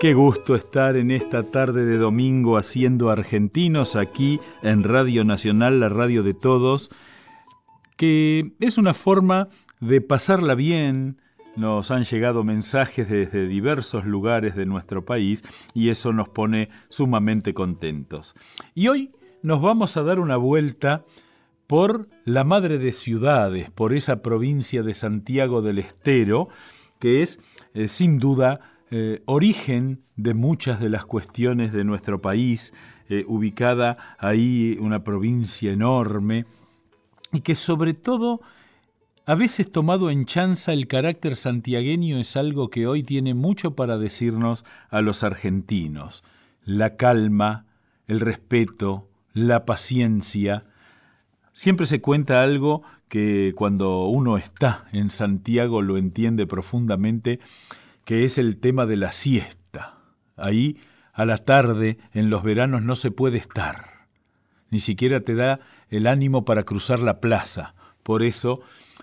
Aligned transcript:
Qué 0.00 0.14
gusto 0.14 0.54
estar 0.54 0.96
en 0.96 1.10
esta 1.10 1.42
tarde 1.42 1.84
de 1.84 1.98
domingo 1.98 2.56
haciendo 2.56 3.10
argentinos 3.10 3.96
aquí 3.96 4.40
en 4.62 4.82
Radio 4.82 5.24
Nacional, 5.26 5.78
la 5.78 5.90
radio 5.90 6.22
de 6.22 6.32
todos, 6.32 6.88
que 7.98 8.54
es 8.60 8.78
una 8.78 8.94
forma 8.94 9.50
de 9.78 10.00
pasarla 10.00 10.54
bien. 10.54 11.20
Nos 11.54 11.90
han 11.90 12.04
llegado 12.04 12.44
mensajes 12.44 13.10
desde 13.10 13.46
diversos 13.46 14.06
lugares 14.06 14.56
de 14.56 14.64
nuestro 14.64 15.04
país 15.04 15.42
y 15.74 15.90
eso 15.90 16.14
nos 16.14 16.30
pone 16.30 16.70
sumamente 16.88 17.52
contentos. 17.52 18.34
Y 18.74 18.88
hoy 18.88 19.10
nos 19.42 19.60
vamos 19.60 19.98
a 19.98 20.02
dar 20.02 20.18
una 20.18 20.38
vuelta 20.38 21.04
por 21.66 22.08
la 22.24 22.44
madre 22.44 22.78
de 22.78 22.92
ciudades, 22.92 23.70
por 23.70 23.92
esa 23.92 24.22
provincia 24.22 24.82
de 24.82 24.94
Santiago 24.94 25.60
del 25.60 25.78
Estero, 25.78 26.48
que 26.98 27.20
es 27.20 27.38
eh, 27.74 27.86
sin 27.86 28.18
duda 28.18 28.60
eh, 28.90 29.22
origen 29.26 30.02
de 30.16 30.34
muchas 30.34 30.80
de 30.80 30.88
las 30.88 31.04
cuestiones 31.04 31.72
de 31.72 31.84
nuestro 31.84 32.20
país, 32.20 32.74
eh, 33.08 33.24
ubicada 33.28 33.96
ahí 34.18 34.76
una 34.80 35.04
provincia 35.04 35.72
enorme, 35.72 36.44
y 37.32 37.40
que 37.40 37.54
sobre 37.54 37.94
todo, 37.94 38.40
a 39.26 39.34
veces 39.36 39.70
tomado 39.70 40.10
en 40.10 40.26
chanza 40.26 40.72
el 40.72 40.88
carácter 40.88 41.36
santiagueño 41.36 42.18
es 42.18 42.36
algo 42.36 42.68
que 42.68 42.86
hoy 42.88 43.04
tiene 43.04 43.34
mucho 43.34 43.76
para 43.76 43.96
decirnos 43.96 44.64
a 44.88 45.00
los 45.00 45.22
argentinos. 45.22 46.24
La 46.64 46.96
calma, 46.96 47.66
el 48.08 48.18
respeto, 48.18 49.08
la 49.32 49.64
paciencia. 49.64 50.64
Siempre 51.52 51.86
se 51.86 52.00
cuenta 52.00 52.42
algo 52.42 52.82
que 53.08 53.52
cuando 53.54 54.06
uno 54.06 54.36
está 54.36 54.86
en 54.92 55.10
Santiago 55.10 55.82
lo 55.82 55.96
entiende 55.96 56.46
profundamente, 56.46 57.38
que 58.10 58.24
es 58.24 58.38
el 58.38 58.56
tema 58.56 58.86
de 58.86 58.96
la 58.96 59.12
siesta. 59.12 60.00
Ahí, 60.36 60.78
a 61.12 61.24
la 61.24 61.38
tarde, 61.38 61.98
en 62.12 62.28
los 62.28 62.42
veranos 62.42 62.82
no 62.82 62.96
se 62.96 63.12
puede 63.12 63.38
estar. 63.38 64.08
Ni 64.68 64.80
siquiera 64.80 65.20
te 65.20 65.36
da 65.36 65.60
el 65.90 66.08
ánimo 66.08 66.44
para 66.44 66.64
cruzar 66.64 66.98
la 66.98 67.20
plaza. 67.20 67.76
Por 68.02 68.24
eso, 68.24 68.62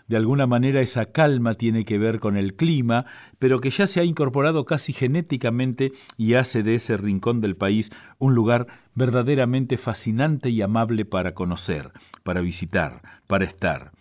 de 0.10 0.18
alguna 0.18 0.46
manera, 0.46 0.82
esa 0.82 1.06
calma 1.06 1.54
tiene 1.54 1.86
que 1.86 1.98
ver 1.98 2.20
con 2.20 2.36
el 2.36 2.56
clima, 2.56 3.06
pero 3.40 3.62
que 3.62 3.70
ya 3.70 3.88
se 3.88 4.02
ha 4.02 4.04
incorporado 4.04 4.66
casi 4.66 4.92
genéticamente 4.92 5.94
y 6.18 6.34
hace 6.34 6.62
de 6.62 6.76
ese 6.76 6.98
rincón 6.98 7.40
del 7.40 7.56
país 7.56 7.92
un 8.18 8.36
lugar 8.36 8.68
verdaderamente 8.94 9.78
fascinante 9.78 10.50
y 10.50 10.62
amable 10.62 11.06
para 11.06 11.34
conocer, 11.34 11.92
para 12.24 12.42
visitar, 12.42 13.02
para 13.26 13.46
estar. 13.46 13.94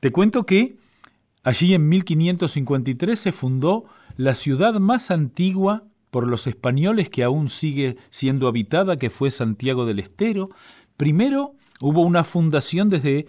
Te 0.00 0.12
cuento 0.12 0.44
que 0.44 0.76
Allí 1.48 1.72
en 1.72 1.88
1553 1.88 3.18
se 3.18 3.32
fundó 3.32 3.86
la 4.18 4.34
ciudad 4.34 4.74
más 4.80 5.10
antigua 5.10 5.84
por 6.10 6.26
los 6.26 6.46
españoles 6.46 7.08
que 7.08 7.24
aún 7.24 7.48
sigue 7.48 7.96
siendo 8.10 8.48
habitada, 8.48 8.98
que 8.98 9.08
fue 9.08 9.30
Santiago 9.30 9.86
del 9.86 9.98
Estero. 9.98 10.50
Primero 10.98 11.54
hubo 11.80 12.02
una 12.02 12.22
fundación 12.22 12.90
desde 12.90 13.28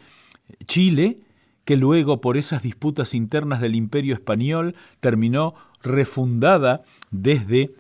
Chile, 0.67 1.21
que 1.63 1.77
luego 1.77 2.19
por 2.19 2.35
esas 2.35 2.61
disputas 2.61 3.13
internas 3.13 3.61
del 3.61 3.73
imperio 3.73 4.15
español 4.15 4.75
terminó 4.99 5.55
refundada 5.81 6.81
desde 7.11 7.71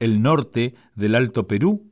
el 0.00 0.20
norte 0.20 0.74
del 0.96 1.14
Alto 1.14 1.46
Perú. 1.46 1.86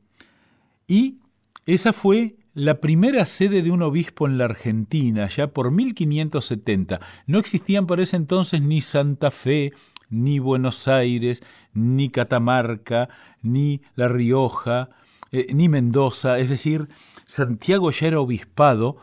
Y 0.87 1.17
esa 1.65 1.93
fue 1.93 2.35
la 2.53 2.81
primera 2.81 3.25
sede 3.25 3.61
de 3.61 3.71
un 3.71 3.81
obispo 3.81 4.27
en 4.27 4.37
la 4.37 4.45
Argentina, 4.45 5.27
ya 5.27 5.47
por 5.47 5.71
1570. 5.71 6.99
No 7.27 7.39
existían 7.39 7.85
por 7.87 7.99
ese 7.99 8.17
entonces 8.17 8.61
ni 8.61 8.81
Santa 8.81 9.31
Fe, 9.31 9.73
ni 10.09 10.39
Buenos 10.39 10.87
Aires, 10.87 11.43
ni 11.73 12.09
Catamarca, 12.09 13.09
ni 13.41 13.81
La 13.95 14.07
Rioja, 14.07 14.89
eh, 15.31 15.47
ni 15.53 15.69
Mendoza. 15.69 16.39
Es 16.39 16.49
decir, 16.49 16.89
Santiago 17.25 17.91
ya 17.91 18.07
era 18.07 18.19
obispado, 18.19 18.97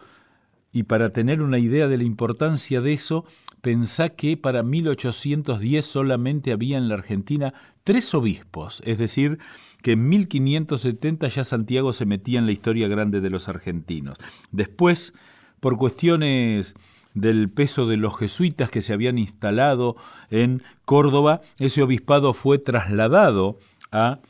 y 0.76 0.82
para 0.82 1.08
tener 1.08 1.40
una 1.40 1.58
idea 1.58 1.88
de 1.88 1.96
la 1.96 2.04
importancia 2.04 2.82
de 2.82 2.92
eso, 2.92 3.24
pensá 3.62 4.10
que 4.10 4.36
para 4.36 4.62
1810 4.62 5.82
solamente 5.82 6.52
había 6.52 6.76
en 6.76 6.90
la 6.90 6.96
Argentina 6.96 7.54
tres 7.82 8.14
obispos, 8.14 8.82
es 8.84 8.98
decir, 8.98 9.38
que 9.80 9.92
en 9.92 10.06
1570 10.06 11.28
ya 11.28 11.44
Santiago 11.44 11.94
se 11.94 12.04
metía 12.04 12.38
en 12.38 12.44
la 12.44 12.52
historia 12.52 12.88
grande 12.88 13.22
de 13.22 13.30
los 13.30 13.48
argentinos. 13.48 14.18
Después, 14.52 15.14
por 15.60 15.78
cuestiones 15.78 16.74
del 17.14 17.48
peso 17.48 17.86
de 17.86 17.96
los 17.96 18.18
jesuitas 18.18 18.68
que 18.68 18.82
se 18.82 18.92
habían 18.92 19.16
instalado 19.16 19.96
en 20.28 20.62
Córdoba, 20.84 21.40
ese 21.58 21.80
obispado 21.80 22.34
fue 22.34 22.58
trasladado 22.58 23.58
a 23.92 24.20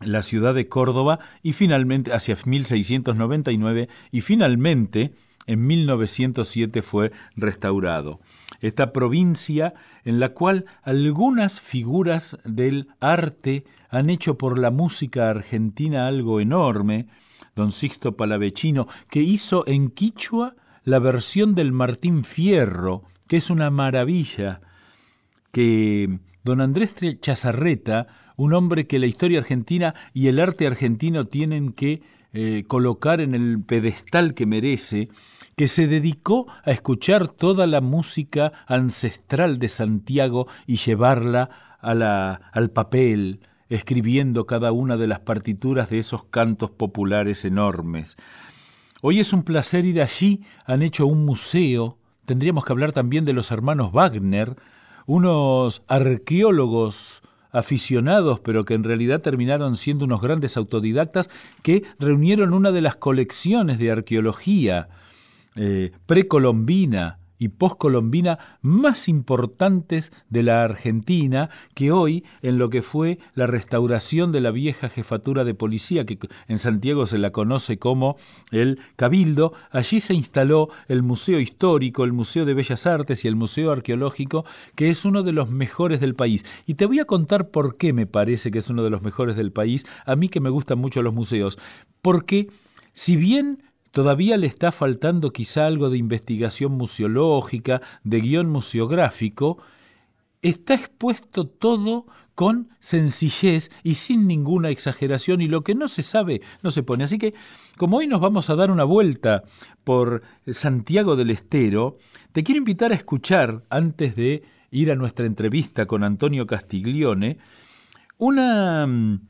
la 0.00 0.22
ciudad 0.22 0.54
de 0.54 0.68
Córdoba 0.68 1.18
y 1.42 1.54
finalmente 1.54 2.12
hacia 2.12 2.36
1699 2.44 3.88
y 4.12 4.20
finalmente 4.20 5.25
en 5.46 5.66
1907 5.66 6.82
fue 6.82 7.12
restaurado. 7.36 8.20
Esta 8.60 8.92
provincia 8.92 9.74
en 10.04 10.20
la 10.20 10.30
cual 10.30 10.66
algunas 10.82 11.60
figuras 11.60 12.38
del 12.44 12.88
arte 13.00 13.64
han 13.90 14.10
hecho 14.10 14.38
por 14.38 14.58
la 14.58 14.70
música 14.70 15.30
argentina 15.30 16.06
algo 16.06 16.40
enorme, 16.40 17.06
don 17.54 17.72
Sixto 17.72 18.16
Palavecino, 18.16 18.86
que 19.10 19.20
hizo 19.20 19.66
en 19.66 19.90
Quichua 19.90 20.56
la 20.84 20.98
versión 20.98 21.54
del 21.54 21.72
Martín 21.72 22.24
Fierro, 22.24 23.02
que 23.28 23.36
es 23.36 23.50
una 23.50 23.70
maravilla, 23.70 24.60
que 25.52 26.18
don 26.44 26.60
Andrés 26.60 26.94
Chazarreta, 27.20 28.06
un 28.36 28.52
hombre 28.52 28.86
que 28.86 28.98
la 28.98 29.06
historia 29.06 29.40
argentina 29.40 29.94
y 30.12 30.28
el 30.28 30.38
arte 30.38 30.66
argentino 30.66 31.26
tienen 31.26 31.72
que 31.72 32.02
eh, 32.32 32.64
colocar 32.68 33.20
en 33.20 33.34
el 33.34 33.62
pedestal 33.62 34.34
que 34.34 34.46
merece, 34.46 35.08
que 35.56 35.68
se 35.68 35.86
dedicó 35.86 36.46
a 36.64 36.70
escuchar 36.70 37.28
toda 37.28 37.66
la 37.66 37.80
música 37.80 38.52
ancestral 38.66 39.58
de 39.58 39.70
Santiago 39.70 40.46
y 40.66 40.76
llevarla 40.76 41.78
al 41.80 42.70
papel, 42.70 43.40
escribiendo 43.70 44.44
cada 44.44 44.70
una 44.72 44.98
de 44.98 45.06
las 45.06 45.20
partituras 45.20 45.88
de 45.88 45.98
esos 45.98 46.24
cantos 46.24 46.70
populares 46.70 47.46
enormes. 47.46 48.18
Hoy 49.00 49.18
es 49.18 49.32
un 49.32 49.44
placer 49.44 49.86
ir 49.86 50.02
allí, 50.02 50.42
han 50.66 50.82
hecho 50.82 51.06
un 51.06 51.24
museo, 51.24 51.96
tendríamos 52.26 52.66
que 52.66 52.74
hablar 52.74 52.92
también 52.92 53.24
de 53.24 53.32
los 53.32 53.50
hermanos 53.50 53.92
Wagner, 53.92 54.56
unos 55.06 55.82
arqueólogos 55.88 57.22
aficionados, 57.50 58.40
pero 58.40 58.66
que 58.66 58.74
en 58.74 58.84
realidad 58.84 59.22
terminaron 59.22 59.76
siendo 59.76 60.04
unos 60.04 60.20
grandes 60.20 60.58
autodidactas 60.58 61.30
que 61.62 61.82
reunieron 61.98 62.52
una 62.52 62.72
de 62.72 62.82
las 62.82 62.96
colecciones 62.96 63.78
de 63.78 63.90
arqueología 63.90 64.90
eh, 65.56 65.92
precolombina 66.06 67.18
y 67.38 67.48
poscolombina 67.48 68.38
más 68.62 69.08
importantes 69.08 70.12
de 70.30 70.42
la 70.42 70.64
Argentina 70.64 71.50
que 71.74 71.92
hoy 71.92 72.24
en 72.42 72.58
lo 72.58 72.70
que 72.70 72.82
fue 72.82 73.18
la 73.34 73.46
restauración 73.46 74.32
de 74.32 74.40
la 74.40 74.50
vieja 74.50 74.88
jefatura 74.88 75.44
de 75.44 75.54
policía 75.54 76.06
que 76.06 76.18
en 76.48 76.58
Santiago 76.58 77.06
se 77.06 77.18
la 77.18 77.30
conoce 77.32 77.78
como 77.78 78.16
el 78.50 78.78
Cabildo, 78.96 79.52
allí 79.70 80.00
se 80.00 80.14
instaló 80.14 80.70
el 80.88 81.02
Museo 81.02 81.40
Histórico, 81.40 82.04
el 82.04 82.12
Museo 82.12 82.44
de 82.44 82.54
Bellas 82.54 82.86
Artes 82.86 83.24
y 83.24 83.28
el 83.28 83.36
Museo 83.36 83.72
Arqueológico, 83.72 84.44
que 84.74 84.88
es 84.88 85.04
uno 85.04 85.22
de 85.22 85.32
los 85.32 85.50
mejores 85.50 86.00
del 86.00 86.14
país. 86.14 86.44
Y 86.66 86.74
te 86.74 86.86
voy 86.86 87.00
a 87.00 87.04
contar 87.04 87.50
por 87.50 87.76
qué 87.76 87.92
me 87.92 88.06
parece 88.06 88.50
que 88.50 88.58
es 88.58 88.70
uno 88.70 88.82
de 88.82 88.90
los 88.90 89.02
mejores 89.02 89.36
del 89.36 89.52
país, 89.52 89.84
a 90.04 90.16
mí 90.16 90.28
que 90.28 90.40
me 90.40 90.50
gustan 90.50 90.78
mucho 90.78 91.02
los 91.02 91.14
museos, 91.14 91.58
porque 92.02 92.48
si 92.92 93.16
bien 93.16 93.62
Todavía 93.96 94.36
le 94.36 94.46
está 94.46 94.72
faltando 94.72 95.32
quizá 95.32 95.64
algo 95.64 95.88
de 95.88 95.96
investigación 95.96 96.72
museológica, 96.72 97.80
de 98.04 98.20
guion 98.20 98.50
museográfico. 98.50 99.56
Está 100.42 100.74
expuesto 100.74 101.46
todo 101.46 102.04
con 102.34 102.68
sencillez 102.78 103.70
y 103.82 103.94
sin 103.94 104.26
ninguna 104.26 104.68
exageración 104.68 105.40
y 105.40 105.48
lo 105.48 105.64
que 105.64 105.74
no 105.74 105.88
se 105.88 106.02
sabe 106.02 106.42
no 106.62 106.70
se 106.70 106.82
pone. 106.82 107.04
Así 107.04 107.16
que 107.16 107.32
como 107.78 107.96
hoy 107.96 108.06
nos 108.06 108.20
vamos 108.20 108.50
a 108.50 108.54
dar 108.54 108.70
una 108.70 108.84
vuelta 108.84 109.44
por 109.82 110.20
Santiago 110.46 111.16
del 111.16 111.30
Estero, 111.30 111.96
te 112.32 112.44
quiero 112.44 112.58
invitar 112.58 112.92
a 112.92 112.96
escuchar, 112.96 113.62
antes 113.70 114.14
de 114.14 114.42
ir 114.70 114.92
a 114.92 114.94
nuestra 114.94 115.24
entrevista 115.24 115.86
con 115.86 116.04
Antonio 116.04 116.46
Castiglione, 116.46 117.38
una 118.18 118.86
mm, 118.86 119.20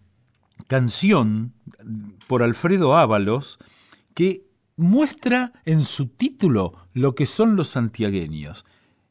canción 0.67 1.53
por 2.27 2.43
Alfredo 2.43 2.97
Ábalos 2.97 3.61
que 4.13 4.46
muestra 4.77 5.53
en 5.65 5.85
su 5.85 6.07
título 6.07 6.75
lo 6.93 7.15
que 7.15 7.27
son 7.27 7.57
los 7.57 7.69
santiagueños. 7.69 8.65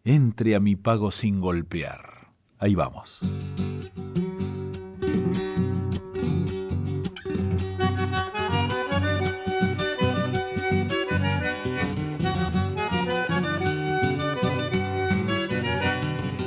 Entre 0.04 0.56
a 0.56 0.60
mi 0.60 0.76
pago 0.76 1.12
sin 1.12 1.42
golpear. 1.42 2.30
Ahí 2.60 2.76
vamos. 2.76 3.26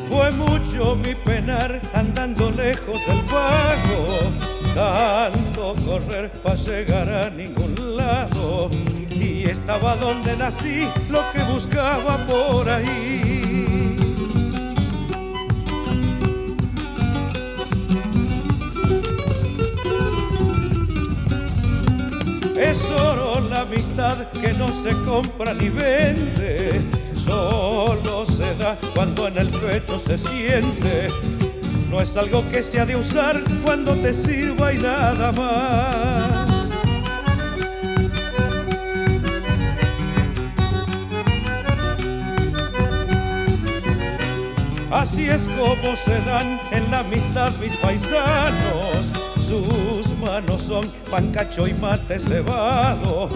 Fue 0.08 0.30
mucho 0.30 0.94
mi 0.96 1.14
penar 1.16 1.80
andando 1.94 2.50
lejos 2.52 3.00
del 3.06 3.24
pago, 3.24 4.06
tanto 4.74 5.74
correr 5.84 6.32
para 6.42 6.56
llegar 6.56 7.08
a 7.08 7.30
ningún 7.30 7.96
lado. 7.96 8.70
Y 9.20 9.44
estaba 9.44 9.96
donde 9.96 10.36
nací, 10.36 10.86
lo 11.10 11.20
que 11.32 11.42
buscaba 11.52 12.16
por 12.26 12.68
ahí. 12.68 13.94
Es 22.56 22.84
oro 22.90 23.40
la 23.48 23.60
amistad 23.62 24.28
que 24.40 24.52
no 24.52 24.68
se 24.68 24.90
compra 25.04 25.54
ni 25.54 25.68
vende, 25.68 26.82
solo 27.14 28.26
se 28.26 28.54
da 28.56 28.76
cuando 28.94 29.26
en 29.28 29.38
el 29.38 29.48
pecho 29.48 29.98
se 29.98 30.18
siente. 30.18 31.08
No 31.90 32.00
es 32.00 32.16
algo 32.16 32.46
que 32.48 32.62
se 32.62 32.78
ha 32.78 32.86
de 32.86 32.96
usar 32.96 33.42
cuando 33.64 33.94
te 33.94 34.12
sirva 34.12 34.72
y 34.72 34.78
nada 34.78 35.32
más. 35.32 36.27
Así 44.90 45.28
es 45.28 45.46
como 45.48 45.96
se 45.96 46.18
dan 46.24 46.58
en 46.70 46.90
la 46.90 47.00
amistad 47.00 47.52
mis 47.60 47.76
paisanos 47.76 49.12
sus 49.48 50.06
manos 50.18 50.60
son 50.60 50.86
pancacho 51.10 51.66
y 51.66 51.72
mate 51.72 52.18
cebado. 52.18 53.30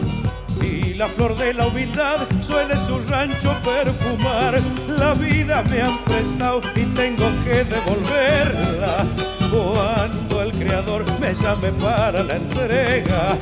Y 0.61 0.93
la 0.93 1.09
flor 1.09 1.35
de 1.37 1.55
la 1.55 1.69
humildad 1.69 2.19
suele 2.43 2.77
su 2.77 2.99
rancho 3.09 3.55
perfumar. 3.65 4.61
La 4.89 5.15
vida 5.15 5.63
me 5.63 5.81
han 5.81 5.97
prestado 6.05 6.61
y 6.75 6.85
tengo 6.95 7.25
que 7.45 7.65
devolverla. 7.65 9.07
Cuando 9.51 10.43
el 10.43 10.53
Creador 10.53 11.05
me 11.19 11.33
llame 11.33 11.73
para 11.81 12.23
la 12.23 12.37
entrega, 12.37 13.39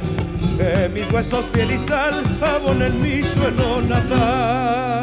que 0.56 0.88
mis 0.90 1.10
huesos 1.10 1.44
piel 1.46 1.72
y 1.72 1.78
sal 1.78 2.22
mi 3.02 3.22
suelo 3.22 3.80
natal. 3.82 4.99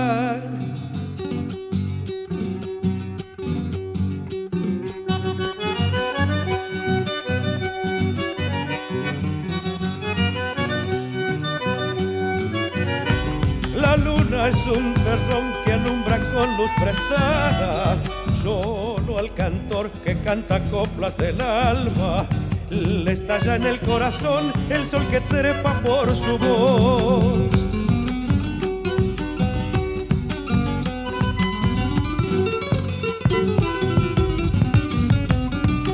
Es 14.48 14.66
un 14.68 14.94
terrón 14.94 15.52
que 15.66 15.74
alumbra 15.74 16.18
con 16.34 16.58
luz 16.58 16.72
prestada. 16.80 17.98
Solo 18.42 19.18
al 19.18 19.34
cantor 19.34 19.92
que 20.04 20.20
canta 20.22 20.64
coplas 20.66 21.18
del 21.18 21.42
alma 21.42 22.28
le 22.70 23.12
estalla 23.12 23.56
en 23.56 23.64
el 23.64 23.80
corazón 23.80 24.52
el 24.70 24.86
sol 24.86 25.06
que 25.10 25.20
trepa 25.22 25.74
por 25.82 26.16
su 26.16 26.38
voz. 26.38 27.50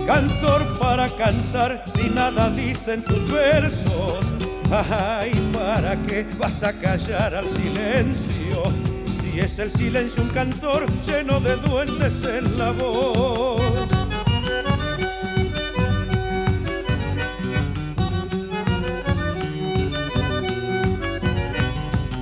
Cantor 0.05 0.77
para 0.77 1.09
cantar, 1.09 1.83
si 1.87 2.09
nada 2.09 2.49
dicen 2.49 3.03
tus 3.03 3.31
versos 3.31 4.33
Ay, 4.75 5.31
¿para 5.53 5.95
qué 6.01 6.25
vas 6.39 6.63
a 6.63 6.73
callar 6.73 7.35
al 7.35 7.47
silencio? 7.47 8.32
Si 9.33 9.39
es 9.39 9.57
el 9.57 9.71
silencio 9.71 10.21
un 10.21 10.29
cantor 10.29 10.85
lleno 11.01 11.39
de 11.39 11.55
duendes 11.55 12.23
en 12.23 12.55
la 12.55 12.69
voz. 12.69 13.59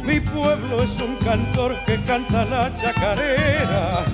Mi 0.05 0.21
pueblo 0.21 0.83
es 0.83 1.01
un 1.01 1.17
cantor 1.17 1.75
que 1.85 2.01
canta 2.03 2.45
la 2.45 2.73
chacarera. 2.77 4.05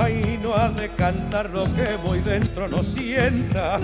Ay, 0.00 0.38
no 0.40 0.54
ha 0.54 0.68
de 0.68 0.90
cantar 0.90 1.50
lo 1.50 1.64
que 1.74 1.96
voy 2.04 2.20
dentro 2.20 2.68
no 2.68 2.84
sienta 2.84 3.80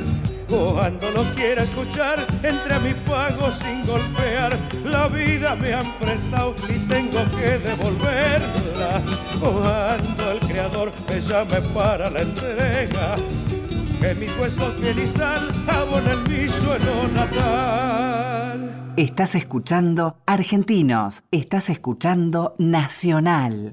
cuando 0.51 1.11
lo 1.13 1.23
quiera 1.35 1.63
escuchar, 1.63 2.27
entre 2.43 2.75
a 2.75 2.79
mi 2.81 2.93
pago 2.93 3.51
sin 3.53 3.87
golpear. 3.87 4.59
La 4.85 5.07
vida 5.09 5.55
me 5.55 5.73
han 5.73 5.91
prestado 5.99 6.55
y 6.69 6.79
tengo 6.81 7.21
que 7.37 7.59
devolverla. 7.59 9.03
Cuando 9.39 10.33
el 10.33 10.41
creador 10.41 10.93
me 11.09 11.21
llame 11.21 11.61
para 11.73 12.11
la 12.11 12.23
entrega, 12.23 13.15
que 14.01 14.15
mis 14.15 14.37
huesos 14.39 14.75
piel 14.75 14.99
y 14.99 15.07
sal 15.07 15.49
abonen 15.69 16.23
mi 16.25 16.49
suelo 16.49 17.09
natal. 17.15 18.93
Estás 18.97 19.35
escuchando 19.37 20.19
Argentinos, 20.27 21.23
estás 21.31 21.71
escuchando 21.71 22.55
Nacional. 22.59 23.73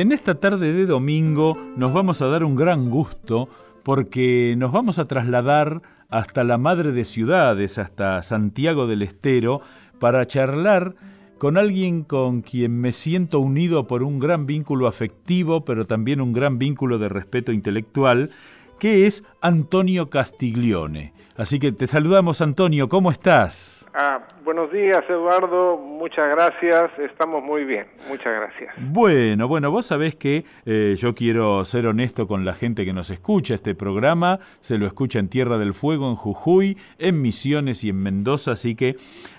En 0.00 0.12
esta 0.12 0.36
tarde 0.36 0.72
de 0.72 0.86
domingo 0.86 1.58
nos 1.76 1.92
vamos 1.92 2.22
a 2.22 2.28
dar 2.28 2.44
un 2.44 2.54
gran 2.54 2.88
gusto 2.88 3.48
porque 3.82 4.54
nos 4.56 4.70
vamos 4.70 5.00
a 5.00 5.06
trasladar 5.06 5.82
hasta 6.08 6.44
la 6.44 6.56
madre 6.56 6.92
de 6.92 7.04
ciudades, 7.04 7.78
hasta 7.78 8.22
Santiago 8.22 8.86
del 8.86 9.02
Estero, 9.02 9.60
para 9.98 10.24
charlar 10.24 10.94
con 11.38 11.58
alguien 11.58 12.04
con 12.04 12.42
quien 12.42 12.80
me 12.80 12.92
siento 12.92 13.40
unido 13.40 13.88
por 13.88 14.04
un 14.04 14.20
gran 14.20 14.46
vínculo 14.46 14.86
afectivo, 14.86 15.64
pero 15.64 15.84
también 15.84 16.20
un 16.20 16.32
gran 16.32 16.60
vínculo 16.60 16.98
de 16.98 17.08
respeto 17.08 17.50
intelectual, 17.50 18.30
que 18.78 19.08
es 19.08 19.24
Antonio 19.40 20.10
Castiglione. 20.10 21.12
Así 21.36 21.58
que 21.58 21.72
te 21.72 21.88
saludamos, 21.88 22.40
Antonio, 22.40 22.88
¿cómo 22.88 23.10
estás? 23.10 23.77
Ah, 24.00 24.20
buenos 24.44 24.70
días, 24.70 25.02
Eduardo. 25.08 25.76
Muchas 25.76 26.30
gracias. 26.30 26.96
Estamos 27.00 27.42
muy 27.42 27.64
bien. 27.64 27.88
Muchas 28.08 28.32
gracias. 28.32 28.72
Bueno, 28.78 29.48
bueno, 29.48 29.72
vos 29.72 29.86
sabés 29.86 30.14
que 30.14 30.44
eh, 30.66 30.94
yo 30.96 31.16
quiero 31.16 31.64
ser 31.64 31.88
honesto 31.88 32.28
con 32.28 32.44
la 32.44 32.54
gente 32.54 32.84
que 32.84 32.92
nos 32.92 33.10
escucha. 33.10 33.54
Este 33.54 33.74
programa 33.74 34.38
se 34.60 34.78
lo 34.78 34.86
escucha 34.86 35.18
en 35.18 35.28
Tierra 35.28 35.58
del 35.58 35.74
Fuego, 35.74 36.08
en 36.10 36.14
Jujuy, 36.14 36.78
en 37.00 37.20
Misiones 37.20 37.82
y 37.82 37.88
en 37.88 38.00
Mendoza, 38.00 38.52
así 38.52 38.76
que 38.76 38.94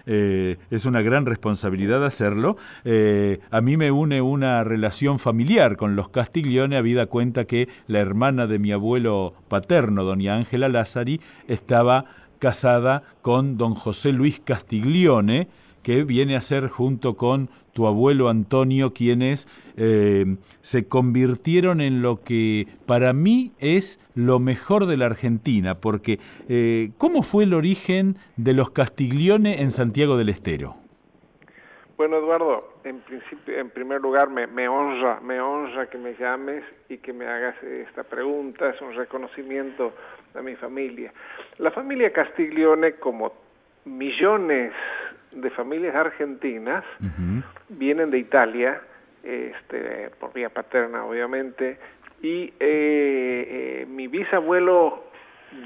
eh, 0.05 0.57
es 0.69 0.85
una 0.85 1.01
gran 1.01 1.25
responsabilidad 1.25 2.03
hacerlo. 2.03 2.57
Eh, 2.83 3.39
a 3.51 3.61
mí 3.61 3.77
me 3.77 3.91
une 3.91 4.21
una 4.21 4.65
relación 4.65 5.19
familiar 5.19 5.77
con 5.77 5.95
los 5.95 6.09
Castiglione, 6.09 6.75
habida 6.75 7.05
cuenta 7.05 7.45
que 7.45 7.69
la 7.87 7.99
hermana 8.01 8.45
de 8.45 8.59
mi 8.59 8.73
abuelo 8.73 9.35
paterno, 9.47 10.03
doña 10.03 10.35
Ángela 10.35 10.67
Lázari, 10.67 11.21
estaba 11.47 12.27
casada 12.39 13.03
con 13.21 13.57
don 13.57 13.75
José 13.75 14.11
Luis 14.11 14.39
Castiglione, 14.39 15.47
que 15.83 16.03
viene 16.03 16.35
a 16.35 16.41
ser 16.41 16.67
junto 16.67 17.15
con 17.15 17.49
tu 17.73 17.87
abuelo 17.87 18.29
Antonio 18.29 18.93
quienes 18.93 19.47
eh, 19.77 20.37
se 20.61 20.87
convirtieron 20.87 21.79
en 21.81 22.01
lo 22.01 22.23
que 22.23 22.67
para 22.85 23.13
mí 23.13 23.53
es 23.59 23.99
lo 24.15 24.39
mejor 24.39 24.85
de 24.85 24.97
la 24.97 25.05
Argentina, 25.05 25.75
porque 25.75 26.19
eh, 26.49 26.91
¿cómo 26.97 27.23
fue 27.23 27.45
el 27.45 27.53
origen 27.53 28.17
de 28.35 28.53
los 28.53 28.71
Castiglione 28.71 29.61
en 29.61 29.71
Santiago 29.71 30.17
del 30.17 30.29
Estero? 30.29 30.78
Bueno, 31.99 32.15
Eduardo, 32.15 32.75
en 32.85 33.01
principio, 33.01 33.59
en 33.59 33.71
primer 33.71 33.99
lugar, 33.99 34.29
me, 34.29 34.47
me, 34.47 34.69
honra, 34.69 35.19
me 35.19 35.41
honra 35.41 35.89
que 35.89 35.97
me 35.97 36.15
llames 36.15 36.63
y 36.87 36.99
que 36.99 37.11
me 37.11 37.27
hagas 37.27 37.61
esta 37.61 38.05
pregunta. 38.05 38.69
Es 38.69 38.79
un 38.79 38.95
reconocimiento 38.95 39.93
a 40.33 40.41
mi 40.41 40.55
familia. 40.55 41.11
La 41.57 41.71
familia 41.71 42.13
Castiglione, 42.13 42.93
como 42.93 43.33
millones 43.83 44.71
de 45.33 45.49
familias 45.49 45.93
argentinas, 45.93 46.85
vienen 47.67 48.11
de 48.11 48.19
Italia, 48.19 48.79
este, 49.21 50.09
por 50.21 50.31
vía 50.31 50.47
paterna, 50.47 51.03
obviamente, 51.03 51.79
y 52.21 52.43
eh, 52.43 52.53
eh, 52.61 53.85
mi 53.89 54.07
bisabuelo 54.07 55.08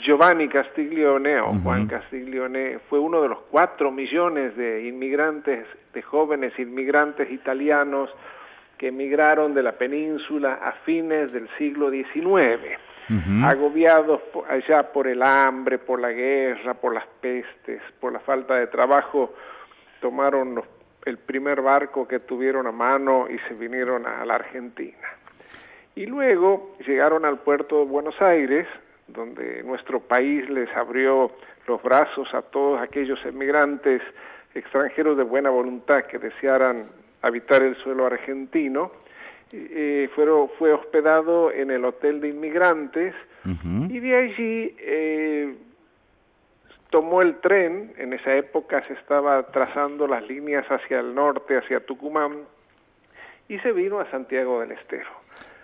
Giovanni 0.02 0.48
Castiglione 0.48 1.40
o 1.40 1.54
Juan 1.62 1.88
Castiglione 1.88 2.80
fue 2.90 3.00
uno 3.00 3.22
de 3.22 3.30
los 3.30 3.40
cuatro 3.52 3.92
millones 3.92 4.56
de 4.56 4.88
inmigrantes, 4.88 5.66
de 5.94 6.02
jóvenes 6.02 6.58
inmigrantes 6.58 7.30
italianos 7.32 8.10
que 8.78 8.88
emigraron 8.88 9.54
de 9.54 9.64
la 9.64 9.74
península 9.74 10.60
a 10.64 10.72
fines 10.84 11.32
del 11.32 11.50
siglo 11.58 11.92
XIX 11.92 12.80
agobiados 13.44 14.22
allá 14.50 14.92
por 14.92 15.08
el 15.08 15.22
hambre, 15.22 15.78
por 15.78 16.00
la 16.00 16.12
guerra, 16.12 16.74
por 16.74 16.94
las 16.94 17.06
pestes, 17.20 17.82
por 18.00 18.14
la 18.14 18.20
falta 18.20 18.56
de 18.56 18.68
trabajo, 18.68 19.34
tomaron 20.00 20.62
el 21.06 21.18
primer 21.18 21.62
barco 21.62 22.08
que 22.08 22.20
tuvieron 22.20 22.66
a 22.66 22.72
mano 22.72 23.28
y 23.30 23.38
se 23.48 23.54
vinieron 23.56 24.06
a 24.08 24.26
la 24.26 24.36
Argentina. 24.36 25.08
Y 25.96 26.06
luego 26.06 26.76
llegaron 26.86 27.26
al 27.26 27.40
puerto 27.40 27.80
de 27.80 27.86
Buenos 27.86 28.20
Aires, 28.22 28.68
donde 29.08 29.64
nuestro 29.64 30.00
país 30.00 30.50
les 30.50 30.70
abrió 30.76 31.32
los 31.68 31.82
brazos 31.82 32.34
a 32.34 32.42
todos 32.42 32.82
aquellos 32.82 33.24
emigrantes 33.26 34.02
extranjeros 34.56 35.18
de 35.18 35.24
buena 35.24 35.50
voluntad 35.50 36.04
que 36.04 36.20
desearan 36.20 36.86
habitar 37.22 37.64
el 37.64 37.76
suelo 37.78 38.06
argentino. 38.06 38.92
Eh, 39.52 40.10
fue 40.16 40.74
hospedado 40.74 41.52
en 41.52 41.70
el 41.70 41.86
Hotel 41.86 42.20
de 42.22 42.30
Inmigrantes 42.30 43.14
y 43.90 44.00
de 44.00 44.16
allí 44.16 44.76
eh, 44.80 45.56
tomó 46.90 47.22
el 47.22 47.40
tren, 47.40 47.94
en 47.98 48.14
esa 48.14 48.36
época 48.36 48.82
se 48.84 48.94
estaba 48.94 49.44
trazando 49.48 50.08
las 50.08 50.28
líneas 50.28 50.66
hacia 50.70 51.00
el 51.00 51.14
norte, 51.14 51.58
hacia 51.58 51.86
Tucumán, 51.86 52.46
y 53.50 53.60
se 53.60 53.72
vino 53.74 54.00
a 54.00 54.10
Santiago 54.10 54.62
del 54.62 54.72
Estero. 54.72 55.10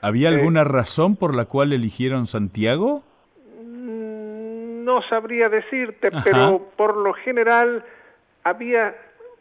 ¿Había 0.01 0.29
alguna 0.29 0.63
razón 0.63 1.15
por 1.15 1.36
la 1.36 1.46
cual 1.46 1.74
eligieron 1.74 2.25
Santiago? 2.25 3.03
No 4.89 5.03
sabría 5.03 5.50
decirte, 5.50 6.08
pero 6.24 6.72
por 6.75 6.98
lo 6.98 7.13
general 7.13 7.86
había 8.43 8.96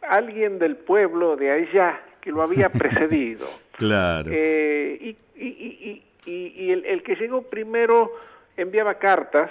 alguien 0.07 0.59
del 0.59 0.75
pueblo 0.75 1.35
de 1.35 1.49
allá 1.49 1.99
que 2.21 2.31
lo 2.31 2.43
había 2.43 2.69
precedido. 2.81 3.47
claro. 3.71 4.29
Eh, 4.31 5.15
y, 5.35 6.71
el, 6.71 7.01
que 7.01 7.15
llegó 7.15 7.41
primero 7.41 8.11
enviaba 8.57 8.93
cartas, 8.99 9.49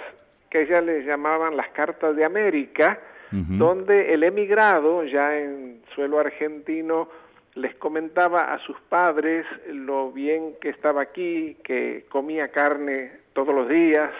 que 0.49 0.65
ya 0.67 0.79
le 0.79 1.03
llamaban 1.03 1.57
las 1.57 1.67
cartas 1.71 2.15
de 2.15 2.23
América, 2.23 2.97
donde 3.31 4.13
el 4.13 4.23
emigrado, 4.23 5.03
ya 5.03 5.37
en 5.37 5.81
suelo 5.93 6.17
argentino, 6.17 7.09
les 7.55 7.75
comentaba 7.75 8.53
a 8.53 8.59
sus 8.59 8.79
padres 8.87 9.45
lo 9.67 10.13
bien 10.13 10.55
que 10.61 10.69
estaba 10.69 11.01
aquí, 11.01 11.57
que 11.61 12.05
comía 12.07 12.47
carne 12.47 13.11
todos 13.33 13.53
los 13.53 13.67
días, 13.67 14.11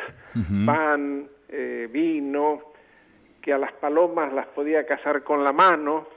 pan, 0.66 1.30
eh, 1.50 1.88
vino, 1.92 2.62
que 3.42 3.54
a 3.54 3.58
las 3.58 3.74
palomas 3.74 4.34
las 4.34 4.48
podía 4.48 4.86
cazar 4.86 5.24
con 5.24 5.44
la 5.44 5.52
mano, 5.52 6.08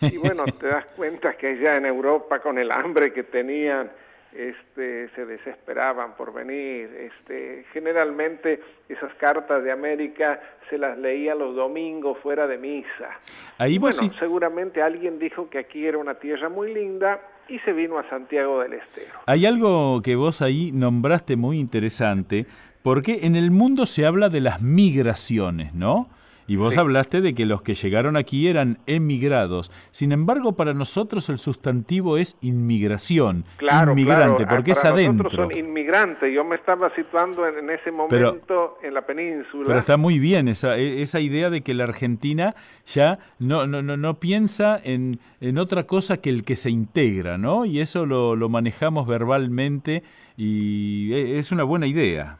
y 0.00 0.16
bueno, 0.16 0.44
te 0.60 0.68
das 0.68 0.86
cuenta 0.92 1.36
que 1.36 1.58
ya 1.58 1.76
en 1.76 1.86
Europa 1.86 2.40
con 2.40 2.58
el 2.58 2.70
hambre 2.70 3.12
que 3.12 3.24
tenían, 3.24 3.90
este, 4.32 5.08
se 5.10 5.26
desesperaban 5.26 6.14
por 6.14 6.32
venir. 6.32 6.88
Este, 6.94 7.64
generalmente 7.72 8.60
esas 8.88 9.12
cartas 9.14 9.64
de 9.64 9.72
América 9.72 10.40
se 10.68 10.78
las 10.78 10.98
leía 10.98 11.34
los 11.34 11.56
domingos 11.56 12.18
fuera 12.18 12.46
de 12.46 12.58
misa. 12.58 13.18
Ahí 13.56 13.78
bueno, 13.78 13.96
seguramente 14.18 14.82
alguien 14.82 15.18
dijo 15.18 15.48
que 15.48 15.58
aquí 15.58 15.86
era 15.86 15.98
una 15.98 16.14
tierra 16.14 16.48
muy 16.48 16.72
linda 16.72 17.20
y 17.48 17.58
se 17.60 17.72
vino 17.72 17.98
a 17.98 18.08
Santiago 18.10 18.60
del 18.60 18.74
Estero. 18.74 19.18
Hay 19.26 19.46
algo 19.46 20.02
que 20.02 20.14
vos 20.14 20.42
ahí 20.42 20.70
nombraste 20.72 21.36
muy 21.36 21.58
interesante, 21.58 22.46
porque 22.88 23.18
en 23.24 23.36
el 23.36 23.50
mundo 23.50 23.84
se 23.84 24.06
habla 24.06 24.30
de 24.30 24.40
las 24.40 24.62
migraciones, 24.62 25.74
¿no? 25.74 26.08
Y 26.46 26.56
vos 26.56 26.78
hablaste 26.78 27.20
de 27.20 27.34
que 27.34 27.44
los 27.44 27.60
que 27.60 27.74
llegaron 27.74 28.16
aquí 28.16 28.48
eran 28.48 28.78
emigrados. 28.86 29.70
Sin 29.90 30.10
embargo, 30.10 30.52
para 30.52 30.72
nosotros 30.72 31.28
el 31.28 31.38
sustantivo 31.38 32.16
es 32.16 32.38
inmigración. 32.40 33.44
Claro, 33.58 33.92
inmigrante, 33.92 34.46
porque 34.46 34.70
es 34.70 34.82
adentro. 34.86 35.24
Nosotros 35.24 35.50
son 35.52 35.66
inmigrantes. 35.66 36.32
Yo 36.34 36.44
me 36.44 36.56
estaba 36.56 36.90
situando 36.94 37.46
en, 37.46 37.68
ese 37.68 37.92
momento 37.92 38.78
en 38.82 38.94
la 38.94 39.02
península. 39.02 39.66
Pero 39.66 39.78
está 39.78 39.98
muy 39.98 40.18
bien 40.18 40.48
esa, 40.48 40.78
e, 40.78 41.02
esa 41.02 41.20
idea 41.20 41.50
de 41.50 41.60
que 41.60 41.74
la 41.74 41.84
Argentina 41.84 42.54
ya 42.86 43.18
no, 43.38 43.66
no, 43.66 43.82
no, 43.82 43.98
no 43.98 44.18
piensa 44.18 44.80
en, 44.82 45.20
en 45.42 45.58
otra 45.58 45.82
cosa 45.82 46.22
que 46.22 46.30
el 46.30 46.42
que 46.42 46.56
se 46.56 46.70
integra, 46.70 47.36
¿no? 47.36 47.66
Y 47.66 47.80
eso 47.80 48.06
lo, 48.06 48.34
lo 48.34 48.48
manejamos 48.48 49.06
verbalmente 49.06 50.04
y 50.38 51.12
e, 51.12 51.38
es 51.38 51.52
una 51.52 51.64
buena 51.64 51.86
idea. 51.86 52.38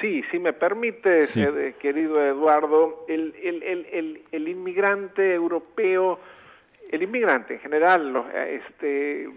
Sí, 0.00 0.22
si 0.30 0.38
me 0.38 0.52
permite, 0.52 1.20
eh, 1.20 1.74
querido 1.78 2.24
Eduardo, 2.24 3.04
el, 3.08 3.34
el, 3.42 3.62
el, 3.62 4.22
el, 4.30 4.48
inmigrante 4.48 5.34
europeo, 5.34 6.18
el 6.90 7.02
inmigrante 7.02 7.54
en 7.54 7.60
general, 7.60 8.24
este, 8.48 9.28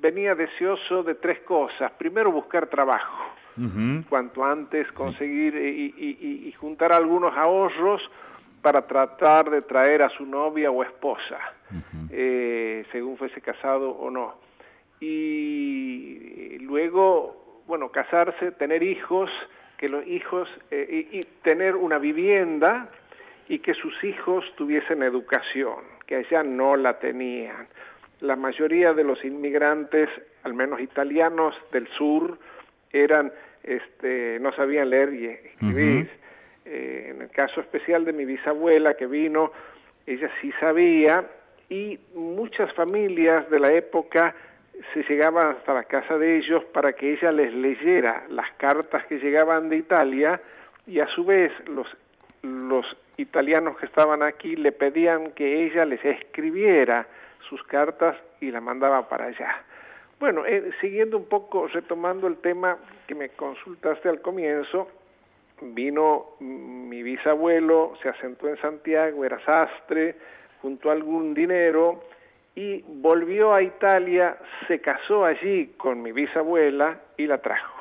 venía 0.00 0.34
deseoso 0.34 1.02
de 1.02 1.14
tres 1.14 1.40
cosas. 1.40 1.90
Primero, 1.92 2.30
buscar 2.30 2.66
trabajo. 2.66 3.34
Cuanto 4.08 4.44
antes 4.44 4.90
conseguir 4.90 5.54
y, 5.54 6.52
juntar 6.58 6.92
algunos 6.92 7.36
ahorros 7.36 8.02
para 8.60 8.84
tratar 8.84 9.48
de 9.48 9.62
traer 9.62 10.02
a 10.02 10.08
su 10.08 10.26
novia 10.26 10.72
o 10.72 10.82
esposa, 10.82 11.38
eh, 12.10 12.84
según 12.90 13.16
fuese 13.16 13.40
casado 13.40 13.90
o 13.90 14.10
no. 14.10 14.34
Y 14.98 16.58
luego, 16.60 17.62
bueno, 17.68 17.90
casarse, 17.90 18.50
tener 18.52 18.82
hijos, 18.82 19.30
que 19.84 19.90
los 19.90 20.06
hijos 20.06 20.48
eh, 20.70 21.08
y, 21.12 21.20
tener 21.42 21.76
una 21.76 21.98
vivienda 21.98 22.88
y 23.50 23.58
que 23.58 23.74
sus 23.74 24.02
hijos 24.02 24.42
tuviesen 24.56 25.02
educación, 25.02 25.80
que 26.06 26.16
allá 26.16 26.42
no 26.42 26.74
la 26.74 26.98
tenían. 27.00 27.66
La 28.20 28.34
mayoría 28.34 28.94
de 28.94 29.04
los 29.04 29.22
inmigrantes, 29.26 30.08
al 30.42 30.54
menos 30.54 30.80
italianos 30.80 31.54
del 31.70 31.86
sur, 31.98 32.38
eran, 32.94 33.30
este, 33.62 34.38
no 34.40 34.54
sabían 34.54 34.88
leer 34.88 35.12
y 35.12 35.26
escribir. 35.26 36.08
Eh, 36.64 37.08
en 37.10 37.20
el 37.20 37.28
caso 37.28 37.60
especial 37.60 38.06
de 38.06 38.14
mi 38.14 38.24
bisabuela 38.24 38.94
que 38.94 39.06
vino, 39.06 39.52
ella 40.06 40.30
sí 40.40 40.50
sabía 40.60 41.26
y 41.68 41.98
muchas 42.14 42.72
familias 42.72 43.50
de 43.50 43.60
la 43.60 43.70
época 43.70 44.34
se 44.92 45.02
llegaba 45.04 45.50
hasta 45.50 45.74
la 45.74 45.84
casa 45.84 46.18
de 46.18 46.38
ellos 46.38 46.64
para 46.66 46.92
que 46.92 47.12
ella 47.12 47.32
les 47.32 47.52
leyera 47.54 48.24
las 48.28 48.50
cartas 48.54 49.04
que 49.06 49.18
llegaban 49.18 49.68
de 49.68 49.76
Italia 49.76 50.40
y 50.86 51.00
a 51.00 51.06
su 51.08 51.24
vez 51.24 51.52
los, 51.68 51.86
los 52.42 52.84
italianos 53.16 53.76
que 53.78 53.86
estaban 53.86 54.22
aquí 54.22 54.56
le 54.56 54.72
pedían 54.72 55.32
que 55.32 55.64
ella 55.64 55.84
les 55.84 56.04
escribiera 56.04 57.06
sus 57.48 57.62
cartas 57.64 58.16
y 58.40 58.50
la 58.50 58.60
mandaba 58.60 59.08
para 59.08 59.26
allá. 59.26 59.62
Bueno, 60.20 60.46
eh, 60.46 60.70
siguiendo 60.80 61.16
un 61.16 61.26
poco, 61.26 61.66
retomando 61.68 62.26
el 62.26 62.38
tema 62.38 62.78
que 63.06 63.14
me 63.14 63.30
consultaste 63.30 64.08
al 64.08 64.20
comienzo, 64.20 64.88
vino 65.60 66.36
mi 66.40 67.02
bisabuelo, 67.02 67.94
se 68.02 68.08
asentó 68.08 68.48
en 68.48 68.56
Santiago, 68.58 69.24
era 69.24 69.38
sastre, 69.44 70.16
juntó 70.62 70.90
algún 70.90 71.34
dinero, 71.34 72.04
y 72.56 72.82
volvió 72.86 73.52
a 73.52 73.62
Italia, 73.62 74.36
se 74.68 74.80
casó 74.80 75.24
allí 75.24 75.74
con 75.76 76.02
mi 76.02 76.12
bisabuela 76.12 77.00
y 77.16 77.26
la 77.26 77.38
trajo. 77.38 77.74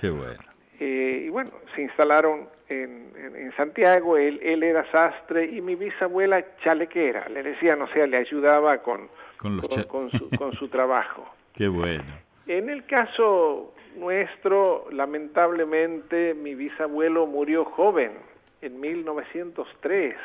Qué 0.00 0.10
bueno. 0.10 0.42
Eh, 0.80 1.24
y 1.26 1.28
bueno, 1.28 1.50
se 1.74 1.82
instalaron 1.82 2.48
en, 2.68 3.12
en, 3.16 3.52
Santiago, 3.56 4.16
él, 4.16 4.40
él, 4.42 4.62
era 4.62 4.90
sastre 4.90 5.44
y 5.44 5.60
mi 5.60 5.76
bisabuela 5.76 6.44
chalequera, 6.62 7.28
le 7.28 7.42
decía, 7.42 7.76
no 7.76 7.86
sé, 7.88 8.06
le 8.06 8.16
ayudaba 8.16 8.78
con, 8.78 9.08
con, 9.36 9.60
con, 9.88 10.10
su, 10.10 10.30
con 10.30 10.52
su 10.54 10.68
trabajo. 10.70 11.28
Qué 11.54 11.68
bueno. 11.68 12.04
En 12.46 12.68
el 12.70 12.84
caso 12.86 13.74
nuestro, 13.96 14.86
lamentablemente, 14.90 16.34
mi 16.34 16.54
bisabuelo 16.54 17.26
murió 17.26 17.64
joven, 17.64 18.12
en 18.60 18.80
1903. 18.80 20.16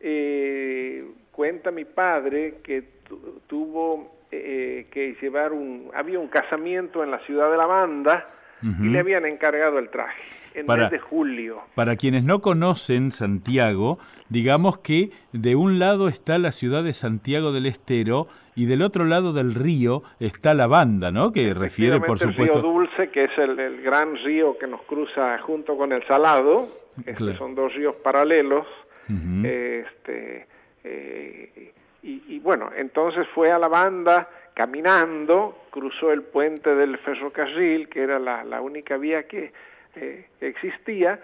Eh, 0.00 1.04
cuenta 1.32 1.70
mi 1.70 1.84
padre 1.84 2.56
que 2.62 2.99
tuvo 3.46 4.12
eh, 4.30 4.86
que 4.92 5.16
llevar 5.20 5.52
un, 5.52 5.90
había 5.94 6.18
un 6.18 6.28
casamiento 6.28 7.02
en 7.02 7.10
la 7.10 7.18
ciudad 7.20 7.50
de 7.50 7.56
la 7.56 7.66
banda 7.66 8.26
y 8.62 8.88
le 8.88 8.98
habían 8.98 9.24
encargado 9.24 9.78
el 9.78 9.88
traje 9.88 10.22
en 10.54 10.66
para, 10.66 10.82
mes 10.82 10.90
de 10.92 10.98
julio. 10.98 11.62
Para 11.74 11.96
quienes 11.96 12.24
no 12.24 12.40
conocen 12.40 13.10
Santiago, 13.10 13.98
digamos 14.28 14.78
que 14.78 15.10
de 15.32 15.56
un 15.56 15.78
lado 15.78 16.08
está 16.08 16.38
la 16.38 16.52
ciudad 16.52 16.84
de 16.84 16.92
Santiago 16.92 17.52
del 17.52 17.66
Estero 17.66 18.28
y 18.54 18.66
del 18.66 18.82
otro 18.82 19.04
lado 19.04 19.32
del 19.32 19.54
río 19.54 20.02
está 20.18 20.52
la 20.54 20.66
banda, 20.66 21.10
¿no? 21.10 21.32
Que 21.32 21.54
refiere, 21.54 22.00
por 22.00 22.18
supuesto... 22.18 22.58
El 22.58 22.62
río 22.62 22.72
Dulce, 22.72 23.10
que 23.10 23.24
es 23.24 23.38
el, 23.38 23.80
gran 23.82 24.16
río 24.16 24.58
que 24.58 24.66
nos 24.66 24.82
cruza 24.82 25.38
junto 25.38 25.76
con 25.76 25.92
el 25.92 26.06
Salado, 26.06 26.68
este, 27.06 27.36
son 27.36 27.54
dos 27.54 27.72
ríos 27.74 27.94
paralelos, 27.96 28.66
este, 29.08 30.46
eh, 30.84 31.72
y, 32.02 32.38
bueno, 32.40 32.70
entonces 32.74 33.26
fue 33.34 33.50
a 33.50 33.58
la 33.58 33.68
banda 33.68 34.28
caminando, 34.54 35.64
cruzó 35.70 36.12
el 36.12 36.22
puente 36.22 36.74
del 36.74 36.98
ferrocarril, 36.98 37.88
que 37.88 38.02
era 38.02 38.18
la, 38.18 38.60
única 38.60 38.96
vía 38.96 39.26
que 39.28 39.52
eh, 39.96 40.26
existía, 40.40 41.20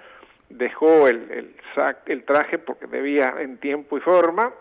dejó 0.48 1.08
el, 1.08 1.30
el, 1.30 1.54
el 2.06 2.24
traje 2.24 2.58
porque 2.58 2.86
debía 2.86 3.34
en 3.38 3.58
tiempo 3.58 3.96
y 3.96 4.00
forma, 4.00 4.52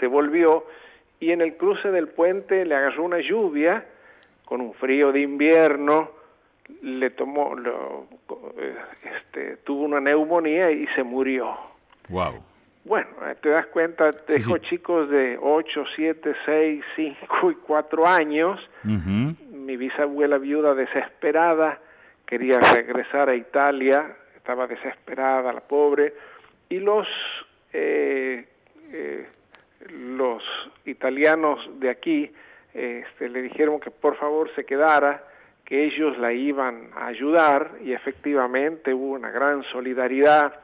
se 0.00 0.06
volvió 0.06 0.66
y 1.20 1.30
en 1.30 1.40
el 1.40 1.56
cruce 1.56 1.90
del 1.90 2.08
puente 2.08 2.64
le 2.64 2.74
agarró 2.74 3.04
una 3.04 3.20
lluvia 3.20 3.86
con 4.44 4.60
un 4.60 4.74
frío 4.74 5.12
de 5.12 5.20
invierno, 5.20 6.10
le 6.82 7.10
tomó, 7.10 7.54
lo, 7.54 8.06
eh, 8.58 8.76
este, 9.04 9.56
tuvo 9.58 9.84
una 9.84 10.00
neumonía 10.00 10.70
y 10.70 10.86
se 10.88 11.02
murió. 11.02 11.56
Wow. 12.08 12.42
Bueno, 12.84 13.08
te 13.40 13.48
das 13.48 13.66
cuenta, 13.66 14.10
dejó 14.26 14.58
chicos 14.58 15.08
de 15.08 15.38
8, 15.40 15.84
7, 15.94 16.34
6, 16.44 16.84
5 16.96 17.50
y 17.52 17.54
4 17.54 18.06
años. 18.06 18.60
Mi 18.84 19.76
bisabuela 19.76 20.38
viuda 20.38 20.74
desesperada 20.74 21.78
quería 22.26 22.58
regresar 22.58 23.28
a 23.28 23.36
Italia, 23.36 24.16
estaba 24.34 24.66
desesperada 24.66 25.52
la 25.52 25.60
pobre, 25.60 26.14
y 26.68 26.80
los, 26.80 27.06
eh, 27.72 28.46
eh, 28.90 29.28
los 29.90 30.42
italianos 30.86 31.60
de 31.78 31.90
aquí 31.90 32.32
este, 32.74 33.28
le 33.28 33.42
dijeron 33.42 33.78
que 33.80 33.90
por 33.90 34.16
favor 34.16 34.50
se 34.54 34.64
quedara, 34.64 35.22
que 35.64 35.84
ellos 35.84 36.18
la 36.18 36.32
iban 36.32 36.90
a 36.96 37.06
ayudar 37.06 37.72
y 37.84 37.92
efectivamente 37.92 38.94
hubo 38.94 39.12
una 39.12 39.30
gran 39.30 39.62
solidaridad. 39.64 40.54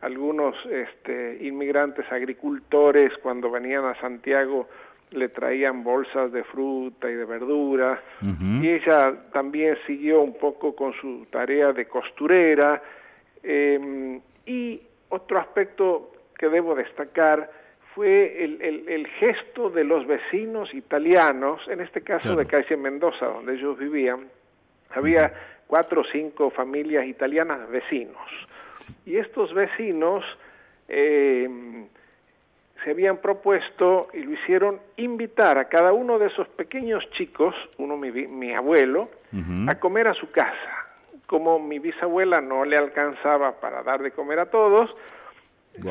Algunos 0.00 0.56
este, 0.66 1.38
inmigrantes 1.42 2.10
agricultores 2.10 3.12
cuando 3.22 3.50
venían 3.50 3.84
a 3.84 3.94
Santiago 4.00 4.68
le 5.10 5.28
traían 5.28 5.82
bolsas 5.82 6.32
de 6.32 6.44
fruta 6.44 7.10
y 7.10 7.14
de 7.14 7.24
verdura. 7.24 8.00
Y 8.22 8.68
ella 8.68 9.14
también 9.32 9.76
siguió 9.86 10.20
un 10.20 10.34
poco 10.34 10.74
con 10.74 10.92
su 10.94 11.26
tarea 11.30 11.72
de 11.72 11.86
costurera. 11.86 12.80
Em, 13.42 14.20
y 14.46 14.80
otro 15.08 15.38
aspecto 15.38 16.12
que 16.38 16.48
debo 16.48 16.74
destacar 16.74 17.50
fue 17.94 18.44
el, 18.44 19.06
gesto 19.18 19.68
de 19.68 19.84
los 19.84 20.06
vecinos 20.06 20.72
italianos, 20.74 21.60
en 21.68 21.80
este 21.80 22.02
caso 22.02 22.36
de 22.36 22.46
Calle 22.46 22.76
Mendoza, 22.76 23.26
donde 23.26 23.54
ellos 23.54 23.76
vivían, 23.78 24.28
había 24.90 25.32
cuatro 25.66 26.02
o 26.02 26.04
cinco 26.04 26.50
familias 26.50 27.06
italianas 27.06 27.68
vecinos. 27.68 28.16
Y 29.06 29.16
estos 29.16 29.52
vecinos 29.54 30.24
em, 30.88 31.86
se 32.82 32.90
habían 32.90 33.18
propuesto 33.18 34.08
y 34.12 34.22
lo 34.22 34.32
hicieron 34.32 34.80
invitar 34.96 35.58
a 35.58 35.66
cada 35.66 35.92
uno 35.92 36.18
de 36.18 36.28
esos 36.28 36.48
pequeños 36.48 37.08
chicos, 37.10 37.54
uno 37.78 37.96
mi, 37.96 38.54
abuelo, 38.54 39.10
a 39.68 39.74
comer 39.76 40.08
a 40.08 40.14
su 40.14 40.30
casa. 40.30 40.86
Como 41.26 41.58
mi 41.58 41.78
bisabuela 41.78 42.40
no 42.40 42.64
le 42.64 42.76
alcanzaba 42.76 43.60
para 43.60 43.82
dar 43.82 44.02
de 44.02 44.10
comer 44.10 44.40
a 44.40 44.46
todos, 44.46 44.96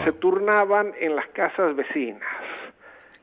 se 0.03 0.12
turnaban 0.13 0.93
en 1.00 1.15
las 1.15 1.27
casas 1.29 1.75
vecinas. 1.75 2.27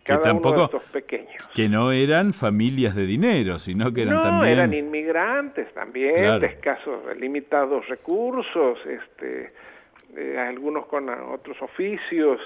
Cada 0.06 0.20
que 0.20 0.28
tampoco, 0.28 0.54
uno 0.54 0.68
de 0.68 0.76
estos 0.76 0.90
pequeños. 0.90 1.48
Que 1.54 1.68
no 1.68 1.92
eran 1.92 2.32
familias 2.32 2.94
de 2.94 3.06
dinero, 3.06 3.58
sino 3.58 3.92
que 3.92 4.02
eran 4.02 4.22
no, 4.38 4.44
eran 4.44 4.72
inmigrantes 4.72 5.72
también, 5.74 6.40
de 6.40 6.46
escasos, 6.46 7.02
limitados 7.18 7.88
recursos, 7.88 8.78
este, 8.86 9.52
eh, 10.16 10.38
algunos 10.38 10.86
con 10.86 11.08
otros 11.08 11.60
oficios. 11.60 12.40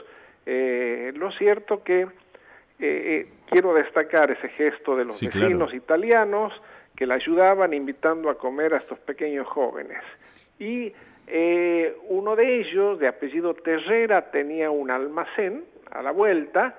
Eh, 0.47 1.13
lo 1.15 1.31
cierto 1.33 1.85
que 1.85 2.03
eh, 2.03 2.09
eh, 2.79 3.29
quiero 3.51 3.75
destacar 3.75 4.31
ese 4.31 4.49
gesto 4.49 4.97
de 4.97 5.05
los 5.05 5.21
vecinos 5.21 5.73
italianos 5.75 6.53
que 6.97 7.07
la 7.07 7.15
ayudaban 7.15 7.75
invitando 7.75 8.31
a 8.31 8.39
comer 8.39 8.75
a 8.75 8.79
estos 8.79 8.99
pequeños 9.01 9.47
jóvenes. 9.47 9.99
Y 10.59 10.93
uno 12.09 12.35
de 12.35 12.61
ellos, 12.61 12.99
de 12.99 13.07
apellido 13.07 13.55
Terrera, 13.55 14.33
tenía 14.33 14.73
un 14.73 14.91
almacén 14.91 15.63
a 15.93 16.03
la 16.03 16.11
vuelta 16.11 16.77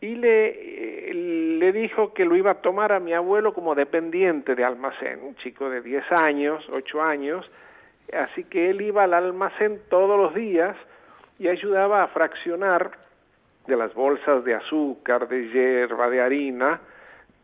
y 0.00 0.14
le, 0.14 1.12
le 1.12 1.72
dijo 1.72 2.14
que 2.14 2.24
lo 2.24 2.36
iba 2.36 2.52
a 2.52 2.62
tomar 2.62 2.92
a 2.92 3.00
mi 3.00 3.12
abuelo 3.12 3.52
como 3.52 3.74
dependiente 3.74 4.54
de 4.54 4.64
almacén, 4.64 5.20
un 5.22 5.34
chico 5.36 5.68
de 5.68 5.80
10 5.80 6.12
años, 6.12 6.64
8 6.72 7.02
años, 7.02 7.50
así 8.12 8.44
que 8.44 8.70
él 8.70 8.80
iba 8.80 9.04
al 9.04 9.14
almacén 9.14 9.80
todos 9.88 10.18
los 10.18 10.34
días 10.34 10.76
y 11.38 11.48
ayudaba 11.48 12.02
a 12.04 12.08
fraccionar 12.08 12.92
de 13.66 13.76
las 13.76 13.92
bolsas 13.94 14.44
de 14.44 14.54
azúcar, 14.54 15.28
de 15.28 15.48
hierba, 15.48 16.08
de 16.08 16.20
harina, 16.20 16.80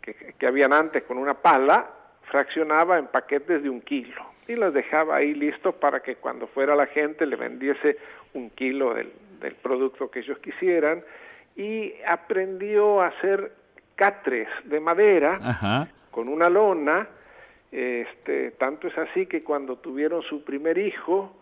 que, 0.01 0.15
que 0.39 0.47
habían 0.47 0.73
antes 0.73 1.03
con 1.05 1.19
una 1.19 1.35
pala, 1.35 1.91
fraccionaba 2.31 2.99
en 2.99 3.09
paquetes 3.09 3.63
de 3.63 3.69
un 3.69 3.81
kilo 3.81 4.35
y 4.47 4.57
las 4.57 4.73
dejaba 4.75 5.17
ahí 5.17 5.35
listos 5.35 5.75
para 5.77 6.01
que 6.01 6.17
cuando 6.17 6.47
fuera 6.47 6.75
la 6.75 6.87
gente 6.87 7.27
le 7.27 7.37
vendiese 7.37 7.97
un 8.35 8.51
kilo 8.51 8.95
del, 8.95 9.13
del 9.41 9.55
producto 9.55 10.11
que 10.11 10.21
ellos 10.21 10.39
quisieran 10.39 11.03
y 11.57 11.93
aprendió 12.07 13.01
a 13.01 13.09
hacer 13.09 13.53
catres 13.95 14.49
de 14.65 14.81
madera 14.81 15.89
con 16.11 16.29
una 16.29 16.49
lona, 16.49 17.09
este, 17.71 18.53
tanto 18.53 18.89
es 18.89 18.97
así 18.99 19.27
que 19.27 19.43
cuando 19.43 19.77
tuvieron 19.77 20.23
su 20.23 20.45
primer 20.45 20.79
hijo, 20.79 21.37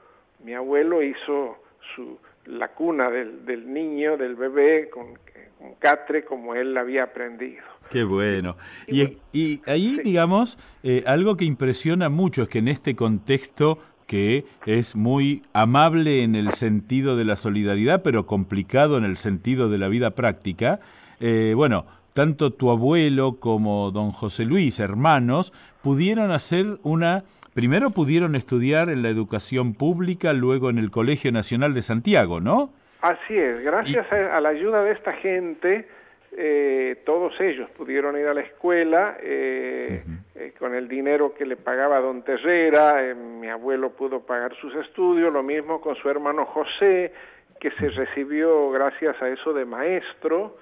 mi 0.45 0.55
abuelo 0.55 1.03
hizo 1.03 1.59
su, 1.95 2.19
la 2.47 2.69
cuna 2.69 3.11
del, 3.11 3.45
del 3.45 3.73
niño, 3.73 4.17
del 4.17 4.35
bebé, 4.35 4.89
con, 4.91 5.19
un 5.63 5.75
catre 5.79 6.25
como 6.25 6.55
él 6.55 6.77
había 6.77 7.05
aprendido. 7.05 7.63
Qué 7.91 8.05
bueno. 8.05 8.57
Y, 8.87 9.19
y, 9.33 9.61
ahí, 9.67 10.01
digamos, 10.03 10.59
eh, 10.83 11.05
algo 11.07 11.37
que 11.37 11.45
impresiona 11.45 12.09
mucho 12.09 12.43
es 12.43 12.49
que 12.49 12.59
en 12.59 12.69
este 12.69 12.97
contexto 12.97 13.79
que 14.07 14.45
es 14.67 14.97
muy 14.97 15.43
amable 15.53 16.23
en 16.23 16.35
el 16.35 16.53
sentido 16.53 17.17
de 17.17 17.25
la 17.25 17.37
solidaridad, 17.37 18.03
pero 18.03 18.27
complicado 18.27 18.99
en 18.99 19.05
el 19.05 19.17
sentido 19.17 19.69
de 19.69 19.79
la 19.79 19.89
vida 19.89 20.11
práctica, 20.13 20.81
eh, 21.21 21.53
bueno, 21.57 21.87
tanto 22.13 22.53
tu 22.53 22.71
abuelo 22.71 23.39
como 23.39 23.91
don 23.91 24.11
José 24.11 24.45
Luis, 24.45 24.81
hermanos, 24.81 25.53
pudieron 25.83 26.31
hacer 26.31 26.79
una 26.83 27.25
primero 27.55 27.91
pudieron 27.91 28.35
estudiar 28.35 28.89
en 28.89 29.03
la 29.03 29.09
educación 29.09 29.75
pública, 29.75 30.33
luego 30.33 30.71
en 30.71 30.79
el 30.79 30.91
Colegio 30.91 31.33
Nacional 31.33 31.75
de 31.75 31.83
Santiago, 31.83 32.41
¿no? 32.41 32.73
Así 33.01 33.37
es, 33.37 33.65
gracias 33.65 34.11
a, 34.13 34.41
la 34.41 34.51
ayuda 34.51 34.85
de 34.85 34.93
esta 34.93 35.13
gente, 35.13 35.89
eh, 36.35 37.03
todos 37.05 37.39
ellos 37.41 37.69
pudieron 37.71 38.19
ir 38.19 38.27
a 38.27 38.33
la 38.33 38.41
escuela 38.41 39.19
eh, 39.21 40.03
eh, 40.35 40.55
con 40.59 40.75
el 40.75 40.89
dinero 40.89 41.35
que 41.35 41.45
le 41.45 41.57
pagaba 41.57 42.01
don 42.01 42.23
Terrera, 42.23 43.15
mi 43.15 43.49
abuelo 43.49 43.91
pudo 43.91 44.21
pagar 44.21 44.55
sus 44.57 44.75
estudios, 44.77 45.31
lo 45.31 45.43
mismo 45.43 45.83
con 45.83 45.95
su 45.97 46.09
hermano 46.09 46.47
José, 46.47 47.13
que 47.61 47.71
se 47.73 47.91
recibió 47.91 48.71
gracias 48.71 49.21
a 49.21 49.29
eso 49.29 49.53
de 49.53 49.67
maestro, 49.67 50.57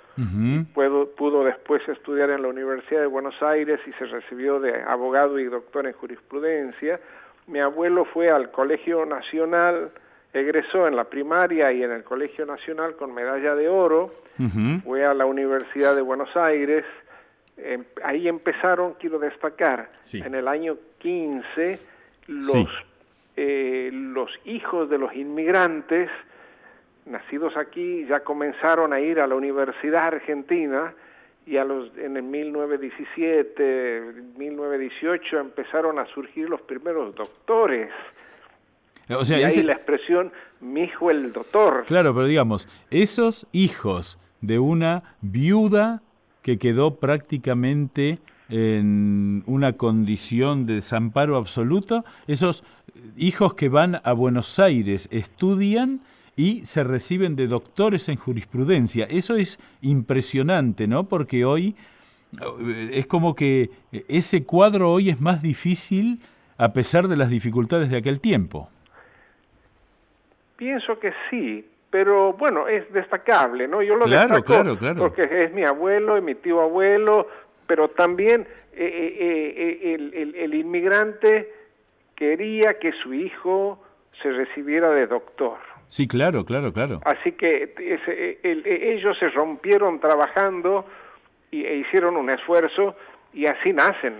pudo, 0.74 1.44
después 1.44 1.88
estudiar 1.88 2.30
en 2.30 2.42
la 2.42 2.48
Universidad 2.48 3.02
de 3.02 3.06
Buenos 3.06 3.40
Aires 3.40 3.80
y 3.86 3.92
se 3.92 4.06
recibió 4.06 4.58
de 4.58 4.82
abogado 4.82 5.38
y 5.38 5.44
doctor 5.44 5.86
en 5.86 5.92
jurisprudencia. 5.92 6.98
Mi 7.46 7.60
abuelo 7.60 8.04
fue 8.06 8.28
al 8.28 8.50
Colegio 8.50 9.06
Nacional, 9.06 9.92
egresó 10.32 10.86
en 10.86 10.96
la 10.96 11.04
primaria 11.04 11.72
y 11.72 11.82
en 11.82 11.90
el 11.90 12.04
Colegio 12.04 12.46
Nacional 12.46 12.96
con 12.96 13.12
medalla 13.12 13.54
de 13.54 13.68
oro, 13.68 14.14
fue 14.84 15.04
a 15.04 15.12
la 15.12 15.26
Universidad 15.26 15.94
de 15.94 16.00
Buenos 16.00 16.34
Aires, 16.34 16.84
em, 17.58 17.84
ahí 18.02 18.26
empezaron, 18.26 18.94
quiero 18.94 19.18
destacar, 19.18 19.90
en 20.12 20.34
el 20.34 20.48
año 20.48 20.78
15, 20.98 21.78
los, 22.26 22.68
eh, 23.36 23.90
los 23.92 24.30
hijos 24.46 24.88
de 24.88 24.96
los 24.96 25.14
inmigrantes, 25.14 26.08
nacidos 27.06 27.56
aquí 27.56 28.06
ya 28.06 28.20
comenzaron 28.20 28.92
a 28.92 29.00
ir 29.00 29.20
a 29.20 29.26
la 29.26 29.34
Universidad 29.34 30.06
Argentina 30.06 30.94
y 31.46 31.56
a 31.56 31.64
los 31.64 31.90
en 31.98 32.16
el 32.16 32.22
1917, 32.22 34.12
1918 34.36 35.38
empezaron 35.38 35.98
a 35.98 36.06
surgir 36.06 36.48
los 36.48 36.60
primeros 36.62 37.14
doctores. 37.14 37.90
O 39.18 39.24
sea, 39.24 39.40
y 39.40 39.44
ahí 39.44 39.62
la 39.62 39.72
expresión 39.72 40.32
mi 40.60 40.82
hijo 40.82 41.10
el 41.10 41.32
doctor. 41.32 41.84
Claro, 41.86 42.14
pero 42.14 42.26
digamos, 42.26 42.68
esos 42.90 43.46
hijos 43.52 44.18
de 44.40 44.58
una 44.58 45.16
viuda 45.20 46.02
que 46.42 46.58
quedó 46.58 46.96
prácticamente 46.96 48.18
en 48.48 49.42
una 49.46 49.74
condición 49.74 50.66
de 50.66 50.74
desamparo 50.76 51.36
absoluto, 51.36 52.04
esos 52.26 52.64
hijos 53.16 53.54
que 53.54 53.68
van 53.68 54.00
a 54.02 54.12
Buenos 54.12 54.58
Aires, 54.58 55.08
estudian 55.12 56.00
y 56.36 56.64
se 56.64 56.84
reciben 56.84 57.36
de 57.36 57.46
doctores 57.46 58.08
en 58.08 58.16
jurisprudencia. 58.16 59.06
Eso 59.06 59.36
es 59.36 59.58
impresionante, 59.82 60.88
¿no? 60.88 61.08
Porque 61.08 61.44
hoy 61.44 61.76
eh, 62.40 62.90
es 62.92 63.06
como 63.06 63.34
que 63.34 63.70
ese 64.08 64.44
cuadro 64.44 64.92
hoy 64.92 65.10
es 65.10 65.20
más 65.20 65.42
difícil 65.42 66.20
a 66.56 66.72
pesar 66.72 67.08
de 67.08 67.16
las 67.16 67.30
dificultades 67.30 67.90
de 67.90 67.98
aquel 67.98 68.20
tiempo. 68.20 68.68
Pienso 70.60 70.98
que 70.98 71.10
sí, 71.30 71.66
pero 71.88 72.34
bueno, 72.34 72.68
es 72.68 72.92
destacable, 72.92 73.66
¿no? 73.66 73.80
Yo 73.80 73.94
lo 73.96 74.04
claro, 74.04 74.34
destaco 74.34 74.44
claro, 74.44 74.76
claro. 74.76 74.98
porque 74.98 75.22
es 75.22 75.54
mi 75.54 75.64
abuelo 75.64 76.18
y 76.18 76.20
mi 76.20 76.34
tío 76.34 76.60
abuelo, 76.60 77.28
pero 77.66 77.88
también 77.88 78.46
eh, 78.74 79.16
eh, 79.18 79.94
el, 79.94 80.12
el, 80.12 80.34
el 80.34 80.54
inmigrante 80.54 81.50
quería 82.14 82.78
que 82.78 82.92
su 82.92 83.14
hijo 83.14 83.82
se 84.20 84.30
recibiera 84.32 84.90
de 84.90 85.06
doctor. 85.06 85.56
Sí, 85.88 86.06
claro, 86.06 86.44
claro, 86.44 86.74
claro. 86.74 87.00
Así 87.06 87.32
que 87.32 87.72
e, 87.78 88.92
ellos 88.94 89.18
se 89.18 89.30
rompieron 89.30 89.98
trabajando 89.98 90.84
y, 91.50 91.64
e 91.64 91.76
hicieron 91.76 92.18
un 92.18 92.28
esfuerzo 92.28 92.96
y 93.32 93.46
así 93.46 93.72
nacen, 93.72 94.14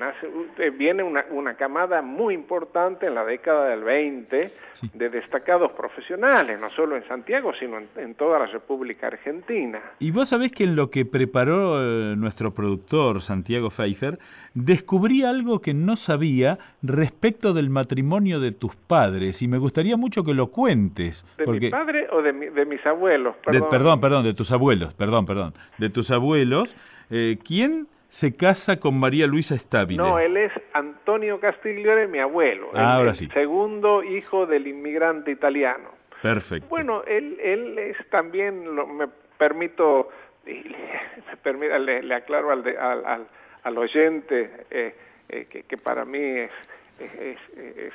eh, 0.58 0.70
viene 0.70 1.02
una, 1.02 1.24
una, 1.30 1.54
camada 1.54 2.00
muy 2.00 2.32
importante 2.32 3.06
en 3.06 3.16
la 3.16 3.24
década 3.24 3.68
del 3.68 3.82
20 3.82 4.52
de 4.94 5.08
destacados 5.08 5.72
profesionales, 5.72 6.60
no 6.60 6.70
solo 6.70 6.96
en 6.96 7.06
Santiago, 7.08 7.52
sino 7.58 7.78
en, 7.96 8.14
toda 8.14 8.38
la 8.38 8.46
República 8.46 9.08
Argentina. 9.08 9.80
Y 9.98 10.12
vos 10.12 10.28
sabés 10.28 10.52
que 10.52 10.62
en 10.62 10.76
lo 10.76 10.90
que 10.90 11.04
preparó 11.04 11.82
eh, 11.82 12.14
nuestro 12.16 12.54
productor, 12.54 13.20
Santiago 13.20 13.70
Pfeiffer, 13.70 14.20
descubrí 14.54 15.24
algo 15.24 15.60
que 15.60 15.74
no 15.74 15.96
sabía 15.96 16.58
respecto 16.80 17.52
del 17.52 17.68
matrimonio 17.68 18.38
de 18.38 18.52
tus 18.52 18.76
padres, 18.76 19.42
y 19.42 19.48
me 19.48 19.58
gustaría 19.58 19.96
mucho 19.96 20.22
que 20.22 20.34
lo 20.34 20.52
cuentes. 20.52 21.26
¿De 21.36 21.44
porque... 21.44 21.66
mi 21.66 21.70
padre 21.70 22.06
o 22.12 22.22
de, 22.22 22.32
de 22.32 22.64
mis 22.64 22.84
abuelos? 22.86 23.34
Perdón. 23.44 23.68
perdón, 23.70 24.00
perdón, 24.00 24.24
de 24.24 24.34
tus 24.34 24.52
abuelos, 24.52 24.94
perdón, 24.94 25.26
perdón. 25.26 25.54
De 25.78 25.90
tus 25.90 26.12
abuelos. 26.12 26.76
Eh, 27.10 27.38
¿Quién 27.44 27.88
se 28.10 28.34
casa 28.34 28.80
con 28.80 28.98
María 28.98 29.28
Luisa 29.28 29.56
Stabile. 29.56 30.02
No, 30.02 30.18
él 30.18 30.36
es 30.36 30.52
Antonio 30.74 31.38
Castiglione, 31.38 32.08
mi 32.08 32.18
abuelo. 32.18 32.70
Ah, 32.74 32.96
ahora 32.96 33.10
el 33.10 33.16
sí. 33.16 33.28
Segundo 33.32 34.02
hijo 34.02 34.46
del 34.46 34.66
inmigrante 34.66 35.30
italiano. 35.30 35.90
Perfecto. 36.20 36.68
Bueno, 36.68 37.04
él, 37.06 37.38
él 37.40 37.78
es 37.78 37.96
también, 38.10 38.74
lo, 38.74 38.88
me 38.88 39.06
permito, 39.38 40.10
me 40.44 41.36
permito 41.40 41.78
le, 41.78 42.14
aclaro 42.14 42.50
al, 42.50 42.66
al, 42.76 43.28
al, 43.62 43.78
oyente 43.78 44.66
eh, 44.70 44.94
eh, 45.28 45.46
que, 45.48 45.62
que, 45.62 45.76
para 45.76 46.04
mí 46.04 46.18
es, 46.18 46.50
es, 46.98 47.38
es, 47.56 47.92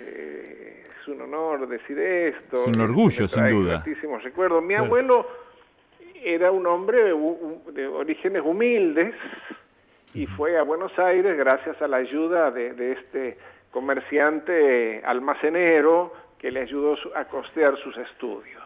eh, 0.00 0.84
es, 1.00 1.08
un 1.08 1.22
honor 1.22 1.66
decir 1.66 1.98
esto. 1.98 2.56
Es 2.56 2.66
un 2.66 2.80
orgullo, 2.80 3.26
sin 3.26 3.48
duda. 3.48 3.82
recuerdo. 4.22 4.60
Mi 4.60 4.74
abuelo 4.74 5.26
era 6.22 6.50
un 6.50 6.66
hombre 6.66 7.02
de 7.72 7.86
orígenes 7.86 8.42
humildes 8.44 9.14
y 10.14 10.26
fue 10.26 10.58
a 10.58 10.62
Buenos 10.62 10.96
Aires 10.98 11.36
gracias 11.38 11.80
a 11.80 11.88
la 11.88 11.98
ayuda 11.98 12.50
de, 12.50 12.92
este 12.92 13.38
comerciante 13.70 15.02
almacenero 15.04 16.12
que 16.38 16.50
le 16.50 16.60
ayudó 16.60 16.96
a 17.14 17.24
costear 17.26 17.76
sus 17.78 17.96
estudios. 17.96 18.62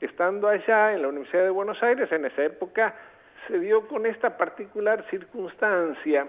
Estando 0.00 0.48
allá 0.48 0.94
en 0.94 1.02
la 1.02 1.08
Universidad 1.08 1.44
de 1.44 1.50
Buenos 1.50 1.80
Aires, 1.82 2.10
en 2.10 2.24
esa 2.24 2.44
época 2.44 2.94
se 3.46 3.58
dio 3.58 3.86
con 3.86 4.06
esta 4.06 4.36
particular 4.36 5.04
circunstancia. 5.10 6.26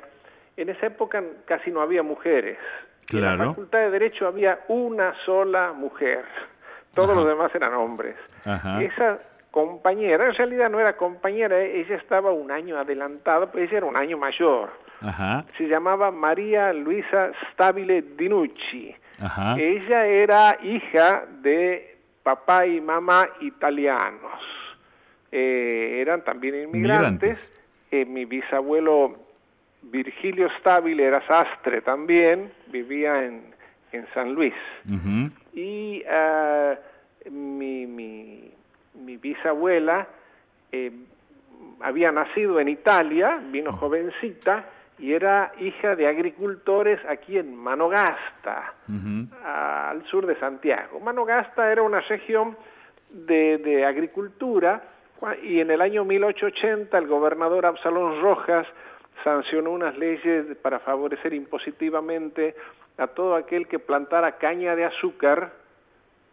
En 0.58 0.70
esa 0.70 0.88
época 0.88 1.24
casi 1.46 1.72
no 1.72 1.82
había 1.82 2.04
mujeres. 2.04 2.58
Claro. 3.08 3.34
En 3.34 3.40
la 3.40 3.46
Facultad 3.48 3.80
de 3.80 3.92
Derecho 3.92 4.28
había 4.28 4.60
una 4.68 5.14
sola 5.26 5.74
mujer. 5.74 6.26
Todos 6.94 7.16
los 7.16 7.28
demás 7.28 7.54
eran 7.56 7.74
hombres. 7.74 8.16
Esa 8.46 9.20
compañera, 9.54 10.26
en 10.26 10.34
realidad 10.34 10.68
no 10.68 10.80
era 10.80 10.98
compañera, 10.98 11.62
ella 11.62 11.96
estaba 11.96 12.32
un 12.32 12.52
año 12.52 12.76
adelantada, 12.76 13.52
pues 13.52 13.70
ella 13.70 13.78
era 13.78 13.86
un 13.86 13.96
año 13.96 14.18
mayor. 14.18 14.72
Se 15.60 15.68
llamaba 15.68 16.10
María 16.10 16.74
Luisa 16.74 17.32
Stabile 17.52 18.02
Dinucci. 18.18 18.96
Ella 19.58 20.08
era 20.08 20.58
hija 20.64 21.26
de 21.44 21.98
papá 22.24 22.66
y 22.66 22.82
mamá 22.82 23.30
italianos. 23.42 24.42
Eh, 25.32 26.00
eran 26.02 26.24
también 26.24 26.64
inmigrantes. 26.64 27.52
Eh, 27.92 28.06
mi 28.06 28.26
bisabuelo 28.26 29.16
Virgilio 29.84 30.50
Stabile 30.60 31.04
era 31.04 31.22
sastre 31.28 31.82
también, 31.82 32.52
vivía 32.72 33.24
en, 33.24 33.54
en 33.92 34.08
San 34.16 34.34
Luis. 34.34 34.56
Y 35.54 36.04
uh, 36.08 37.30
mi, 37.30 37.86
mi 37.86 38.52
mi 38.96 39.18
bisabuela 39.18 40.08
eh, 40.72 40.92
había 41.82 42.12
nacido 42.12 42.60
en 42.60 42.70
Italia, 42.70 43.40
vino 43.52 43.74
jovencita, 43.74 44.66
y 45.00 45.14
era 45.14 45.52
hija 45.60 45.96
de 45.96 46.08
agricultores 46.08 47.00
aquí 47.10 47.38
en 47.38 47.56
Manogasta, 47.56 48.74
al 49.44 50.06
sur 50.06 50.26
de 50.26 50.40
Santiago. 50.40 51.00
Manogasta 51.00 51.72
era 51.72 51.82
una 51.82 52.00
región 52.02 52.56
de, 53.10 53.58
de, 53.58 53.86
agricultura 53.86 54.84
y 55.42 55.60
en 55.60 55.72
el 55.72 55.82
año 55.82 56.06
1880 56.06 56.98
el 56.98 57.08
gobernador 57.08 57.66
Absalón 57.66 58.22
Rojas 58.22 58.68
sancionó 59.24 59.72
unas 59.72 59.98
leyes 59.98 60.46
para 60.62 60.80
favorecer 60.80 61.34
impositivamente 61.34 62.56
a 62.98 63.08
todo 63.08 63.36
aquel 63.36 63.68
que 63.68 63.80
plantara 63.80 64.38
caña 64.38 64.76
de 64.76 64.86
azúcar 64.86 65.52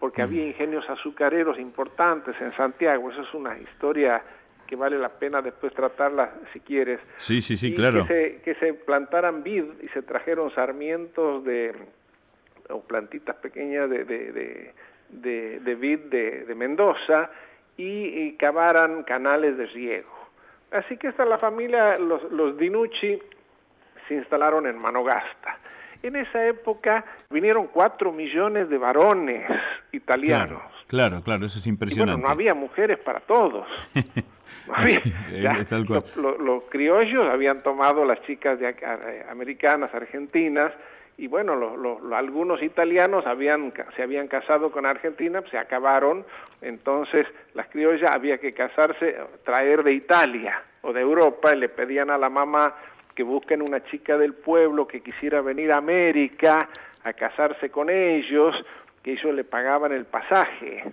porque 0.01 0.23
mm. 0.23 0.25
había 0.25 0.47
ingenios 0.47 0.91
azucareros 0.91 1.61
importantes 1.61 2.35
en 2.41 2.51
Santiago. 2.53 3.13
Esa 3.13 3.23
es 3.23 3.33
una 3.35 3.57
historia 3.59 4.21
que 4.67 4.75
vale 4.75 4.99
la 4.99 5.11
pena 5.11 5.43
después 5.43 5.73
tratarla 5.75 6.33
si 6.53 6.61
quieres. 6.61 7.01
Sí, 7.19 7.41
sí, 7.41 7.57
sí, 7.57 7.75
claro. 7.75 8.07
Que 8.07 8.41
se, 8.43 8.43
que 8.43 8.55
se 8.55 8.75
plantaran 8.75 9.43
vid 9.43 9.65
y 9.83 9.89
se 9.89 10.03
trajeron 10.03 10.51
sarmientos 10.53 11.45
de 11.45 11.73
o 12.71 12.81
plantitas 12.83 13.37
pequeñas 13.37 13.91
de, 13.91 14.05
de, 14.05 14.73
de, 15.09 15.61
de, 15.61 15.75
vid 15.75 15.99
de, 15.99 16.55
Mendoza 16.55 17.31
y, 17.77 18.33
cavaran 18.35 19.03
canales 19.03 19.57
de 19.57 19.67
riego. 19.67 20.29
Así 20.71 20.97
que 20.97 21.09
esta 21.09 21.25
la 21.25 21.39
familia, 21.39 21.99
los, 21.99 22.31
los 22.31 22.57
Dinucci 22.57 23.21
se 24.07 24.15
instalaron 24.15 24.67
en 24.67 24.79
Manogasta. 24.79 25.59
En 26.03 26.17
esa 26.17 26.47
época 26.47 27.05
vinieron 27.31 27.69
cuatro 27.69 28.13
millones 28.13 28.69
de 28.69 28.79
varones 28.79 29.47
italianos. 29.93 30.63
Claro, 30.87 31.23
claro, 31.23 31.47
eso 31.47 31.59
es 31.59 31.67
impresionante. 31.67 32.13
bueno, 32.13 32.27
no 32.27 32.33
había 32.33 32.55
mujeres 32.55 32.99
para 32.99 33.21
todos. 33.21 33.67
los, 36.17 36.63
criollos 36.71 37.29
habían 37.29 37.63
tomado 37.63 38.05
las 38.05 38.21
chicas 38.23 38.59
de, 38.59 38.71
eh, 38.71 39.27
americanas, 39.31 39.95
argentinas, 39.95 40.73
y 41.17 41.27
bueno, 41.27 41.53
algunos 42.15 42.63
italianos 42.63 43.27
habían, 43.27 43.75
se 43.95 44.03
habían 44.03 44.27
casado 44.27 44.73
con 44.73 44.87
Argentina, 44.87 45.43
se 45.51 45.59
acabaron, 45.59 46.25
entonces 46.63 47.27
las 47.53 47.69
criollas 47.69 48.11
había 48.11 48.39
que 48.39 48.55
casarse, 48.55 49.17
traer 49.45 49.83
de 49.85 49.93
Italia 49.93 50.63
o 50.81 50.95
de 50.95 51.03
Europa, 51.03 51.55
y 51.55 51.59
le 51.59 51.69
pedían 51.69 52.09
a 52.09 52.17
la 52.17 52.31
mamá 52.31 52.75
que 53.21 53.25
busquen 53.25 53.61
una 53.61 53.85
chica 53.85 54.17
del 54.17 54.33
pueblo 54.33 54.89
que 54.89 55.03
quisiera 55.03 55.43
venir 55.43 55.73
a 55.73 55.77
América 55.77 56.71
a 57.05 57.13
casarse 57.13 57.69
con 57.69 57.91
ellos, 57.91 58.57
que 59.03 59.13
ellos 59.13 59.35
le 59.35 59.45
pagaban 59.45 59.93
el 59.93 60.07
pasaje. 60.07 60.85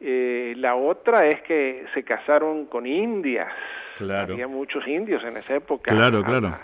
Eh, 0.00 0.54
la 0.56 0.74
otra 0.74 1.28
es 1.28 1.40
que 1.42 1.84
se 1.94 2.02
casaron 2.02 2.66
con 2.66 2.88
indias. 2.88 3.52
Claro. 3.98 4.32
Había 4.32 4.48
muchos 4.48 4.84
indios 4.88 5.22
en 5.22 5.36
esa 5.36 5.54
época. 5.54 5.94
Claro, 5.94 6.24
claro. 6.24 6.58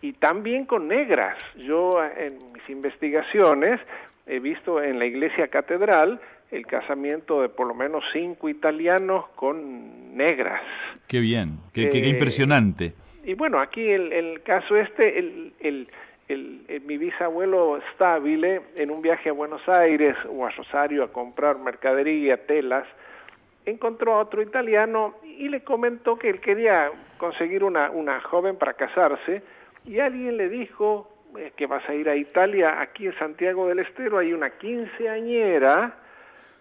Y 0.00 0.14
también 0.14 0.66
con 0.66 0.88
negras. 0.88 1.38
Yo 1.54 1.92
en 2.02 2.38
mis 2.52 2.68
investigaciones 2.68 3.78
he 4.26 4.40
visto 4.40 4.82
en 4.82 4.98
la 4.98 5.04
iglesia 5.04 5.46
catedral 5.46 6.20
el 6.50 6.66
casamiento 6.66 7.42
de 7.42 7.48
por 7.48 7.68
lo 7.68 7.74
menos 7.74 8.02
cinco 8.12 8.48
italianos 8.48 9.24
con 9.36 10.16
negras. 10.16 10.62
Qué 11.06 11.20
bien, 11.20 11.60
qué, 11.72 11.88
qué, 11.90 12.02
qué 12.02 12.08
eh, 12.08 12.10
impresionante 12.10 12.94
y 13.24 13.34
bueno, 13.34 13.58
aquí 13.58 13.88
el, 13.88 14.12
el 14.12 14.42
caso 14.42 14.76
este, 14.76 15.18
el, 15.18 15.52
el, 15.60 15.88
el, 16.28 16.82
mi 16.84 16.98
bisabuelo 16.98 17.80
Stabile, 17.94 18.62
en 18.76 18.90
un 18.90 19.02
viaje 19.02 19.28
a 19.28 19.32
Buenos 19.32 19.66
Aires 19.68 20.16
o 20.28 20.46
a 20.46 20.50
Rosario 20.50 21.04
a 21.04 21.12
comprar 21.12 21.58
mercadería, 21.58 22.46
telas, 22.46 22.86
encontró 23.64 24.14
a 24.14 24.18
otro 24.18 24.42
italiano 24.42 25.14
y 25.24 25.48
le 25.48 25.62
comentó 25.62 26.16
que 26.16 26.28
él 26.30 26.40
quería 26.40 26.90
conseguir 27.18 27.64
una, 27.64 27.90
una 27.90 28.20
joven 28.20 28.56
para 28.56 28.74
casarse 28.74 29.42
y 29.84 30.00
alguien 30.00 30.36
le 30.36 30.48
dijo 30.48 31.08
eh, 31.38 31.52
que 31.56 31.66
vas 31.66 31.88
a 31.88 31.94
ir 31.94 32.08
a 32.08 32.16
Italia, 32.16 32.80
aquí 32.80 33.06
en 33.06 33.18
Santiago 33.18 33.66
del 33.66 33.80
Estero 33.80 34.18
hay 34.18 34.32
una 34.32 34.50
quinceañera 34.50 35.94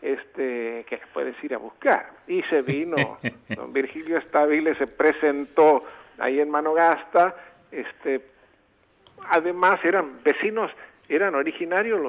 este, 0.02 0.86
que 0.88 1.00
puedes 1.14 1.42
ir 1.44 1.54
a 1.54 1.58
buscar. 1.58 2.10
Y 2.28 2.42
se 2.44 2.62
vino, 2.62 3.18
don 3.50 3.74
Virgilio 3.74 4.20
Stabile 4.22 4.76
se 4.76 4.88
presentó 4.88 5.84
ahí 6.22 6.40
en 6.40 6.50
Manogasta, 6.50 7.36
este, 7.72 8.22
además 9.30 9.84
eran 9.84 10.24
vecinos, 10.24 10.72
eran 11.10 11.36
originarios 11.36 12.00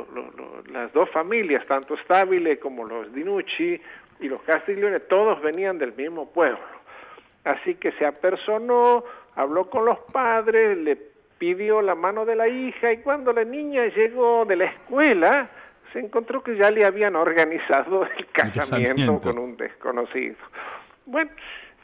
las 0.70 0.92
dos 0.92 1.10
familias, 1.10 1.66
tanto 1.66 1.96
Stabile 1.98 2.58
como 2.58 2.84
los 2.84 3.12
Dinucci 3.12 3.80
y 4.20 4.28
los 4.28 4.42
Castiglione, 4.42 5.00
todos 5.00 5.40
venían 5.42 5.78
del 5.78 5.92
mismo 5.94 6.30
pueblo. 6.30 6.60
Así 7.44 7.74
que 7.74 7.90
se 7.92 8.06
apersonó, 8.06 9.02
habló 9.34 9.68
con 9.68 9.84
los 9.84 9.98
padres, 10.12 10.78
le 10.78 10.96
pidió 11.38 11.82
la 11.82 11.96
mano 11.96 12.24
de 12.24 12.36
la 12.36 12.46
hija 12.46 12.92
y 12.92 12.98
cuando 12.98 13.32
la 13.32 13.42
niña 13.42 13.86
llegó 13.86 14.44
de 14.44 14.56
la 14.56 14.66
escuela, 14.66 15.50
se 15.92 15.98
encontró 15.98 16.42
que 16.42 16.56
ya 16.56 16.70
le 16.70 16.84
habían 16.84 17.16
organizado 17.16 18.06
el 18.16 18.26
casamiento, 18.28 19.20
con 19.20 19.38
un 19.38 19.56
desconocido. 19.56 20.36
Bueno, 21.04 21.30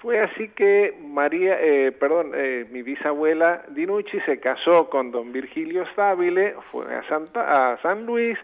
fue 0.01 0.21
así 0.21 0.49
que 0.51 0.97
María, 1.03 1.59
eh, 1.61 1.93
perdón, 1.93 2.33
eh, 2.35 2.67
mi 2.71 2.83
bisabuela 2.83 3.63
Dinucci 3.71 4.21
se 4.21 4.39
casó 4.39 4.89
con 4.89 5.11
don 5.11 5.33
Virgilio 5.33 5.85
Stabile, 5.93 6.55
fue 6.71 6.95
a, 6.95 7.03
Santa, 7.09 7.73
a 7.73 7.83
San 7.83 8.07
Luis, 8.07 8.39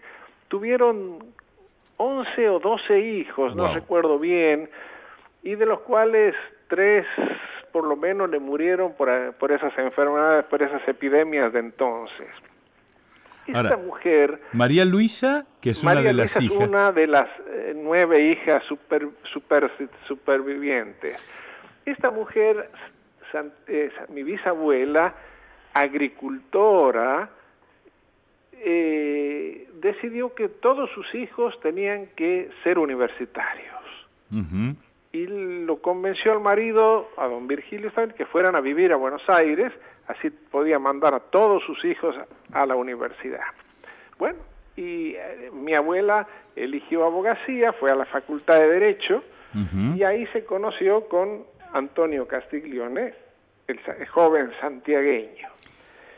tuvieron 0.49 1.19
11 1.97 2.49
o 2.49 2.59
12 2.59 2.99
hijos, 2.99 3.55
no 3.55 3.73
recuerdo 3.73 4.19
bien, 4.19 4.69
y 5.43 5.55
de 5.55 5.65
los 5.65 5.79
cuales 5.81 6.35
tres 6.67 7.05
por 7.71 7.85
lo 7.85 7.95
menos 7.95 8.29
le 8.29 8.39
murieron 8.39 8.93
por, 8.93 9.33
por 9.33 9.51
esas 9.51 9.77
enfermedades, 9.77 10.45
por 10.45 10.61
esas 10.61 10.85
epidemias 10.87 11.51
de 11.53 11.59
entonces. 11.59 12.27
Esta 13.47 13.77
mujer... 13.77 14.41
María 14.53 14.85
Luisa, 14.85 15.45
que 15.61 15.69
es 15.69 15.83
una 15.83 16.01
de 16.01 16.13
las 16.13 16.41
hijas. 16.41 16.59
Es 16.59 16.67
una 16.67 16.91
de 16.91 17.07
las 17.07 17.27
eh, 17.47 17.73
nueve 17.75 18.23
hijas 18.31 18.63
super, 18.63 19.07
super, 19.31 19.71
supervivientes. 20.07 21.44
Esta 21.85 22.11
mujer, 22.11 22.69
mi 24.09 24.23
bisabuela, 24.23 25.13
agricultora, 25.73 27.29
eh, 28.53 29.67
decidió 29.75 30.33
que 30.33 30.47
todos 30.47 30.89
sus 30.91 31.13
hijos 31.13 31.59
tenían 31.61 32.07
que 32.15 32.49
ser 32.63 32.79
universitarios. 32.79 33.75
Y 35.11 35.27
lo 35.27 35.81
convenció 35.81 36.33
al 36.33 36.41
marido, 36.41 37.09
a 37.17 37.27
don 37.27 37.47
Virgilio, 37.47 37.91
que 38.17 38.25
fueran 38.25 38.55
a 38.55 38.61
vivir 38.61 38.91
a 38.91 38.95
Buenos 38.97 39.21
Aires, 39.29 39.71
así 40.07 40.29
podía 40.29 40.79
mandar 40.79 41.13
a 41.13 41.19
todos 41.19 41.63
sus 41.63 41.85
hijos 41.85 42.15
a 42.51 42.65
la 42.65 42.75
universidad. 42.75 43.45
Bueno, 44.17 44.39
y 44.75 45.13
eh, 45.15 45.51
mi 45.53 45.73
abuela 45.73 46.27
eligió 46.55 47.05
abogacía, 47.05 47.71
fue 47.73 47.91
a 47.91 47.95
la 47.95 48.05
Facultad 48.05 48.59
de 48.59 48.67
Derecho, 48.67 49.23
y 49.95 50.03
ahí 50.03 50.27
se 50.33 50.43
conoció 50.43 51.07
con 51.07 51.45
Antonio 51.75 52.25
Castiglione, 52.25 53.13
el, 53.67 54.07
joven 54.07 54.49
santiagueño. 54.61 55.49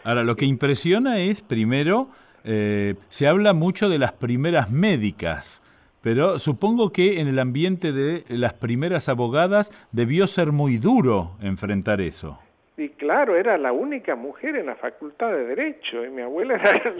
Ahora, 0.03 0.23
lo 0.23 0.35
que 0.35 0.45
impresiona 0.45 1.17
es, 1.19 1.41
primero, 1.41 2.09
eh, 2.43 2.93
se 3.09 3.27
habla 3.27 3.53
mucho 3.53 3.89
de 3.89 3.97
las 3.97 4.13
primeras 4.13 4.71
médicas, 4.71 5.63
pero 6.01 6.37
supongo 6.37 6.91
que 6.93 7.19
en 7.19 7.27
el 7.27 7.39
ambiente 7.39 7.91
de 7.91 8.23
las 8.29 8.53
primeras 8.53 9.09
abogadas 9.09 9.71
debió 9.91 10.27
ser 10.27 10.51
muy 10.51 10.77
duro 10.77 11.31
enfrentar 11.41 12.01
eso. 12.01 12.39
Y 12.77 12.89
claro, 12.89 13.35
era 13.35 13.57
la 13.57 13.71
única 13.71 14.15
mujer 14.15 14.55
en 14.57 14.67
la 14.67 14.75
facultad 14.75 15.31
de 15.31 15.47
Derecho, 15.47 16.05
y 16.05 16.09
mi 16.11 16.21
abuela 16.21 16.55
era 16.55 16.93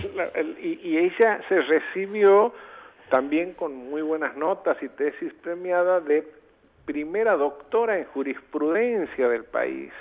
y, 0.59 0.97
ella 0.97 1.41
se 1.47 1.61
recibió 1.61 2.53
también 3.11 3.53
con 3.53 3.75
muy 3.75 4.01
buenas 4.01 4.35
notas 4.35 4.81
y 4.81 4.89
tesis 4.89 5.31
premiada 5.43 5.99
de 6.01 6.27
primera 6.87 7.35
doctora 7.35 7.99
en 7.99 8.05
jurisprudencia 8.05 9.27
del 9.27 9.43
país. 9.43 9.91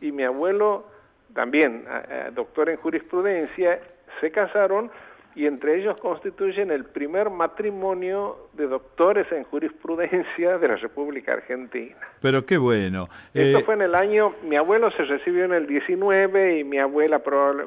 Y 0.00 0.10
mi 0.10 0.24
abuelo 0.24 0.86
también, 1.34 1.84
doctor 2.34 2.70
en 2.70 2.78
jurisprudencia, 2.78 3.78
se 4.20 4.30
casaron 4.32 4.90
y 5.34 5.46
entre 5.46 5.78
ellos 5.78 5.96
constituyen 6.00 6.70
el 6.70 6.84
primer 6.84 7.30
matrimonio 7.30 8.48
de 8.52 8.66
doctores 8.66 9.30
en 9.32 9.44
jurisprudencia 9.44 10.58
de 10.58 10.68
la 10.68 10.76
República 10.76 11.34
Argentina. 11.34 11.96
Pero 12.20 12.44
qué 12.44 12.58
bueno. 12.58 13.08
Esto 13.32 13.58
eh, 13.58 13.62
fue 13.64 13.74
en 13.74 13.82
el 13.82 13.94
año, 13.94 14.34
mi 14.42 14.56
abuelo 14.56 14.90
se 14.90 15.04
recibió 15.04 15.44
en 15.44 15.52
el 15.52 15.66
19 15.66 16.58
y 16.58 16.64
mi 16.64 16.78
abuela, 16.78 17.22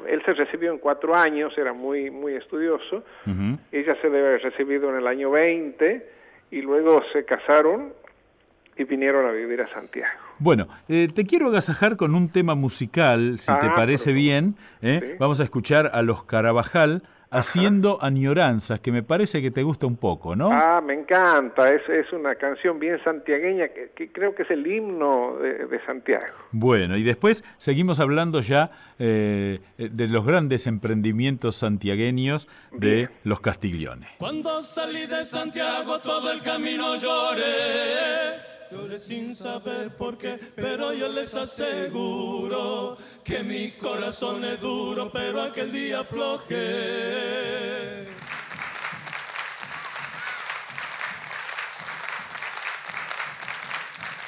él 0.08 0.22
se 0.26 0.34
recibió 0.34 0.72
en 0.72 0.80
cuatro 0.80 1.16
años, 1.16 1.58
era 1.58 1.74
muy, 1.74 2.12
muy 2.12 2.36
estudioso. 2.36 3.04
Ella 3.72 3.96
se 4.02 4.10
debe 4.10 4.28
haber 4.28 4.42
recibido 4.44 4.90
en 4.90 4.98
el 4.98 5.08
año 5.08 5.32
20 5.32 6.10
y 6.52 6.62
luego 6.62 7.02
se 7.14 7.26
casaron 7.26 7.94
y 8.78 8.84
vinieron 8.84 9.26
a 9.26 9.32
vivir 9.32 9.62
a 9.62 9.68
Santiago. 9.70 10.20
Bueno, 10.40 10.68
eh, 10.90 11.08
te 11.14 11.26
quiero 11.26 11.48
agasajar 11.48 11.96
con 11.96 12.14
un 12.14 12.30
tema 12.30 12.56
musical, 12.56 13.40
si 13.40 13.52
te 13.60 13.68
ah, 13.68 13.74
parece 13.76 14.12
bien. 14.12 14.56
¿eh? 14.82 15.16
Vamos 15.20 15.40
a 15.40 15.44
escuchar 15.44 15.92
a 15.94 16.02
los 16.02 16.24
Carabajal 16.26 17.04
haciendo 17.32 18.02
añoranzas, 18.02 18.80
que 18.80 18.92
me 18.92 19.04
parece 19.04 19.42
que 19.42 19.52
te 19.52 19.64
gusta 19.64 19.88
un 19.88 19.98
poco, 19.98 20.36
¿no? 20.36 20.52
Ah, 20.52 20.80
me 20.82 20.94
encanta, 20.94 21.70
es, 21.74 21.82
es 21.90 22.12
una 22.14 22.36
canción 22.36 22.80
bien 22.80 23.04
santiagueña, 23.04 23.68
que, 23.70 24.10
creo 24.12 24.34
que 24.34 24.44
es 24.44 24.52
el 24.52 24.66
himno 24.66 25.38
de, 25.38 25.66
Santiago. 25.86 26.26
Bueno, 26.52 26.96
y 26.96 27.04
después 27.04 27.44
seguimos 27.58 28.00
hablando 28.00 28.40
ya 28.40 28.72
eh, 29.00 29.60
de 29.78 30.08
los 30.08 30.26
grandes 30.26 30.68
emprendimientos 30.68 31.58
santiagueños 31.58 32.48
de 32.72 33.10
los 33.24 33.42
Castigliones. 33.42 34.10
Cuando 34.18 34.62
salí 34.62 35.06
de 35.06 35.22
Santiago 35.24 36.00
todo 36.00 36.32
el 36.32 36.42
camino 36.42 36.96
lloré 36.96 38.55
Lloré 38.72 38.98
sin 38.98 39.36
saber 39.36 39.96
por 39.96 40.18
qué, 40.18 40.40
pero 40.56 40.92
yo 40.92 41.08
les 41.10 41.36
aseguro 41.36 42.98
que 43.24 43.44
mi 43.44 43.70
corazón 43.72 44.44
es 44.44 44.60
duro, 44.60 45.12
pero 45.12 45.44
aquel 45.44 45.72
día 45.72 46.00
afloje. 46.00 48.08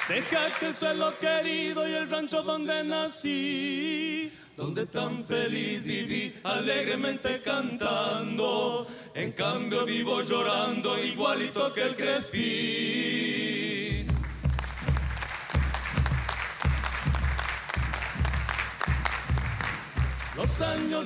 Deja 0.08 0.58
que 0.58 0.66
el 0.66 0.76
suelo 0.76 1.18
querido 1.18 1.86
y 1.86 1.94
el 1.94 2.08
rancho 2.08 2.42
donde 2.42 2.84
nací, 2.84 4.32
donde 4.56 4.86
tan 4.86 5.22
feliz 5.24 5.82
viví, 5.82 6.32
alegremente 6.44 7.42
cantando, 7.42 8.86
en 9.14 9.32
cambio 9.32 9.84
vivo 9.84 10.22
llorando 10.22 10.96
igualito 11.04 11.74
que 11.74 11.82
el 11.82 11.96
Crespi. 11.96 13.27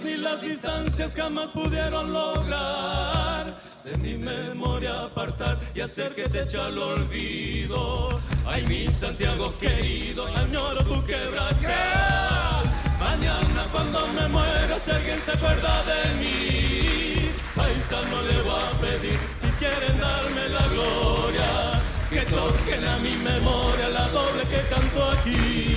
Ni 0.05 0.17
las 0.17 0.41
distancias 0.41 1.13
jamás 1.15 1.51
pudieron 1.51 2.13
lograr 2.13 3.55
de 3.85 3.97
mi 3.99 4.15
memoria 4.15 5.03
apartar 5.03 5.59
y 5.75 5.81
hacer 5.81 6.15
que 6.15 6.29
te 6.29 6.43
eche 6.43 6.59
al 6.59 6.79
olvido. 6.79 8.21
Ay, 8.47 8.65
mi 8.67 8.87
Santiago 8.87 9.53
querido, 9.61 10.27
añoro 10.37 10.85
tu 10.85 11.05
quebrachal. 11.05 12.65
Mañana 12.99 13.63
cuando 13.73 14.07
me 14.09 14.29
muera, 14.29 14.79
si 14.79 14.91
alguien 14.91 15.19
se 15.21 15.33
acuerda 15.33 15.83
de 15.85 16.15
mí, 16.21 17.31
paisano 17.55 18.23
le 18.23 18.43
voy 18.43 18.63
a 18.63 18.81
pedir 18.81 19.19
si 19.37 19.49
quieren 19.59 19.99
darme 19.99 20.49
la 20.49 20.67
gloria, 20.69 21.83
que 22.11 22.21
toquen 22.23 22.85
a 22.85 22.97
mi 22.99 23.17
memoria 23.17 23.89
la 23.89 24.09
doble 24.09 24.43
que 24.45 24.61
canto 24.73 25.05
aquí. 25.11 25.72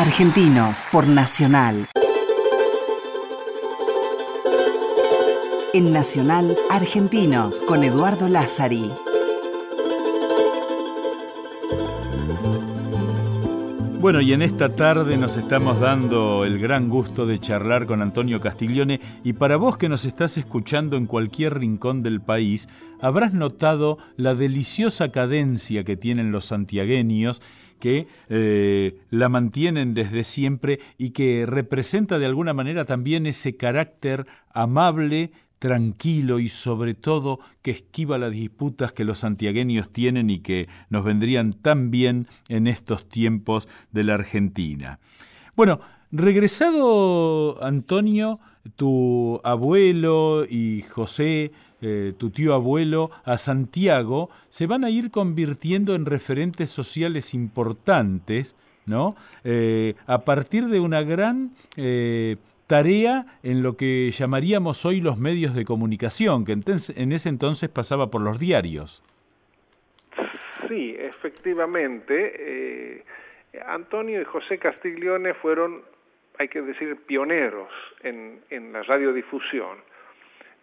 Argentinos 0.00 0.82
por 0.90 1.06
Nacional. 1.06 1.86
En 5.72 5.92
Nacional, 5.92 6.56
Argentinos 6.70 7.60
con 7.60 7.84
Eduardo 7.84 8.28
Lázari. 8.28 8.90
Bueno, 14.00 14.22
y 14.22 14.32
en 14.32 14.40
esta 14.40 14.70
tarde 14.70 15.18
nos 15.18 15.36
estamos 15.36 15.78
dando 15.78 16.46
el 16.46 16.58
gran 16.58 16.88
gusto 16.88 17.26
de 17.26 17.38
charlar 17.38 17.84
con 17.84 18.00
Antonio 18.00 18.40
Castiglione 18.40 18.98
y 19.24 19.34
para 19.34 19.58
vos 19.58 19.76
que 19.76 19.90
nos 19.90 20.06
estás 20.06 20.38
escuchando 20.38 20.96
en 20.96 21.04
cualquier 21.04 21.58
rincón 21.58 22.02
del 22.02 22.22
país, 22.22 22.66
habrás 23.02 23.34
notado 23.34 23.98
la 24.16 24.34
deliciosa 24.34 25.12
cadencia 25.12 25.84
que 25.84 25.98
tienen 25.98 26.32
los 26.32 26.46
santiagueños 26.46 27.42
que 27.78 28.06
eh, 28.30 29.00
la 29.10 29.28
mantienen 29.28 29.92
desde 29.92 30.24
siempre 30.24 30.80
y 30.96 31.10
que 31.10 31.44
representa 31.44 32.18
de 32.18 32.24
alguna 32.24 32.54
manera 32.54 32.86
también 32.86 33.26
ese 33.26 33.58
carácter 33.58 34.24
amable, 34.54 35.30
tranquilo 35.60 36.40
y 36.40 36.48
sobre 36.48 36.94
todo 36.94 37.38
que 37.62 37.70
esquiva 37.70 38.18
las 38.18 38.32
disputas 38.32 38.92
que 38.92 39.04
los 39.04 39.20
santiagueños 39.20 39.90
tienen 39.90 40.30
y 40.30 40.40
que 40.40 40.68
nos 40.88 41.04
vendrían 41.04 41.52
tan 41.52 41.92
bien 41.92 42.26
en 42.48 42.66
estos 42.66 43.08
tiempos 43.08 43.68
de 43.92 44.02
la 44.02 44.14
Argentina. 44.14 44.98
Bueno, 45.54 45.80
regresado 46.10 47.62
Antonio, 47.62 48.40
tu 48.76 49.40
abuelo 49.44 50.46
y 50.48 50.82
José, 50.82 51.52
eh, 51.82 52.14
tu 52.16 52.30
tío 52.30 52.54
abuelo, 52.54 53.10
a 53.24 53.36
Santiago, 53.36 54.30
se 54.48 54.66
van 54.66 54.84
a 54.84 54.90
ir 54.90 55.10
convirtiendo 55.10 55.94
en 55.94 56.06
referentes 56.06 56.70
sociales 56.70 57.34
importantes, 57.34 58.56
¿no? 58.86 59.14
Eh, 59.44 59.94
a 60.06 60.24
partir 60.24 60.68
de 60.68 60.80
una 60.80 61.02
gran 61.02 61.52
eh, 61.76 62.38
tarea 62.70 63.26
en 63.42 63.64
lo 63.64 63.76
que 63.76 64.12
llamaríamos 64.12 64.86
hoy 64.86 65.00
los 65.00 65.18
medios 65.18 65.56
de 65.56 65.64
comunicación, 65.64 66.44
que 66.44 66.52
en 66.52 67.12
ese 67.12 67.28
entonces 67.28 67.68
pasaba 67.68 68.12
por 68.12 68.22
los 68.22 68.38
diarios. 68.38 69.02
Sí, 70.68 70.94
efectivamente. 70.96 72.14
Eh, 72.38 73.04
Antonio 73.66 74.22
y 74.22 74.24
José 74.24 74.58
Castiglione 74.58 75.34
fueron, 75.34 75.82
hay 76.38 76.46
que 76.46 76.62
decir, 76.62 76.96
pioneros 77.08 77.70
en, 78.04 78.72
la 78.72 78.84
radiodifusión. 78.84 79.78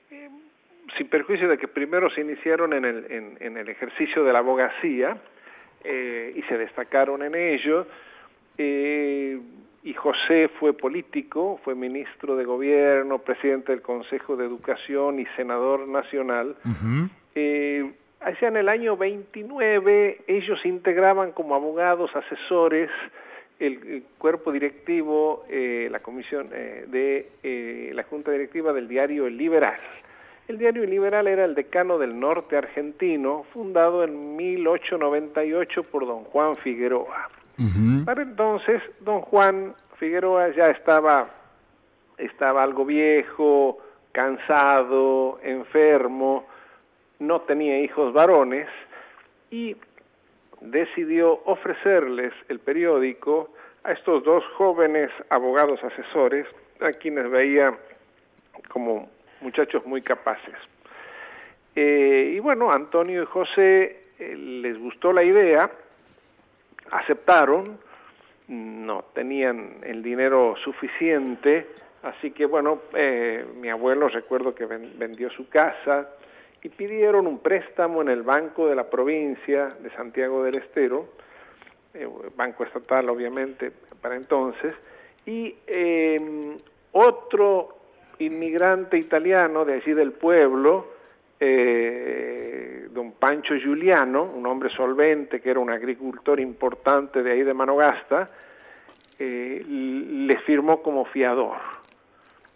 Eh, 0.09 0.29
sin 0.95 1.09
perjuicio 1.09 1.49
de 1.49 1.57
que 1.57 1.67
primero 1.67 2.09
se 2.09 2.21
iniciaron 2.21 2.71
en 2.71 2.85
el, 2.85 3.67
ejercicio 3.67 4.23
de 4.23 4.31
la 4.31 4.39
abogacía 4.39 5.17
eh, 5.83 6.31
y 6.37 6.41
se 6.43 6.57
destacaron 6.57 7.21
en 7.21 7.35
ello, 7.35 7.85
y 9.87 9.93
José 9.93 10.49
fue 10.59 10.73
político, 10.73 11.61
fue 11.63 11.73
ministro 11.73 12.35
de 12.35 12.43
gobierno, 12.43 13.19
presidente 13.19 13.71
del 13.71 13.81
Consejo 13.81 14.35
de 14.35 14.45
Educación 14.45 15.17
y 15.17 15.25
senador 15.37 15.87
nacional. 15.87 16.57
Eh, 17.33 17.89
allá 18.19 18.49
en 18.49 18.57
el 18.57 18.67
año 18.67 18.97
29 18.97 20.25
ellos 20.27 20.59
integraban 20.65 21.31
como 21.31 21.55
abogados, 21.55 22.13
asesores, 22.17 22.89
el, 23.59 24.03
cuerpo 24.17 24.51
directivo, 24.51 25.45
eh, 25.47 25.87
la 25.89 26.01
comisión 26.01 26.49
eh, 26.51 26.83
de 26.89 27.93
la 27.93 28.03
junta 28.03 28.31
directiva 28.31 28.73
del 28.73 28.89
diario 28.89 29.25
El 29.25 29.37
Liberal. 29.37 29.79
El 30.49 30.57
diario 30.57 30.83
Liberal 30.83 31.29
era 31.29 31.45
el 31.45 31.55
decano 31.55 31.97
del 31.97 32.19
norte 32.19 32.57
argentino, 32.57 33.45
fundado 33.53 34.03
en 34.03 34.35
1898 34.35 35.83
por 35.83 36.05
don 36.05 36.25
Juan 36.25 36.53
Figueroa. 36.55 37.29
Para 38.05 38.21
entonces, 38.21 38.81
don 38.99 39.21
Juan 39.21 39.73
Figueroa 39.97 40.49
ya 40.49 40.65
estaba, 40.65 41.27
estaba 42.17 42.61
algo 42.61 42.85
viejo, 42.85 43.79
cansado, 44.11 45.39
enfermo, 45.41 46.45
no 47.19 47.41
tenía 47.41 47.79
hijos 47.79 48.13
varones 48.13 48.67
y 49.49 49.75
decidió 50.61 51.41
ofrecerles 51.45 52.33
el 52.47 52.59
periódico 52.59 53.49
a 53.83 53.93
estos 53.93 54.23
dos 54.23 54.43
jóvenes 54.55 55.09
abogados 55.29 55.83
asesores, 55.83 56.45
a 56.79 56.91
quienes 56.91 57.29
veía 57.29 57.75
como 58.69 59.09
muchachos 59.41 59.85
muy 59.85 60.01
capaces. 60.01 60.55
Eh, 61.75 62.33
y 62.35 62.39
bueno, 62.39 62.71
Antonio 62.71 63.23
y 63.23 63.25
José 63.25 64.03
eh, 64.19 64.35
les 64.35 64.77
gustó 64.79 65.13
la 65.13 65.23
idea, 65.23 65.69
aceptaron, 66.91 67.79
no 68.47 69.05
tenían 69.13 69.77
el 69.83 70.01
dinero 70.01 70.55
suficiente, 70.63 71.67
así 72.03 72.31
que 72.31 72.45
bueno, 72.45 72.81
eh, 72.93 73.45
mi 73.59 73.69
abuelo 73.69 74.07
recuerdo 74.07 74.55
que 74.55 74.65
vendió 74.65 75.29
su 75.31 75.49
casa 75.49 76.09
y 76.63 76.69
pidieron 76.69 77.27
un 77.27 77.39
préstamo 77.39 78.01
en 78.01 78.09
el 78.09 78.23
Banco 78.23 78.67
de 78.67 78.75
la 78.75 78.89
Provincia 78.89 79.69
de 79.79 79.89
Santiago 79.91 80.43
del 80.43 80.57
Estero, 80.57 81.07
eh, 81.93 82.07
banco 82.35 82.63
estatal 82.63 83.09
obviamente 83.09 83.71
para 84.01 84.15
entonces, 84.15 84.75
y 85.25 85.55
em, 85.65 86.57
otro 86.91 87.77
inmigrante 88.19 88.97
italiano 88.97 89.65
de 89.65 89.75
allí 89.75 89.93
del 89.93 90.11
pueblo, 90.11 90.96
eh, 91.39 92.87
don 92.91 93.13
Pancho 93.13 93.55
Giuliano, 93.55 94.23
un 94.23 94.45
hombre 94.45 94.69
solvente 94.69 95.39
que 95.39 95.51
era 95.51 95.59
un 95.59 95.69
agricultor 95.69 96.39
importante 96.39 97.21
de 97.21 97.31
ahí 97.31 97.43
de 97.43 97.53
Manogasta, 97.53 98.29
eh, 99.19 99.63
le 99.67 100.37
firmó 100.39 100.81
como 100.81 101.05
fiador. 101.05 101.57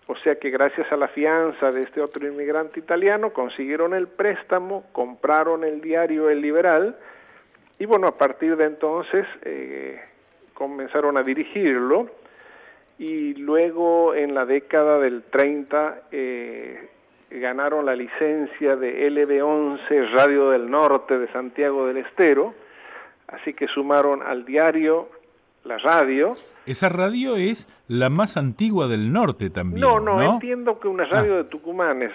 O 0.08 0.15
sea 0.17 0.36
que 0.36 0.50
gracias 0.50 0.91
a 0.91 0.98
la 0.98 1.08
fianza 1.08 1.72
de 1.72 1.82
este 1.82 2.02
otro 2.02 2.28
inmigrante 2.28 2.80
italiano 2.80 3.32
consiguieron 3.32 3.94
el 3.94 4.08
préstamo, 4.08 4.84
compraron 4.91 5.63
el 5.63 5.80
diario 5.80 6.30
El 6.30 6.41
Liberal 6.41 6.98
y 7.80 7.86
bueno, 7.86 8.08
a 8.08 8.17
partir 8.17 8.58
de 8.58 8.65
entonces 8.65 9.26
eh, 9.44 10.00
comenzaron 10.54 11.17
a 11.17 11.24
dirigirlo 11.24 12.10
y 13.00 13.34
luego 13.36 14.13
en 14.13 14.36
la 14.36 14.46
década 14.46 15.00
del 15.00 15.24
30 15.24 16.02
eh, 16.12 16.89
ganaron 17.32 17.86
la 17.86 17.96
licencia 17.96 18.76
de 18.76 19.10
LB11 19.10 20.12
Radio 20.13 20.50
del 20.50 20.70
Norte 20.70 21.17
de 21.17 21.32
Santiago 21.32 21.88
del 21.88 21.98
Estero, 21.98 22.54
así 23.28 23.54
que 23.54 23.67
sumaron 23.67 24.22
al 24.22 24.46
diario 24.46 25.10
la 25.63 25.78
radio. 25.78 26.34
Esa 26.65 26.89
radio 26.89 27.38
es 27.38 27.67
la 27.88 28.10
más 28.10 28.38
antigua 28.38 28.88
del 28.88 29.12
norte 29.12 29.50
también. 29.50 29.82
No, 29.82 30.00
no, 30.00 30.34
entiendo 30.34 30.80
que 30.80 30.88
una 30.88 31.06
radio 31.06 31.34
ah. 31.34 31.38
de 31.38 31.44
Tucumán 31.46 32.02
es, 32.04 32.12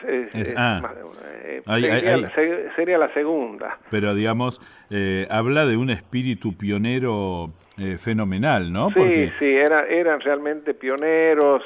sería, 2.76 2.98
la 2.98 3.12
segunda. 3.12 3.78
Pero 3.90 4.14
digamos, 4.14 4.60
eh, 4.90 5.26
habla 5.30 5.66
de 5.66 5.76
un 5.76 5.90
espíritu 5.90 6.56
pionero 6.56 7.50
eh, 7.78 7.98
fenomenal, 7.98 8.72
¿no? 8.72 8.90
Sí, 8.90 9.30
sí, 9.38 9.56
era, 9.56 9.80
eran 9.80 10.20
realmente 10.20 10.74
pioneros. 10.74 11.62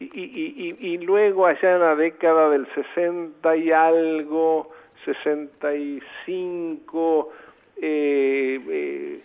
Y, 0.00 0.10
y, 0.14 0.76
y, 0.80 0.98
luego 0.98 1.46
allá 1.46 1.74
en 1.74 1.80
la 1.80 1.94
década 1.94 2.48
del 2.48 2.66
60 2.74 3.56
y 3.56 3.70
algo, 3.70 4.72
65, 5.04 7.32
eh, 7.76 8.60
eh, 8.66 9.20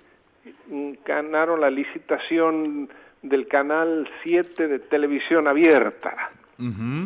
ganaron 1.05 1.61
la 1.61 1.69
licitación 1.69 2.89
del 3.21 3.47
canal 3.47 4.09
7 4.23 4.67
de 4.67 4.79
televisión 4.79 5.47
abierta. 5.47 6.31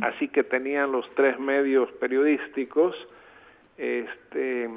Así 0.01 0.27
que 0.27 0.43
tenían 0.43 0.91
los 0.91 1.09
tres 1.15 1.39
medios 1.39 1.91
periodísticos. 1.93 2.95
Este, 3.77 4.69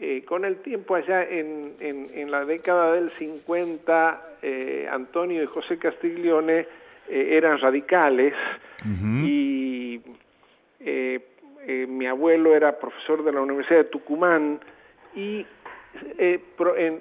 eh, 0.00 0.24
con 0.26 0.44
el 0.44 0.58
tiempo 0.58 0.94
allá 0.94 1.24
en, 1.24 1.74
en, 1.80 2.30
la 2.30 2.44
década 2.44 2.92
del 2.92 3.10
50, 3.12 4.22
eh, 4.42 4.86
Antonio 4.90 5.42
y 5.42 5.46
José 5.46 5.78
Castiglione 5.78 6.66
eh, 7.08 7.36
eran 7.36 7.58
radicales 7.58 8.34
y 8.84 10.00
mi 11.88 12.06
abuelo 12.06 12.54
era 12.54 12.78
profesor 12.78 13.24
de 13.24 13.32
la 13.32 13.40
Universidad 13.40 13.78
de 13.78 13.84
Tucumán 13.84 14.60
y 15.14 15.44
eh, 16.18 16.40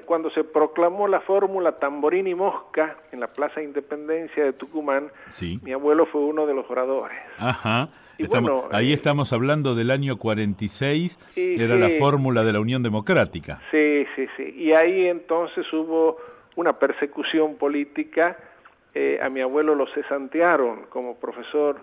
cuando 0.06 0.30
se 0.32 0.44
proclamó 0.44 1.08
la 1.08 1.20
fórmula 1.22 1.74
Tamborín 1.74 2.28
y 2.28 2.36
Mosca 2.36 2.98
en 3.12 3.20
la 3.20 3.28
Plaza 3.28 3.62
Independencia 3.62 4.44
de 4.44 4.54
Tucumán, 4.54 5.12
mi 5.63 5.72
abuelo 5.74 6.06
fue 6.06 6.22
uno 6.22 6.46
de 6.46 6.54
los 6.54 6.70
oradores. 6.70 7.18
Ajá. 7.38 7.89
ahí 8.72 8.91
eh, 8.91 8.94
estamos 8.94 9.34
hablando 9.34 9.76
del 9.76 9.91
año 9.91 10.18
46, 10.18 11.20
era 11.36 11.76
la 11.76 11.89
fórmula 12.00 12.44
de 12.44 12.54
la 12.54 12.60
Unión 12.60 12.84
Democrática. 12.84 13.60
Sí, 13.72 14.06
sí, 14.16 14.28
sí. 14.38 14.53
Y 14.58 14.72
ahí 14.72 15.08
entonces 15.08 15.66
hubo 15.74 16.18
una 16.56 16.80
persecución 16.80 17.56
política. 17.56 18.38
Eh, 18.96 19.20
a 19.22 19.30
mi 19.30 19.41
abuelo 19.41 19.76
lo 19.76 19.88
cesantearon 19.88 20.86
como 20.89 21.18
profesor 21.18 21.78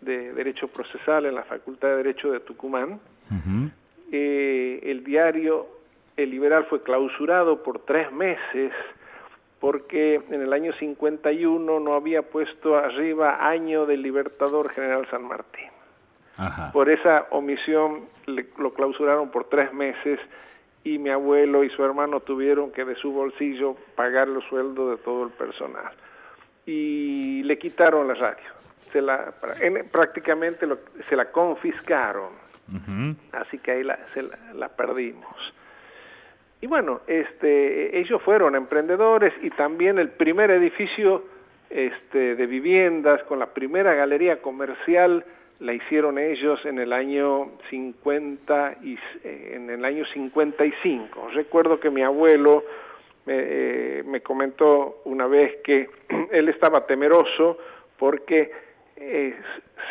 de 0.00 0.32
Derecho 0.32 0.68
Procesal 0.68 1.26
en 1.26 1.36
la 1.36 1.44
Facultad 1.44 1.88
de 1.88 1.96
Derecho 1.96 2.32
de 2.32 2.40
Tucumán. 2.40 3.00
el 4.10 5.04
diario 5.04 5.78
el 6.18 6.30
liberal 6.30 6.66
fue 6.68 6.82
clausurado 6.82 7.62
por 7.62 7.78
tres 7.80 8.10
meses 8.10 8.72
porque 9.60 10.20
en 10.30 10.42
el 10.42 10.52
año 10.52 10.72
51 10.72 11.80
no 11.80 11.94
había 11.94 12.22
puesto 12.22 12.76
arriba 12.76 13.48
año 13.48 13.86
del 13.86 14.02
libertador 14.02 14.70
general 14.70 15.06
San 15.10 15.24
Martín. 15.24 15.70
Por 16.72 16.88
esa 16.88 17.26
omisión 17.30 18.04
lo 18.26 18.72
clausuraron 18.72 19.30
por 19.30 19.44
tres 19.44 19.72
meses 19.72 20.20
y 20.84 20.98
mi 20.98 21.10
abuelo 21.10 21.64
y 21.64 21.70
su 21.70 21.84
hermano 21.84 22.20
tuvieron 22.20 22.70
que 22.70 22.84
de 22.84 22.94
su 22.94 23.12
bolsillo 23.12 23.76
pagar 23.96 24.28
los 24.28 24.44
sueldos 24.44 24.90
de 24.90 25.02
todo 25.02 25.24
el 25.24 25.30
personal. 25.30 25.92
Y 26.68 27.42
le 27.44 27.56
quitaron 27.56 28.08
la 28.08 28.14
radio. 28.14 28.44
Se 28.92 29.00
la, 29.00 29.32
prácticamente 29.90 30.66
se 31.08 31.16
la 31.16 31.30
confiscaron. 31.30 32.28
Así 33.32 33.58
que 33.58 33.70
ahí 33.70 33.82
la, 33.82 33.98
se 34.12 34.22
la, 34.22 34.68
perdimos. 34.68 35.54
Y 36.60 36.66
bueno, 36.66 37.00
este, 37.06 37.98
ellos 37.98 38.20
fueron 38.22 38.54
emprendedores 38.54 39.32
y 39.42 39.48
también 39.48 39.98
el 39.98 40.10
primer 40.10 40.50
edificio 40.50 41.24
este, 41.70 42.34
de 42.34 42.46
viviendas 42.46 43.22
con 43.22 43.38
la 43.38 43.46
primera 43.46 43.94
galería 43.94 44.42
comercial 44.42 45.24
la 45.60 45.72
hicieron 45.72 46.18
ellos 46.18 46.60
en 46.66 46.78
el 46.78 46.92
año 46.92 47.52
50 47.70 48.76
y 48.82 48.98
eh, 49.24 49.52
en 49.54 49.70
el 49.70 49.84
año 49.84 50.04
55. 50.04 51.30
Recuerdo 51.32 51.80
que 51.80 51.88
mi 51.90 52.02
abuelo 52.02 52.62
eh, 53.30 54.02
me 54.06 54.20
comentó 54.20 55.02
una 55.04 55.26
vez 55.26 55.56
que 55.62 55.88
él 56.32 56.48
estaba 56.48 56.86
temeroso 56.86 57.58
porque 57.98 58.50
eh, 58.96 59.34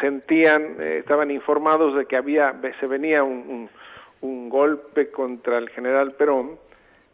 sentían, 0.02 0.82
estaban 0.82 1.32
informados 1.32 1.96
de 1.96 2.06
que 2.06 2.18
había 2.18 2.54
se 2.80 2.88
venía 2.88 3.24
un, 3.24 3.70
un, 4.22 4.50
golpe 4.50 5.10
contra 5.10 5.58
el 5.58 5.70
general 5.70 6.14
Perón, 6.14 6.58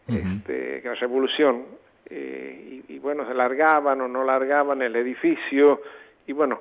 este, 0.07 0.82
la 0.84 0.95
revolución, 0.95 1.65
y, 2.09 2.84
y 2.88 2.99
bueno, 2.99 3.28
se 3.28 3.34
largaban 3.34 4.01
o 4.01 4.07
no 4.07 4.24
largaban 4.24 4.82
el 4.82 4.95
edificio, 4.95 5.82
y 6.28 6.34
bueno, 6.34 6.59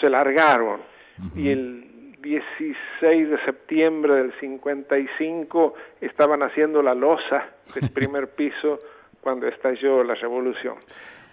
se 0.00 0.10
largaron. 0.10 0.80
Y 1.34 1.50
el 1.50 2.16
16 2.20 3.30
de 3.30 3.44
septiembre 3.44 4.14
del 4.14 4.32
55 4.40 5.74
estaban 6.00 6.42
haciendo 6.42 6.82
la 6.82 6.94
losa 6.94 7.50
del 7.74 7.90
primer 7.94 8.28
piso 8.30 8.78
cuando 9.26 9.48
estalló 9.48 10.04
la 10.04 10.14
revolución. 10.14 10.76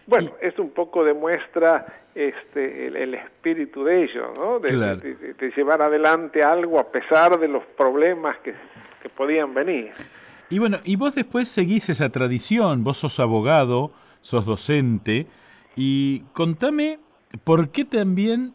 Bueno, 0.07 0.31
esto 0.41 0.63
un 0.63 0.71
poco 0.71 1.03
demuestra 1.03 1.85
este, 2.15 2.87
el, 2.87 3.13
espíritu 3.13 3.83
de 3.83 4.05
ellos, 4.05 4.31
¿no? 4.35 4.59
De, 4.59 5.53
llevar 5.55 5.79
adelante 5.83 6.41
algo 6.41 6.79
a 6.79 6.91
pesar 6.91 7.39
de 7.39 7.47
los 7.47 7.63
problemas 7.77 8.39
que, 8.39 8.55
que 9.03 9.09
podían 9.09 9.53
venir. 9.53 9.91
Y 10.49 10.57
bueno, 10.57 10.79
y 10.83 10.95
vos 10.95 11.13
después 11.13 11.47
seguís 11.49 11.87
esa 11.89 12.09
tradición, 12.09 12.83
vos 12.83 12.97
sos 12.97 13.19
abogado, 13.19 13.91
sos 14.21 14.47
docente, 14.47 15.27
y 15.75 16.21
contame 16.33 16.97
¿Por 17.43 17.69
qué 17.69 17.83
también 17.83 18.53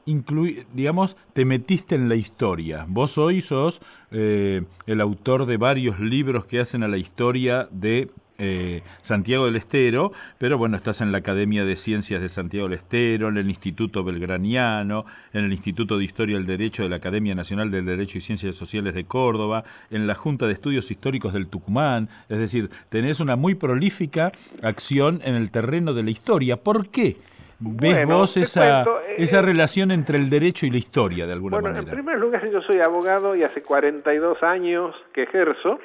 digamos, 0.73 1.17
te 1.33 1.45
metiste 1.45 1.97
en 1.97 2.09
la 2.09 2.15
historia? 2.15 2.87
Vos 2.89 3.19
hoy 3.19 3.43
sos 3.43 3.81
eh, 4.13 4.63
el 4.87 5.01
autor 5.01 5.47
de 5.47 5.57
varios 5.57 5.99
libros 5.99 6.47
que 6.47 6.61
hacen 6.61 6.85
a 6.85 6.89
la 6.89 6.97
historia 6.97 7.69
de 7.73 8.09
eh, 8.39 8.83
Santiago 9.01 9.47
del 9.47 9.57
Estero, 9.57 10.13
pero 10.39 10.59
bueno, 10.59 10.77
estás 10.77 11.01
en 11.01 11.11
la 11.11 11.19
Academia 11.19 11.65
de 11.65 11.75
Ciencias 11.75 12.21
de 12.21 12.29
Santiago 12.29 12.69
del 12.69 12.79
Estero, 12.79 13.29
en 13.29 13.37
el 13.37 13.49
Instituto 13.49 14.05
Belgraniano, 14.05 15.05
en 15.33 15.45
el 15.45 15.53
Instituto 15.53 15.99
de 15.99 16.05
Historia 16.05 16.37
del 16.37 16.47
Derecho 16.47 16.85
de 16.85 16.89
la 16.89 16.97
Academia 16.97 17.35
Nacional 17.35 17.73
del 17.73 17.85
Derecho 17.85 18.17
y 18.17 18.21
Ciencias 18.21 18.55
Sociales 18.55 18.95
de 18.95 19.05
Córdoba, 19.05 19.65
en 19.91 20.07
la 20.07 20.15
Junta 20.15 20.47
de 20.47 20.53
Estudios 20.53 20.91
Históricos 20.91 21.33
del 21.33 21.49
Tucumán, 21.49 22.09
es 22.29 22.39
decir, 22.39 22.71
tenés 22.89 23.19
una 23.19 23.35
muy 23.35 23.57
prolífica 23.57 24.31
acción 24.63 25.21
en 25.25 25.35
el 25.35 25.51
terreno 25.51 25.93
de 25.93 26.05
la 26.05 26.11
historia. 26.11 26.57
¿Por 26.59 26.91
qué? 26.91 27.17
¿Ves 27.61 28.07
vos 28.07 28.37
esa, 28.37 28.83
eh, 28.83 28.87
esa 29.19 29.43
relación 29.43 29.91
entre 29.91 30.17
el 30.17 30.31
derecho 30.31 30.65
y 30.65 30.71
la 30.71 30.79
historia 30.79 31.27
de 31.27 31.33
alguna 31.33 31.57
bueno, 31.57 31.75
manera? 31.75 31.91
En 31.91 31.97
primer 31.97 32.19
lugar, 32.19 32.49
yo 32.49 32.61
soy 32.63 32.81
abogado 32.81 33.35
y 33.35 33.43
hace 33.43 33.63
42 33.63 34.41
años 34.45 34.95
que 35.13 35.25
ejerzo. 35.25 35.81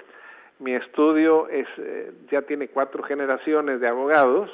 Mi 0.60 0.74
estudio 0.76 1.50
es 1.50 1.68
eh, 1.78 2.12
ya 2.32 2.42
tiene 2.44 2.68
cuatro 2.68 3.04
generaciones 3.04 3.80
de 3.80 3.88
abogados. 3.88 4.50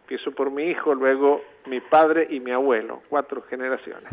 Empiezo 0.00 0.32
por 0.32 0.50
mi 0.50 0.64
hijo, 0.64 0.94
luego 0.94 1.42
mi 1.66 1.80
padre 1.80 2.26
y 2.30 2.40
mi 2.40 2.52
abuelo, 2.52 3.02
cuatro 3.08 3.42
generaciones. 3.42 4.08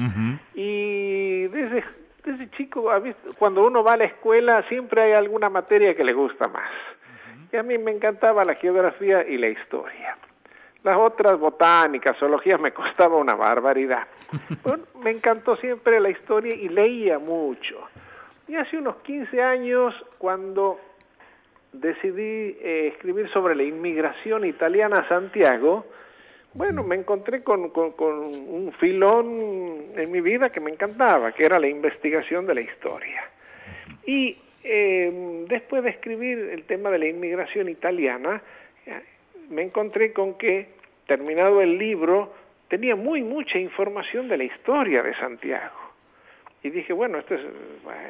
Y 0.56 1.48
desde, 1.48 1.84
desde 2.24 2.50
chico, 2.52 2.92
cuando 3.38 3.64
uno 3.64 3.84
va 3.84 3.94
a 3.94 3.98
la 3.98 4.06
escuela, 4.06 4.64
siempre 4.70 5.04
hay 5.04 5.14
alguna 5.14 5.50
materia 5.50 5.96
que 5.96 6.04
le 6.04 6.14
gusta 6.14 6.48
más. 6.50 6.70
Y 7.52 7.58
a 7.58 7.64
mí 7.64 7.78
me 7.78 7.92
encantaba 7.92 8.44
la 8.44 8.56
geografía 8.56 9.28
y 9.28 9.38
la 9.38 9.50
historia. 9.50 10.18
Las 10.84 10.96
otras 10.96 11.40
botánicas, 11.40 12.18
zoologías, 12.18 12.60
me 12.60 12.74
costaba 12.74 13.16
una 13.18 13.36
barbaridad. 13.36 14.08
me 15.04 15.12
encantó 15.12 15.56
siempre 15.58 16.00
la 16.00 16.10
historia 16.10 16.56
y 16.56 16.68
leía 16.68 17.20
mucho. 17.20 17.88
Y 18.54 18.56
hace 18.56 18.78
unos 18.78 18.98
15 18.98 19.42
años, 19.42 19.96
cuando 20.20 20.80
decidí 21.72 22.56
eh, 22.62 22.92
escribir 22.94 23.28
sobre 23.30 23.56
la 23.56 23.64
inmigración 23.64 24.46
italiana 24.46 24.98
a 24.98 25.08
Santiago, 25.10 25.88
bueno, 26.54 26.84
me 26.84 26.96
encontré 26.96 27.42
con, 27.42 27.72
un 27.76 28.72
filón 28.80 29.86
en 29.96 30.12
mi 30.12 30.22
vida 30.22 30.52
que 30.52 30.60
me 30.60 30.70
encantaba, 30.70 31.32
que 31.32 31.46
era 31.46 31.60
la 31.60 31.68
investigación 31.68 32.46
de 32.46 32.54
la 32.54 32.62
historia. 32.62 33.24
Y 34.06 34.38
eh, 34.64 35.46
después 35.50 35.84
de 35.84 35.90
escribir 35.90 36.38
el 36.38 36.66
tema 36.66 36.92
de 36.92 37.00
la 37.00 37.08
inmigración 37.08 37.70
italiana, 37.70 38.40
me 39.50 39.64
encontré 39.64 40.14
con 40.14 40.36
que, 40.36 40.68
terminado 41.08 41.60
el 41.60 41.80
libro, 41.80 42.32
tenía 42.68 42.96
muy 42.96 43.24
mucha 43.24 43.58
información 43.58 44.28
de 44.28 44.38
la 44.38 44.44
historia 44.44 45.02
de 45.02 45.16
Santiago. 45.16 45.83
Y 46.64 46.70
dije, 46.70 46.94
bueno, 46.94 47.20
esto 47.20 47.36
es, 47.36 47.42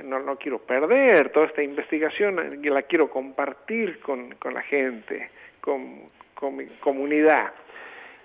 no, 0.04 0.20
no 0.20 0.38
quiero 0.38 0.60
perder 0.60 1.32
toda 1.32 1.48
esta 1.48 1.64
investigación, 1.64 2.36
la 2.62 2.84
quiero 2.84 3.10
compartir 3.10 4.00
con, 4.00 4.36
con 4.36 4.54
la 4.54 4.62
gente, 4.62 5.32
con, 5.60 6.04
con 6.36 6.56
mi 6.56 6.68
comunidad. 6.80 7.52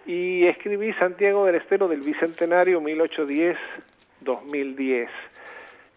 Y 0.05 0.47
escribí 0.47 0.93
Santiago 0.95 1.47
del 1.47 1.55
Estero 1.57 1.89
del 1.89 2.01
Bicentenario 2.01 2.81
1810-2010. 2.83 5.09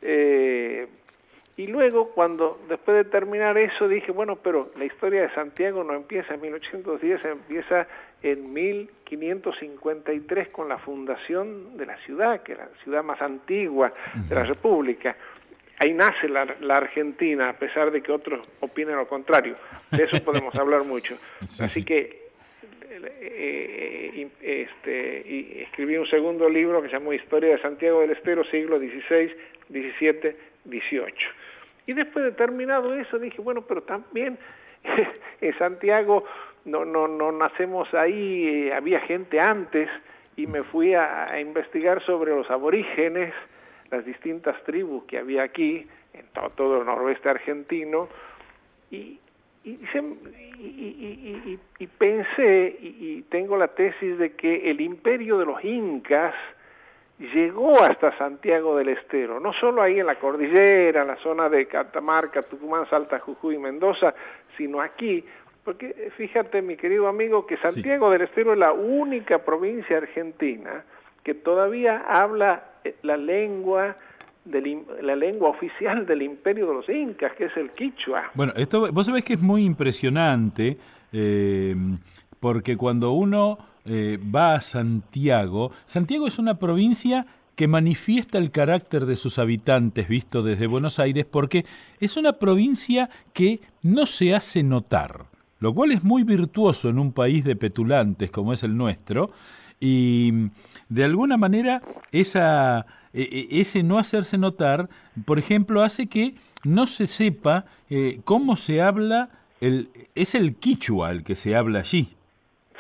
Eh, 0.01 0.87
y 1.61 1.67
luego, 1.67 2.09
cuando 2.09 2.59
después 2.67 2.97
de 2.97 3.03
terminar 3.11 3.55
eso, 3.55 3.87
dije, 3.87 4.11
bueno, 4.11 4.35
pero 4.37 4.71
la 4.77 4.85
historia 4.85 5.21
de 5.21 5.29
Santiago 5.35 5.83
no 5.83 5.93
empieza 5.93 6.33
en 6.33 6.41
1810, 6.41 7.23
empieza 7.23 7.85
en 8.23 8.51
1553 8.51 10.47
con 10.47 10.67
la 10.67 10.79
fundación 10.79 11.77
de 11.77 11.85
la 11.85 11.97
ciudad, 11.97 12.41
que 12.41 12.53
es 12.53 12.57
la 12.57 12.67
ciudad 12.83 13.03
más 13.03 13.21
antigua 13.21 13.91
de 14.27 14.33
la 14.33 14.43
República. 14.43 15.15
Ahí 15.77 15.93
nace 15.93 16.27
la, 16.29 16.47
Argentina, 16.73 17.49
a 17.49 17.53
pesar 17.53 17.91
de 17.91 18.01
que 18.01 18.11
otros 18.11 18.41
opinen 18.61 18.95
lo 18.95 19.07
contrario. 19.07 19.55
De 19.91 20.05
eso 20.05 20.17
podemos 20.23 20.55
hablar 20.55 20.83
mucho. 20.83 21.15
Así 21.41 21.85
que 21.85 22.31
eh, 22.89 24.29
este, 24.41 25.23
y 25.27 25.61
escribí 25.61 25.95
un 25.95 26.07
segundo 26.07 26.49
libro 26.49 26.81
que 26.81 26.87
se 26.87 26.95
llamó 26.95 27.13
Historia 27.13 27.51
de 27.51 27.61
Santiago 27.61 28.01
del 28.01 28.09
Estero, 28.09 28.43
siglo 28.45 28.79
XVI, 28.79 29.31
XVII, 29.69 30.35
XVIII. 30.67 31.40
Y 31.85 31.93
después 31.93 32.25
de 32.25 32.31
terminado 32.31 32.93
eso 32.95 33.19
dije, 33.19 33.41
bueno, 33.41 33.61
pero 33.61 33.81
también 33.83 34.37
en 35.41 35.57
Santiago 35.57 36.23
no, 36.65 36.85
no, 36.85 37.07
no 37.07 37.31
nacemos 37.31 37.93
ahí, 37.93 38.67
eh, 38.67 38.73
había 38.73 38.99
gente 39.01 39.39
antes 39.39 39.89
y 40.35 40.47
me 40.47 40.63
fui 40.63 40.93
a, 40.93 41.27
investigar 41.39 42.03
sobre 42.05 42.31
los 42.31 42.49
aborígenes, 42.49 43.33
las 43.89 44.05
distintas 44.05 44.61
tribus 44.63 45.03
que 45.05 45.17
había 45.17 45.43
aquí, 45.43 45.87
en 46.13 46.25
todo, 46.55 46.79
el 46.79 46.85
noroeste 46.85 47.29
argentino, 47.29 48.07
y, 48.89 49.19
y, 49.63 49.79
y, 50.59 51.59
y 51.79 51.87
pensé, 51.87 52.77
y 52.79 53.21
tengo 53.29 53.57
la 53.57 53.67
tesis 53.69 54.17
de 54.17 54.33
que 54.33 54.71
el 54.71 54.81
imperio 54.81 55.37
de 55.37 55.45
los 55.45 55.63
incas, 55.63 56.35
llegó 57.21 57.81
hasta 57.81 58.17
Santiago 58.17 58.75
del 58.75 58.89
Estero, 58.89 59.39
no 59.39 59.53
solo 59.53 59.81
ahí 59.81 59.99
en 59.99 60.07
la 60.07 60.19
cordillera, 60.19 61.03
en 61.03 61.07
la 61.07 61.17
zona 61.17 61.49
de 61.49 61.67
Catamarca, 61.67 62.41
Tucumán, 62.41 62.89
Salta, 62.89 63.19
Jujuy 63.19 63.55
y 63.55 63.59
Mendoza, 63.59 64.13
sino 64.57 64.81
aquí, 64.81 65.23
porque 65.63 66.11
fíjate 66.17 66.61
mi 66.61 66.75
querido 66.75 67.07
amigo 67.07 67.45
que 67.45 67.57
Santiago 67.57 68.09
del 68.09 68.23
Estero 68.23 68.53
es 68.53 68.59
la 68.59 68.73
única 68.73 69.39
provincia 69.39 69.97
argentina 69.97 70.83
que 71.23 71.35
todavía 71.35 72.03
habla 72.07 72.63
eh, 72.83 72.95
la 73.03 73.17
lengua 73.17 73.95
la 74.43 75.15
lengua 75.15 75.49
oficial 75.49 76.03
del 76.07 76.23
imperio 76.23 76.67
de 76.67 76.73
los 76.73 76.89
incas, 76.89 77.33
que 77.33 77.45
es 77.45 77.57
el 77.57 77.69
quichua. 77.71 78.31
Bueno, 78.33 78.53
esto 78.55 78.91
vos 78.91 79.05
sabés 79.05 79.23
que 79.23 79.33
es 79.33 79.41
muy 79.41 79.63
impresionante, 79.63 80.77
eh, 81.13 81.75
porque 82.39 82.75
cuando 82.75 83.11
uno 83.11 83.59
eh, 83.85 84.19
va 84.23 84.55
a 84.55 84.61
Santiago, 84.61 85.71
Santiago 85.85 86.27
es 86.27 86.37
una 86.39 86.59
provincia 86.59 87.25
que 87.55 87.67
manifiesta 87.67 88.37
el 88.37 88.51
carácter 88.51 89.05
de 89.05 89.15
sus 89.15 89.37
habitantes 89.37 90.07
visto 90.07 90.43
desde 90.43 90.67
Buenos 90.67 90.99
Aires 90.99 91.25
porque 91.29 91.65
es 91.99 92.17
una 92.17 92.33
provincia 92.33 93.09
que 93.33 93.61
no 93.81 94.05
se 94.05 94.33
hace 94.33 94.63
notar, 94.63 95.25
lo 95.59 95.73
cual 95.73 95.91
es 95.91 96.03
muy 96.03 96.23
virtuoso 96.23 96.89
en 96.89 96.99
un 96.99 97.11
país 97.11 97.43
de 97.43 97.55
petulantes 97.55 98.31
como 98.31 98.53
es 98.53 98.63
el 98.63 98.75
nuestro, 98.75 99.31
Y 99.79 100.31
de 100.89 101.03
alguna 101.03 101.37
manera 101.37 101.81
e, 102.11 102.21
e, 103.13 103.47
ese 103.61 103.83
no 103.83 103.97
hacerse 103.97 104.37
notar, 104.37 104.89
por 105.25 105.39
ejemplo, 105.39 105.81
hace 105.81 106.07
que 106.07 106.35
no 106.63 106.85
se 106.85 107.07
sepa 107.07 107.65
eh, 107.89 108.21
cómo 108.23 108.57
se 108.57 108.81
habla, 108.81 109.29
es 109.59 110.35
el 110.35 110.55
quichua 110.55 111.11
el 111.11 111.23
que 111.23 111.35
se 111.35 111.55
habla 111.55 111.79
allí. 111.79 112.09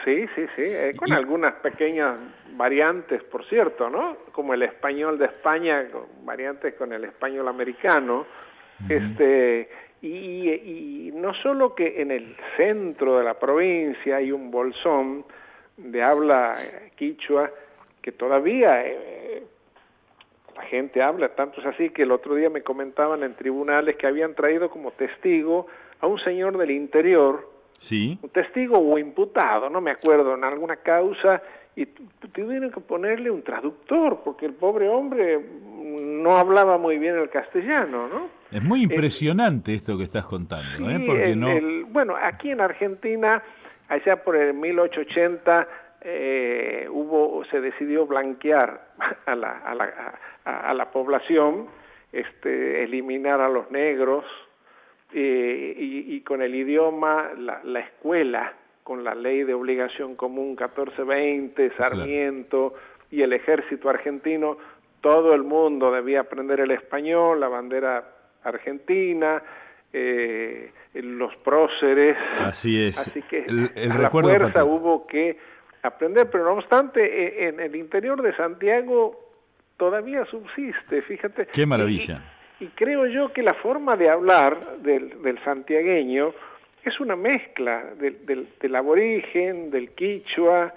Sí, 0.03 0.25
sí, 0.35 0.45
sí, 0.55 0.63
eh, 0.63 0.93
con 0.97 1.11
algunas 1.13 1.53
pequeñas 1.55 2.17
variantes, 2.53 3.21
por 3.23 3.45
cierto, 3.45 3.89
¿no? 3.89 4.17
Como 4.31 4.53
el 4.53 4.63
español 4.63 5.19
de 5.19 5.25
España, 5.25 5.87
variantes 6.23 6.73
con 6.73 6.91
el 6.91 7.03
español 7.03 7.47
americano. 7.47 8.25
Este, 8.89 9.69
y, 10.01 10.49
y, 10.49 11.11
no 11.13 11.35
solo 11.35 11.75
que 11.75 12.01
en 12.01 12.09
el 12.09 12.35
centro 12.57 13.19
de 13.19 13.23
la 13.23 13.35
provincia 13.35 14.15
hay 14.15 14.31
un 14.31 14.49
bolsón 14.49 15.23
de 15.77 16.01
habla 16.01 16.55
quichua 16.95 17.51
que 18.01 18.11
todavía 18.11 18.83
eh, 18.83 19.43
la 20.55 20.63
gente 20.63 21.03
habla, 21.03 21.29
tanto 21.35 21.61
es 21.61 21.67
así 21.67 21.91
que 21.91 22.03
el 22.03 22.11
otro 22.11 22.33
día 22.33 22.49
me 22.49 22.63
comentaban 22.63 23.21
en 23.23 23.35
tribunales 23.35 23.95
que 23.97 24.07
habían 24.07 24.33
traído 24.33 24.71
como 24.71 24.91
testigo 24.91 25.67
a 25.99 26.07
un 26.07 26.17
señor 26.19 26.57
del 26.57 26.71
interior 26.71 27.50
Sí. 27.81 28.19
Un 28.21 28.29
testigo 28.29 28.77
o 28.77 28.97
imputado, 28.99 29.67
no 29.67 29.81
me 29.81 29.89
acuerdo, 29.89 30.35
en 30.35 30.43
alguna 30.43 30.75
causa, 30.75 31.41
y 31.75 31.87
tuvieron 31.87 32.69
que 32.69 32.79
ponerle 32.79 33.31
un 33.31 33.41
traductor, 33.41 34.21
porque 34.23 34.45
el 34.45 34.53
pobre 34.53 34.87
hombre 34.87 35.43
no 35.83 36.37
hablaba 36.37 36.77
muy 36.77 36.99
bien 36.99 37.17
el 37.17 37.31
castellano, 37.31 38.07
¿no? 38.07 38.29
Es 38.51 38.61
muy 38.61 38.83
impresionante 38.83 39.73
esto 39.73 39.97
que 39.97 40.03
estás 40.03 40.25
contando, 40.27 40.91
¿eh? 40.91 41.01
Porque 41.03 41.35
no... 41.35 41.47
bueno, 41.87 42.15
aquí 42.21 42.51
en 42.51 42.61
Argentina, 42.61 43.41
allá 43.89 44.23
por 44.23 44.35
el 44.35 44.53
1880, 44.53 45.67
eh, 46.01 46.87
hubo, 46.87 47.43
se 47.45 47.61
decidió 47.61 48.05
blanquear 48.05 48.89
a 49.25 49.33
la, 49.33 49.57
a 49.57 49.73
la, 49.73 50.19
a 50.45 50.73
la 50.75 50.91
población, 50.91 51.65
este, 52.11 52.83
eliminar 52.83 53.41
a 53.41 53.49
los 53.49 53.71
negros, 53.71 54.23
eh, 55.13 55.73
y, 55.77 56.21
con 56.21 56.41
el 56.41 56.55
idioma, 56.55 57.31
la, 57.37 57.79
escuela, 57.79 58.53
con 58.83 59.03
la 59.03 59.13
ley 59.13 59.43
de 59.43 59.53
obligación 59.53 60.15
común 60.15 60.49
1420, 60.49 61.71
Sarmiento 61.77 62.73
y 63.09 63.21
el 63.21 63.33
ejército 63.33 63.89
argentino, 63.89 64.57
todo 65.01 65.33
el 65.33 65.43
mundo 65.43 65.91
debía 65.91 66.21
aprender 66.21 66.61
el 66.61 66.71
español, 66.71 67.39
la 67.39 67.49
bandera 67.49 68.07
argentina, 68.43 69.41
eh, 69.91 70.71
los 70.93 71.35
próceres. 71.37 72.17
Así 72.39 72.81
es. 72.81 72.99
Así 72.99 73.21
que 73.23 73.45
a 73.47 73.97
la 73.97 74.09
fuerza 74.09 74.63
hubo 74.63 75.05
que 75.05 75.37
aprender, 75.81 76.29
pero 76.29 76.45
no 76.45 76.53
obstante, 76.53 77.01
e, 77.03 77.49
en 77.49 77.59
el 77.59 77.75
interior 77.75 78.21
de 78.21 78.35
Santiago 78.35 79.19
todavía 79.77 80.25
subsiste, 80.25 81.01
fíjate. 81.01 81.47
Qué 81.47 81.65
maravilla. 81.65 82.21
Y 82.37 82.40
creo 82.69 83.05
yo 83.07 83.33
que 83.33 83.43
la 83.43 83.53
forma 83.55 83.97
de 83.97 84.09
hablar 84.09 84.77
del, 84.83 85.21
del 85.21 85.43
santiagueño 85.43 86.33
es 86.83 86.99
una 86.99 87.15
mezcla 87.15 87.83
del, 87.99 88.47
del, 88.59 88.75
aborigen, 88.75 89.69
del 89.69 89.91
quichua, 89.91 90.73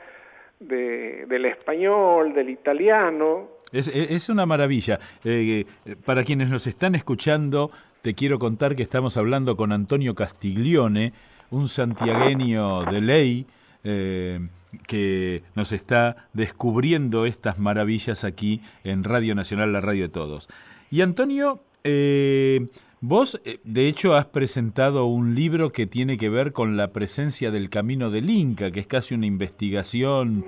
de, 0.60 1.26
del 1.26 1.46
español, 1.46 2.34
del 2.34 2.50
italiano. 2.50 3.48
Es, 3.72 3.88
es 3.88 4.28
una 4.28 4.46
maravilla. 4.46 4.98
Eh, 5.24 5.64
para 6.04 6.24
quienes 6.24 6.50
nos 6.50 6.66
están 6.66 6.94
escuchando, 6.94 7.70
te 8.02 8.14
quiero 8.14 8.38
contar 8.38 8.76
que 8.76 8.82
estamos 8.82 9.16
hablando 9.16 9.56
con 9.56 9.72
Antonio 9.72 10.14
Castiglione, 10.14 11.12
un 11.50 11.68
santiagueño 11.68 12.84
de 12.84 13.00
ley. 13.00 13.46
Eh, 13.82 14.40
que 14.88 15.44
nos 15.54 15.70
está 15.70 16.26
descubriendo 16.32 17.26
estas 17.26 17.60
maravillas 17.60 18.24
aquí 18.24 18.60
en 18.82 19.04
Radio 19.04 19.36
Nacional, 19.36 19.72
la 19.72 19.80
radio 19.80 20.02
de 20.02 20.08
todos. 20.08 20.48
Y 20.90 21.00
Antonio, 21.00 21.60
eh, 21.84 22.66
vos, 23.02 23.40
eh, 23.44 23.58
de 23.62 23.88
hecho, 23.88 24.14
has 24.14 24.24
presentado 24.26 25.04
un 25.04 25.34
libro 25.34 25.70
que 25.70 25.86
tiene 25.86 26.16
que 26.16 26.30
ver 26.30 26.52
con 26.52 26.76
la 26.76 26.92
presencia 26.92 27.50
del 27.50 27.68
camino 27.68 28.10
del 28.10 28.30
Inca, 28.30 28.70
que 28.70 28.80
es 28.80 28.86
casi 28.86 29.14
una 29.14 29.26
investigación, 29.26 30.46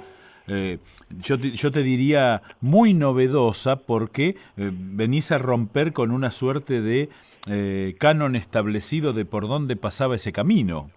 eh, 0.48 0.78
yo, 1.10 1.38
te, 1.38 1.50
yo, 1.50 1.70
te, 1.70 1.82
diría, 1.82 2.40
muy 2.62 2.94
novedosa, 2.94 3.76
porque 3.76 4.36
venís 4.56 5.30
a 5.30 5.38
romper 5.38 5.92
con 5.92 6.10
una 6.10 6.30
suerte 6.30 6.80
de 6.80 7.08
canon 7.98 8.34
establecido 8.34 9.12
de 9.12 9.24
por 9.24 9.46
dónde 9.46 9.76
pasaba 9.76 10.16
ese 10.16 10.32
camino. 10.32 10.90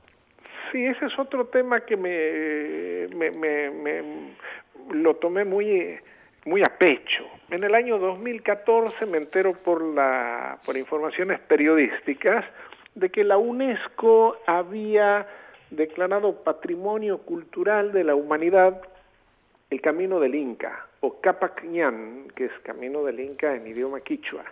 Sí, 0.71 0.85
ese 0.85 1.05
es 1.05 1.19
otro 1.19 1.47
tema 1.47 1.79
que 1.79 1.97
me, 1.97 3.07
me, 3.15 3.31
me, 3.31 3.71
me 3.71 4.03
lo 4.93 5.15
tomé 5.15 5.43
muy 5.43 5.99
muy 6.49 6.63
a 6.63 6.77
pecho. 6.79 7.23
En 7.51 7.63
el 7.63 7.75
año 7.75 7.99
2014 7.99 9.05
me 9.05 9.19
entero 9.19 9.53
por, 9.53 9.83
la, 9.83 10.57
por 10.65 10.75
informaciones 10.75 11.39
periodísticas 11.41 12.43
de 12.95 13.09
que 13.09 13.23
la 13.23 13.37
UNESCO 13.37 14.37
había 14.47 15.27
declarado 15.69 16.43
Patrimonio 16.43 17.19
Cultural 17.19 17.91
de 17.91 18.03
la 18.03 18.15
Humanidad 18.15 18.81
el 19.69 19.81
Camino 19.81 20.19
del 20.19 20.33
Inca, 20.33 20.87
o 21.01 21.21
Capac 21.21 21.61
que 21.61 22.45
es 22.45 22.51
Camino 22.63 23.03
del 23.03 23.19
Inca 23.19 23.55
en 23.55 23.67
idioma 23.67 24.01
quichua. 24.01 24.43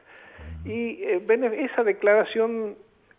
Y 0.64 1.02
eh, 1.04 1.20
esa 1.72 1.84
declaración 1.84 2.76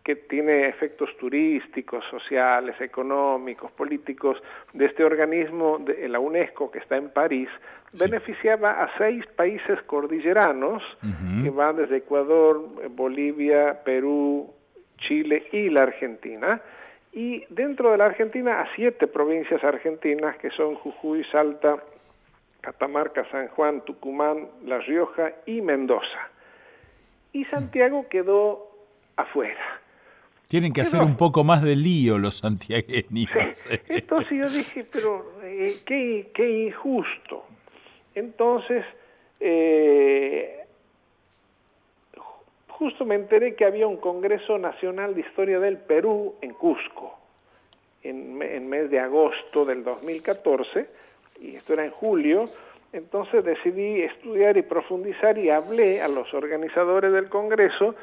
que 0.08 0.16
tiene 0.16 0.66
efectos 0.68 1.14
turísticos, 1.18 2.02
sociales, 2.10 2.80
económicos, 2.80 3.70
políticos, 3.72 4.42
de 4.72 4.86
este 4.86 5.04
organismo 5.04 5.78
de 5.80 6.08
la 6.08 6.18
UNESCO 6.18 6.70
que 6.70 6.78
está 6.78 6.96
en 6.96 7.10
París, 7.10 7.50
beneficiaba 7.92 8.82
a 8.82 8.96
seis 8.96 9.26
países 9.36 9.82
cordilleranos 9.82 10.82
que 11.42 11.50
van 11.50 11.76
desde 11.76 11.98
Ecuador, 11.98 12.88
Bolivia, 12.88 13.82
Perú, 13.84 14.50
Chile 14.96 15.46
y 15.52 15.68
la 15.68 15.82
Argentina, 15.82 16.58
y 17.12 17.44
dentro 17.50 17.90
de 17.90 17.98
la 17.98 18.06
Argentina 18.06 18.62
a 18.62 18.74
siete 18.74 19.08
provincias 19.08 19.62
argentinas 19.62 20.38
que 20.38 20.48
son 20.52 20.74
Jujuy, 20.76 21.22
Salta, 21.24 21.84
Catamarca, 22.62 23.26
San 23.30 23.48
Juan, 23.48 23.82
Tucumán, 23.82 24.48
La 24.64 24.78
Rioja 24.78 25.32
y 25.44 25.60
Mendoza. 25.60 26.30
Y 27.34 27.44
Santiago 27.44 28.08
quedó 28.08 28.70
afuera. 29.16 29.82
Tienen 30.48 30.72
que 30.72 30.80
hacer 30.80 31.02
un 31.02 31.16
poco 31.16 31.44
más 31.44 31.62
de 31.62 31.76
lío 31.76 32.16
los 32.16 32.38
santiagueños. 32.38 33.30
Entonces 33.88 34.30
yo 34.30 34.48
dije, 34.48 34.86
pero 34.90 35.32
eh, 35.42 35.76
qué, 35.84 36.30
qué, 36.32 36.66
injusto. 36.68 37.44
Entonces, 38.14 38.82
eh, 39.40 40.64
justo 42.68 43.04
me 43.04 43.16
enteré 43.16 43.54
que 43.54 43.66
había 43.66 43.86
un 43.86 43.98
Congreso 43.98 44.56
Nacional 44.56 45.14
de 45.14 45.20
Historia 45.20 45.60
del 45.60 45.76
Perú 45.76 46.36
en 46.40 46.54
Cusco, 46.54 47.18
en, 48.02 48.40
en 48.40 48.68
mes 48.70 48.90
de 48.90 49.00
agosto 49.00 49.66
del 49.66 49.84
2014, 49.84 50.88
y 51.42 51.56
esto 51.56 51.74
era 51.74 51.84
en 51.84 51.90
julio, 51.90 52.46
entonces 52.94 53.44
decidí 53.44 54.00
estudiar 54.00 54.56
y 54.56 54.62
profundizar 54.62 55.36
y 55.36 55.50
hablé 55.50 56.00
a 56.00 56.08
los 56.08 56.32
organizadores 56.32 57.12
del 57.12 57.28
Congreso 57.28 57.94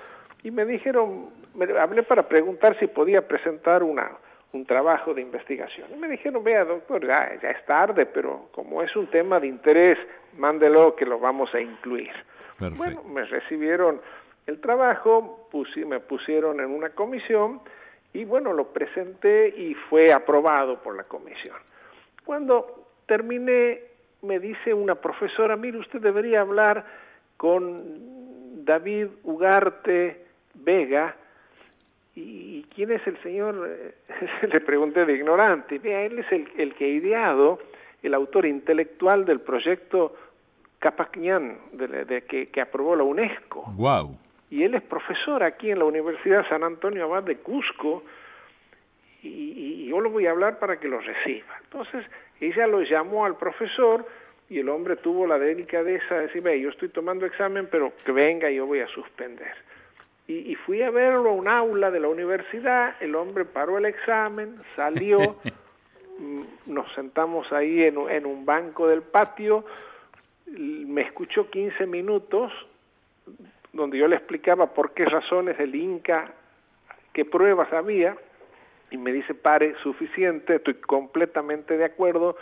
y 0.43 0.51
me 0.51 0.63
dijeron, 0.63 1.29
me 1.55 1.79
hablé 1.79 2.03
para 2.03 2.27
preguntar 2.27 2.77
si 2.79 2.87
podía 2.87 3.27
presentar 3.27 3.83
una, 3.83 4.11
un 4.53 4.65
trabajo 4.65 5.13
de 5.13 5.21
investigación. 5.21 5.87
Y 5.93 5.97
me 5.97 6.07
dijeron, 6.07 6.43
vea 6.43 6.63
doctor, 6.65 7.05
ya, 7.05 7.37
ya 7.41 7.49
es 7.49 7.65
tarde, 7.65 8.05
pero 8.05 8.49
como 8.51 8.81
es 8.81 8.95
un 8.95 9.07
tema 9.07 9.39
de 9.39 9.47
interés, 9.47 9.97
mándelo 10.37 10.95
que 10.95 11.05
lo 11.05 11.19
vamos 11.19 11.53
a 11.53 11.59
incluir. 11.59 12.11
Bueno, 12.59 13.03
me 13.03 13.25
recibieron 13.25 13.99
el 14.47 14.61
trabajo, 14.61 15.49
me 15.85 15.99
pusieron 15.99 16.59
en 16.59 16.67
una 16.67 16.89
comisión 16.89 17.61
y 18.13 18.23
bueno, 18.23 18.53
lo 18.53 18.71
presenté 18.71 19.49
y 19.49 19.73
fue 19.89 20.13
aprobado 20.13 20.81
por 20.81 20.95
la 20.95 21.03
comisión. 21.03 21.57
Cuando 22.23 22.87
terminé, 23.05 23.81
me 24.21 24.39
dice 24.39 24.73
una 24.73 24.95
profesora, 24.95 25.57
mire, 25.57 25.79
usted 25.79 25.99
debería 25.99 26.41
hablar 26.41 26.85
con 27.37 28.63
David 28.63 29.07
Ugarte, 29.23 30.25
Vega, 30.53 31.15
¿y 32.15 32.63
quién 32.73 32.91
es 32.91 33.05
el 33.07 33.21
señor? 33.21 33.69
Le 34.41 34.61
pregunté 34.61 35.05
de 35.05 35.13
ignorante. 35.13 35.79
Vea, 35.79 36.03
él 36.03 36.19
es 36.19 36.31
el, 36.31 36.47
el 36.57 36.73
que 36.75 36.85
ha 36.85 36.89
ideado, 36.89 37.59
el 38.01 38.13
autor 38.13 38.45
intelectual 38.45 39.25
del 39.25 39.41
proyecto 39.41 40.15
Capacñán, 40.79 41.57
de, 41.73 42.23
que, 42.27 42.47
que, 42.47 42.61
aprobó 42.61 42.95
la 42.95 43.03
UNESCO. 43.03 43.63
Wow. 43.75 44.17
Y 44.51 44.63
él 44.63 44.75
es 44.75 44.83
profesor 44.83 45.43
aquí 45.43 45.71
en 45.71 45.79
la 45.79 45.85
Universidad 45.85 46.47
San 46.47 46.63
Antonio 46.63 47.05
Abad 47.05 47.23
de 47.23 47.37
Cusco, 47.37 48.03
y, 49.23 49.27
y, 49.27 49.87
yo 49.87 49.99
lo 49.99 50.11
voy 50.11 50.27
a 50.27 50.31
hablar 50.31 50.59
para 50.59 50.79
que 50.79 50.87
lo 50.87 50.99
reciba. 50.99 51.57
Entonces, 51.63 52.05
ella 52.39 52.67
lo 52.67 52.81
llamó 52.81 53.25
al 53.25 53.35
profesor, 53.37 54.05
y 54.49 54.59
el 54.59 54.69
hombre 54.69 54.97
tuvo 54.97 55.25
la 55.25 55.39
delicadeza 55.39 56.15
de 56.15 56.27
decir, 56.27 56.43
ve, 56.43 56.59
yo 56.59 56.69
estoy 56.69 56.89
tomando 56.89 57.25
examen, 57.25 57.67
pero 57.71 57.93
que 58.05 58.11
venga, 58.11 58.49
yo 58.51 58.67
voy 58.67 58.81
a 58.81 58.87
suspender. 58.87 59.55
Y, 60.27 60.55
fui 60.55 60.81
a 60.81 60.89
verlo 60.89 61.29
a 61.29 61.33
un 61.33 61.47
aula 61.47 61.91
de 61.91 61.99
la 61.99 62.07
universidad, 62.07 62.95
el 62.99 63.15
hombre 63.15 63.45
paró 63.45 63.77
el 63.77 63.85
examen, 63.85 64.59
salió, 64.75 65.19
mm, 66.19 66.41
nos 66.65 66.91
sentamos 66.93 67.51
ahí 67.53 67.83
en, 67.83 67.97
en 68.09 68.25
un 68.25 68.43
banco 68.43 68.87
del 68.87 69.03
patio, 69.03 69.65
me 70.47 71.01
escuchó 71.01 71.49
15 71.49 71.85
minutos 71.85 72.51
donde 73.73 73.97
yo 73.97 74.07
le 74.07 74.15
explicaba 74.15 74.73
por 74.73 74.93
qué 74.93 75.05
razones 75.05 75.59
el 75.59 75.75
Inca, 75.75 76.31
qué 77.13 77.25
pruebas 77.25 77.71
había, 77.73 78.15
y 78.89 78.97
me 78.97 79.11
dice, 79.11 79.33
pare, 79.33 79.75
suficiente, 79.83 80.55
estoy 80.55 80.75
completamente 80.75 81.77
de 81.77 81.85
acuerdo, 81.85 82.37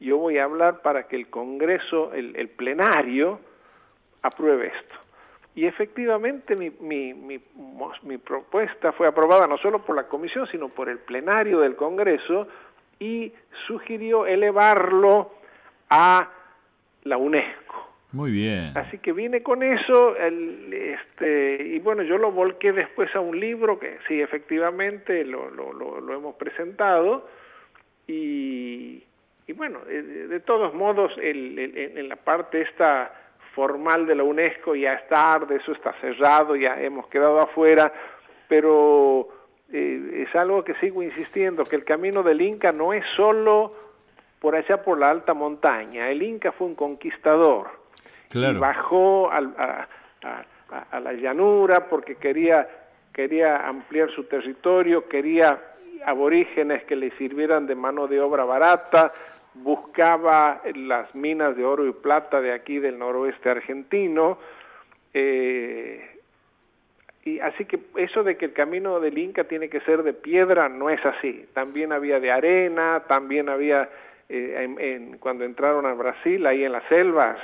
yo 0.00 0.16
voy 0.16 0.38
a 0.38 0.44
hablar 0.44 0.80
para 0.80 1.06
que 1.06 1.16
el 1.16 1.28
Congreso, 1.28 2.12
el, 2.14 2.34
el 2.36 2.48
plenario, 2.48 3.40
apruebe 4.22 4.68
esto. 4.68 5.07
Y 5.58 5.66
efectivamente 5.66 6.54
mi, 6.54 6.70
mi, 6.70 7.12
mi, 7.14 7.40
mi, 8.04 8.18
propuesta 8.18 8.92
fue 8.92 9.08
aprobada 9.08 9.48
no 9.48 9.58
solo 9.58 9.84
por 9.84 9.96
la 9.96 10.04
comisión, 10.04 10.46
sino 10.52 10.68
por 10.68 10.88
el 10.88 10.98
plenario 10.98 11.58
del 11.58 11.74
Congreso 11.74 12.46
y 13.00 13.32
sugirió 13.66 14.24
elevarlo 14.24 15.32
a 15.90 16.30
la 17.02 17.16
UNESCO. 17.16 17.74
Muy 18.12 18.30
bien. 18.30 18.70
Así 18.76 18.98
que 18.98 19.10
vine 19.12 19.42
con 19.42 19.64
eso, 19.64 20.16
el, 20.16 20.72
este, 20.72 21.60
y 21.74 21.80
bueno, 21.80 22.04
yo 22.04 22.18
lo 22.18 22.30
volqué 22.30 22.72
después 22.72 23.12
a 23.16 23.18
un 23.18 23.40
libro 23.40 23.80
que 23.80 23.98
sí, 24.06 24.20
efectivamente 24.20 25.24
lo, 25.24 25.50
lo, 25.50 25.72
lo, 25.72 26.00
lo 26.00 26.14
hemos 26.14 26.36
presentado, 26.36 27.28
y, 28.06 29.02
y 29.48 29.52
bueno, 29.54 29.80
de, 29.86 30.28
de 30.28 30.38
todos 30.38 30.72
modos, 30.72 31.10
el, 31.20 31.58
el, 31.58 31.98
en 31.98 32.08
la 32.08 32.14
parte 32.14 32.60
esta 32.60 33.12
formal 33.58 34.06
de 34.06 34.14
la 34.14 34.22
UNESCO 34.22 34.76
ya 34.76 34.92
está 34.92 35.36
de 35.40 35.56
eso 35.56 35.72
está 35.72 35.92
cerrado, 36.00 36.54
ya 36.54 36.80
hemos 36.80 37.08
quedado 37.08 37.40
afuera, 37.40 37.92
pero 38.46 39.28
eh, 39.72 40.24
es 40.28 40.36
algo 40.36 40.62
que 40.62 40.74
sigo 40.74 41.02
insistiendo, 41.02 41.64
que 41.64 41.74
el 41.74 41.84
camino 41.84 42.22
del 42.22 42.40
Inca 42.40 42.70
no 42.70 42.92
es 42.92 43.04
solo 43.16 43.74
por 44.38 44.54
allá 44.54 44.80
por 44.84 44.96
la 45.00 45.10
alta 45.10 45.34
montaña, 45.34 46.08
el 46.08 46.22
Inca 46.22 46.52
fue 46.52 46.68
un 46.68 46.76
conquistador, 46.76 47.66
claro. 48.28 48.56
y 48.56 48.60
bajó 48.60 49.28
al, 49.28 49.52
a, 49.58 49.88
a, 50.22 50.84
a, 50.92 51.00
la 51.00 51.12
llanura 51.14 51.88
porque 51.88 52.14
quería, 52.14 52.68
quería 53.12 53.66
ampliar 53.66 54.08
su 54.12 54.22
territorio, 54.22 55.08
quería 55.08 55.60
aborígenes 56.06 56.84
que 56.84 56.94
le 56.94 57.10
sirvieran 57.18 57.66
de 57.66 57.74
mano 57.74 58.06
de 58.06 58.20
obra 58.20 58.44
barata, 58.44 59.10
buscaba 59.54 60.62
las 60.74 61.14
minas 61.14 61.56
de 61.56 61.64
oro 61.64 61.86
y 61.86 61.92
plata 61.92 62.40
de 62.40 62.52
aquí 62.52 62.78
del 62.78 62.98
noroeste 62.98 63.50
argentino, 63.50 64.38
eh, 65.14 66.18
y 67.24 67.40
así 67.40 67.64
que 67.64 67.78
eso 67.96 68.22
de 68.22 68.36
que 68.36 68.46
el 68.46 68.52
camino 68.52 69.00
del 69.00 69.18
Inca 69.18 69.44
tiene 69.44 69.68
que 69.68 69.80
ser 69.80 70.02
de 70.02 70.14
piedra 70.14 70.68
no 70.68 70.88
es 70.88 71.04
así. 71.04 71.46
También 71.52 71.92
había 71.92 72.20
de 72.20 72.30
arena, 72.30 73.02
también 73.06 73.48
había 73.48 73.88
eh, 74.28 74.64
en, 74.64 74.80
en, 74.80 75.18
cuando 75.18 75.44
entraron 75.44 75.84
a 75.86 75.94
Brasil 75.94 76.46
ahí 76.46 76.64
en 76.64 76.72
las 76.72 76.84
selvas, 76.88 77.36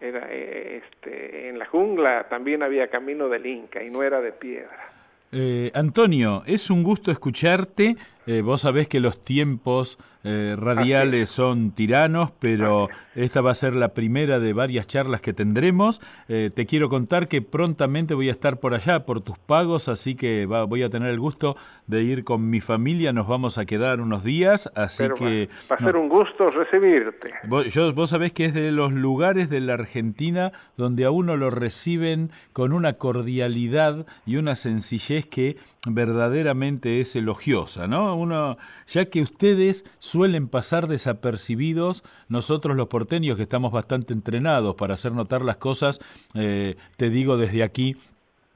era, 0.00 0.28
eh, 0.30 0.82
este, 0.84 1.48
en 1.48 1.58
la 1.58 1.66
jungla 1.66 2.26
también 2.28 2.62
había 2.62 2.88
camino 2.88 3.28
del 3.28 3.46
Inca 3.46 3.82
y 3.82 3.90
no 3.90 4.02
era 4.02 4.20
de 4.20 4.32
piedra. 4.32 4.92
Eh, 5.32 5.70
Antonio, 5.74 6.42
es 6.46 6.70
un 6.70 6.82
gusto 6.82 7.10
escucharte. 7.10 7.96
Eh, 8.28 8.42
vos 8.42 8.60
sabés 8.60 8.88
que 8.88 9.00
los 9.00 9.24
tiempos 9.24 9.98
eh, 10.22 10.54
radiales 10.58 11.30
son 11.30 11.70
tiranos, 11.70 12.30
pero 12.38 12.90
esta 13.14 13.40
va 13.40 13.52
a 13.52 13.54
ser 13.54 13.74
la 13.74 13.94
primera 13.94 14.38
de 14.38 14.52
varias 14.52 14.86
charlas 14.86 15.22
que 15.22 15.32
tendremos. 15.32 16.02
Eh, 16.28 16.50
te 16.54 16.66
quiero 16.66 16.90
contar 16.90 17.28
que 17.28 17.40
prontamente 17.40 18.12
voy 18.12 18.28
a 18.28 18.32
estar 18.32 18.60
por 18.60 18.74
allá, 18.74 19.06
por 19.06 19.22
tus 19.22 19.38
pagos, 19.38 19.88
así 19.88 20.14
que 20.14 20.44
va, 20.44 20.64
voy 20.64 20.82
a 20.82 20.90
tener 20.90 21.08
el 21.08 21.18
gusto 21.18 21.56
de 21.86 22.02
ir 22.02 22.24
con 22.24 22.50
mi 22.50 22.60
familia. 22.60 23.14
Nos 23.14 23.28
vamos 23.28 23.56
a 23.56 23.64
quedar 23.64 24.02
unos 24.02 24.24
días, 24.24 24.70
así 24.74 25.04
pero 25.04 25.14
que... 25.14 25.48
Va, 25.70 25.76
a 25.76 25.78
ser 25.78 25.96
un 25.96 26.10
gusto 26.10 26.50
recibirte. 26.50 27.32
Vos, 27.44 27.72
yo, 27.72 27.94
vos 27.94 28.10
sabés 28.10 28.34
que 28.34 28.44
es 28.44 28.52
de 28.52 28.72
los 28.72 28.92
lugares 28.92 29.48
de 29.48 29.60
la 29.60 29.72
Argentina 29.72 30.52
donde 30.76 31.06
a 31.06 31.10
uno 31.10 31.38
lo 31.38 31.48
reciben 31.48 32.30
con 32.52 32.74
una 32.74 32.92
cordialidad 32.92 34.04
y 34.26 34.36
una 34.36 34.54
sencillez 34.54 35.24
que 35.24 35.56
verdaderamente 35.94 37.00
es 37.00 37.16
elogiosa, 37.16 37.86
¿no? 37.86 38.16
Uno, 38.16 38.56
ya 38.86 39.06
que 39.06 39.20
ustedes 39.20 39.84
suelen 39.98 40.48
pasar 40.48 40.88
desapercibidos, 40.88 42.04
nosotros 42.28 42.76
los 42.76 42.88
porteños 42.88 43.36
que 43.36 43.42
estamos 43.42 43.72
bastante 43.72 44.12
entrenados 44.12 44.74
para 44.76 44.94
hacer 44.94 45.12
notar 45.12 45.42
las 45.42 45.56
cosas, 45.56 46.00
eh, 46.34 46.76
te 46.96 47.10
digo 47.10 47.36
desde 47.36 47.62
aquí 47.62 47.96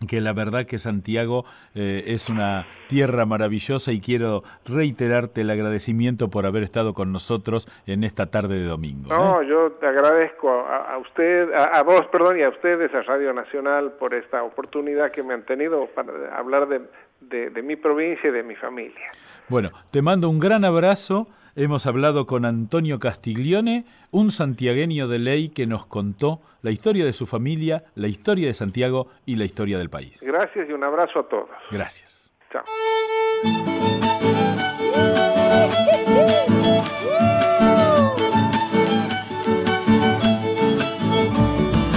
que 0.06 0.20
la 0.20 0.32
verdad 0.32 0.66
que 0.66 0.78
Santiago 0.78 1.44
eh, 1.74 2.04
es 2.06 2.28
una 2.28 2.66
tierra 2.88 3.26
maravillosa 3.26 3.92
y 3.92 4.00
quiero 4.00 4.42
reiterarte 4.66 5.42
el 5.42 5.50
agradecimiento 5.50 6.28
por 6.28 6.46
haber 6.46 6.62
estado 6.62 6.94
con 6.94 7.12
nosotros 7.12 7.68
en 7.86 8.04
esta 8.04 8.26
tarde 8.30 8.60
de 8.60 8.66
domingo. 8.66 9.08
No, 9.08 9.42
¿eh? 9.42 9.46
yo 9.48 9.72
te 9.72 9.86
agradezco 9.86 10.50
a, 10.50 10.94
a 10.94 10.98
usted, 10.98 11.52
a, 11.52 11.64
a, 11.64 11.82
vos, 11.82 12.06
perdón, 12.10 12.38
y 12.38 12.42
a 12.42 12.48
ustedes, 12.48 12.94
a 12.94 13.02
Radio 13.02 13.32
Nacional, 13.32 13.92
por 13.98 14.14
esta 14.14 14.42
oportunidad 14.42 15.10
que 15.10 15.22
me 15.22 15.34
han 15.34 15.44
tenido 15.44 15.86
para 15.94 16.36
hablar 16.36 16.68
de, 16.68 16.82
de, 17.20 17.50
de 17.50 17.62
mi 17.62 17.76
provincia 17.76 18.28
y 18.28 18.32
de 18.32 18.42
mi 18.42 18.56
familia. 18.56 19.10
Bueno, 19.48 19.70
te 19.90 20.02
mando 20.02 20.28
un 20.28 20.38
gran 20.38 20.64
abrazo. 20.64 21.28
Hemos 21.54 21.86
hablado 21.86 22.26
con 22.26 22.46
Antonio 22.46 22.98
Castiglione, 22.98 23.84
un 24.10 24.30
santiagueño 24.30 25.06
de 25.06 25.18
ley 25.18 25.50
que 25.50 25.66
nos 25.66 25.84
contó 25.84 26.40
la 26.62 26.70
historia 26.70 27.04
de 27.04 27.12
su 27.12 27.26
familia, 27.26 27.84
la 27.94 28.08
historia 28.08 28.46
de 28.46 28.54
Santiago 28.54 29.08
y 29.26 29.36
la 29.36 29.44
historia 29.44 29.76
del 29.76 29.90
país. 29.90 30.22
Gracias 30.26 30.66
y 30.66 30.72
un 30.72 30.82
abrazo 30.82 31.18
a 31.20 31.28
todos. 31.28 31.50
Gracias. 31.70 32.32
Chao. 32.50 32.64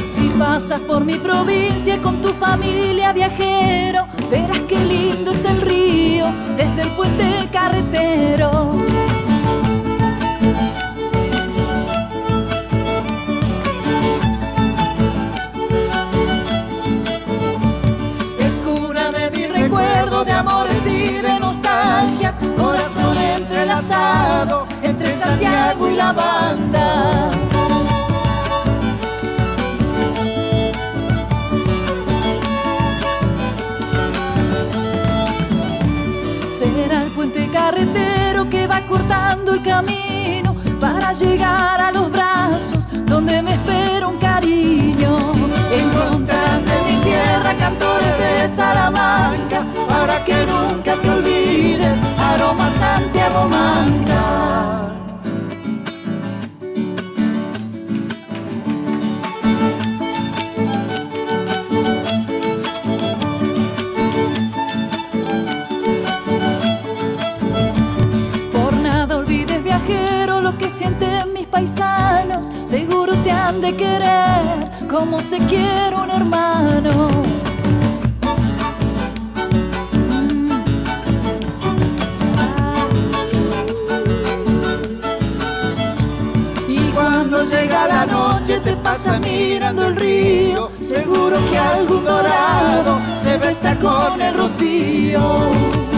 Si 0.06 0.30
pasas 0.38 0.82
por 0.82 1.06
mi 1.06 1.16
provincia 1.16 2.02
con 2.02 2.22
tu 2.22 2.34
familia 2.34 3.14
viajero, 3.14 4.06
verás 4.30 4.60
qué 4.68 4.80
lindo 4.80 5.32
es 5.32 5.46
el 5.46 5.62
río 5.62 6.26
desde 6.58 6.82
el 6.82 6.90
puente 6.98 7.24
carretero. 7.54 8.85
Corazón 22.58 23.18
entrelazado 23.18 24.68
entre 24.82 25.12
Santiago 25.12 25.90
y 25.90 25.96
la 25.96 26.12
banda. 26.14 27.30
Será 36.48 37.04
el 37.04 37.12
puente 37.12 37.50
carretero 37.52 38.50
que 38.50 38.68
va 38.68 38.82
cortando 38.82 39.54
el 39.54 39.62
camino 39.62 40.56
para 40.80 41.14
llegar 41.14 41.82
a 41.82 41.92
los 41.92 42.12
brazos 42.12 42.88
donde 43.06 43.42
me 43.42 43.54
espera 43.54 44.08
un 44.08 44.18
cariño. 44.18 45.35
Tierra 47.06 47.54
cantores 47.60 48.18
de 48.18 48.48
Salamanca 48.48 49.64
para 49.88 50.24
que 50.24 50.34
nunca 50.48 50.96
te 50.96 51.08
olvides, 51.08 52.00
aroma 52.18 52.68
Santiago 52.72 53.48
Manta. 53.48 54.92
Por 68.52 68.74
nada 68.78 69.18
olvides 69.18 69.64
viajero 69.64 70.42
lo 70.42 70.58
que 70.58 70.72
sienten 70.72 71.34
mis 71.34 71.46
paisanos, 71.46 72.52
seguro 72.66 73.16
te 73.18 73.30
han 73.30 73.62
de 73.62 73.76
querer 73.76 74.65
como 74.96 75.20
se 75.20 75.40
quiere 75.40 75.94
un 75.94 76.10
hermano. 76.10 77.10
llega 87.46 87.88
la 87.88 88.06
noche 88.08 88.60
te 88.62 88.76
pasa 88.78 89.20
mirando 89.20 89.86
el 89.86 89.96
río, 89.96 90.72
seguro 90.80 91.38
que 91.46 91.58
algún 91.58 92.04
dorado 92.04 92.98
se 93.14 93.38
besa 93.38 93.78
con 93.78 94.20
el 94.20 94.34
rocío. 94.34 95.95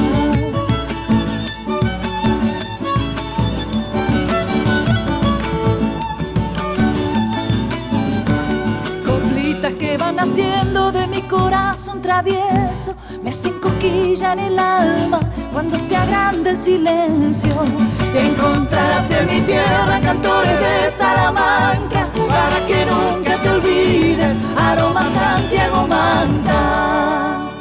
Van 9.98 10.16
naciendo 10.16 10.92
de 10.92 11.08
mi 11.08 11.22
corazón 11.24 12.02
travieso 12.02 12.96
me 13.24 13.32
hacen 13.32 13.60
coquilla 13.60 14.34
en 14.34 14.40
el 14.40 14.60
alma 14.60 15.20
cuando 15.52 15.78
se 15.78 15.96
agranda 15.96 16.52
el 16.52 16.58
silencio. 16.58 17.54
Encontrarás 18.16 19.10
en 19.12 19.28
mi 19.28 19.42
tierra 19.42 20.00
cantores 20.02 20.60
de 20.60 20.90
Salamanca 20.90 22.08
para 22.28 22.66
que 22.66 22.86
nunca 22.86 23.42
te 23.42 23.50
olvides, 23.50 24.36
aroma 24.58 25.04
Santiago 25.04 25.88
Manta. 25.88 27.52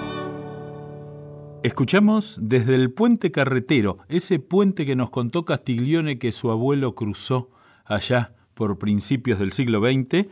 Escuchamos 1.62 2.38
desde 2.40 2.76
el 2.76 2.92
puente 2.92 3.32
carretero, 3.32 3.98
ese 4.08 4.38
puente 4.38 4.86
que 4.86 4.94
nos 4.94 5.10
contó 5.10 5.44
Castiglione 5.44 6.18
que 6.18 6.30
su 6.30 6.50
abuelo 6.50 6.94
cruzó 6.94 7.50
allá 7.84 8.34
por 8.54 8.78
principios 8.78 9.38
del 9.38 9.52
siglo 9.52 9.80
XX, 9.80 10.28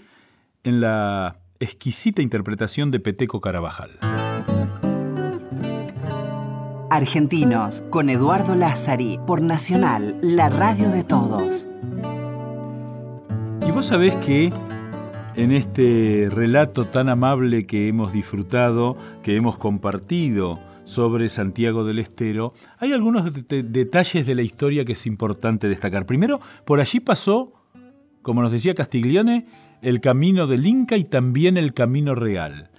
en 0.63 0.81
la 0.81 1.41
exquisita 1.65 2.23
interpretación 2.23 2.91
de 2.91 3.01
Peteco 3.01 3.41
Carabajal. 3.41 3.99
Argentinos 6.91 7.83
con 7.91 8.09
Eduardo 8.09 8.55
Lázari 8.55 9.19
por 9.27 9.43
Nacional, 9.43 10.17
la 10.23 10.49
radio 10.49 10.91
de 10.91 11.03
todos. 11.03 11.67
Y 13.67 13.71
vos 13.71 13.87
sabés 13.87 14.15
que 14.17 14.53
en 15.35 15.51
este 15.51 16.29
relato 16.31 16.85
tan 16.87 17.09
amable 17.09 17.67
que 17.67 17.89
hemos 17.89 18.13
disfrutado, 18.13 18.97
que 19.23 19.37
hemos 19.37 19.59
compartido 19.59 20.61
sobre 20.85 21.29
Santiago 21.29 21.85
del 21.85 21.99
Estero, 21.99 22.53
hay 22.79 22.93
algunos 22.93 23.29
detalles 23.49 24.27
de 24.27 24.35
la 24.35 24.43
historia 24.43 24.85
que 24.85 24.93
es 24.93 25.07
importante 25.07 25.69
destacar. 25.69 26.07
Primero, 26.07 26.41
por 26.65 26.81
allí 26.81 27.01
pasó, 27.01 27.53
como 28.23 28.43
nos 28.43 28.53
decía 28.53 28.75
Castiglione, 28.75 29.47
el 29.85 30.01
camino 30.01 30.47
del 30.47 30.67
Inca 30.67 30.97
y 30.97 31.05
también 31.05 31.59
el 31.59 31.75
camino 31.75 32.15
real. 32.15 32.71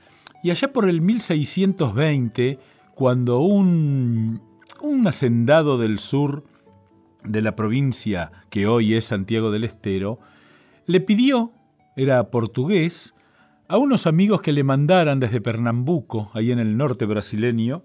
Y 0.41 0.49
allá 0.49 0.73
por 0.73 0.89
el 0.89 1.01
1620, 1.01 2.57
cuando 2.95 3.41
un, 3.41 4.41
un 4.81 5.07
hacendado 5.07 5.77
del 5.77 5.99
sur 5.99 6.43
de 7.23 7.43
la 7.43 7.55
provincia 7.55 8.31
que 8.49 8.65
hoy 8.65 8.95
es 8.95 9.05
Santiago 9.05 9.51
del 9.51 9.65
Estero, 9.65 10.19
le 10.87 10.99
pidió, 10.99 11.51
era 11.95 12.31
portugués, 12.31 13.13
a 13.67 13.77
unos 13.77 14.07
amigos 14.07 14.41
que 14.41 14.51
le 14.51 14.63
mandaran 14.63 15.19
desde 15.19 15.41
Pernambuco, 15.41 16.31
ahí 16.33 16.51
en 16.51 16.57
el 16.57 16.75
norte 16.75 17.05
brasileño, 17.05 17.83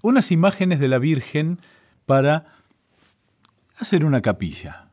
unas 0.00 0.30
imágenes 0.30 0.78
de 0.78 0.86
la 0.86 0.98
Virgen 1.00 1.58
para 2.06 2.54
hacer 3.78 4.04
una 4.04 4.22
capilla. 4.22 4.83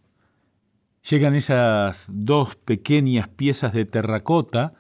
Llegan 1.10 1.36
esas 1.36 2.10
dos 2.14 2.56
pequeñas 2.56 3.28
piezas 3.28 3.74
de 3.74 3.86
terracota 3.86 4.74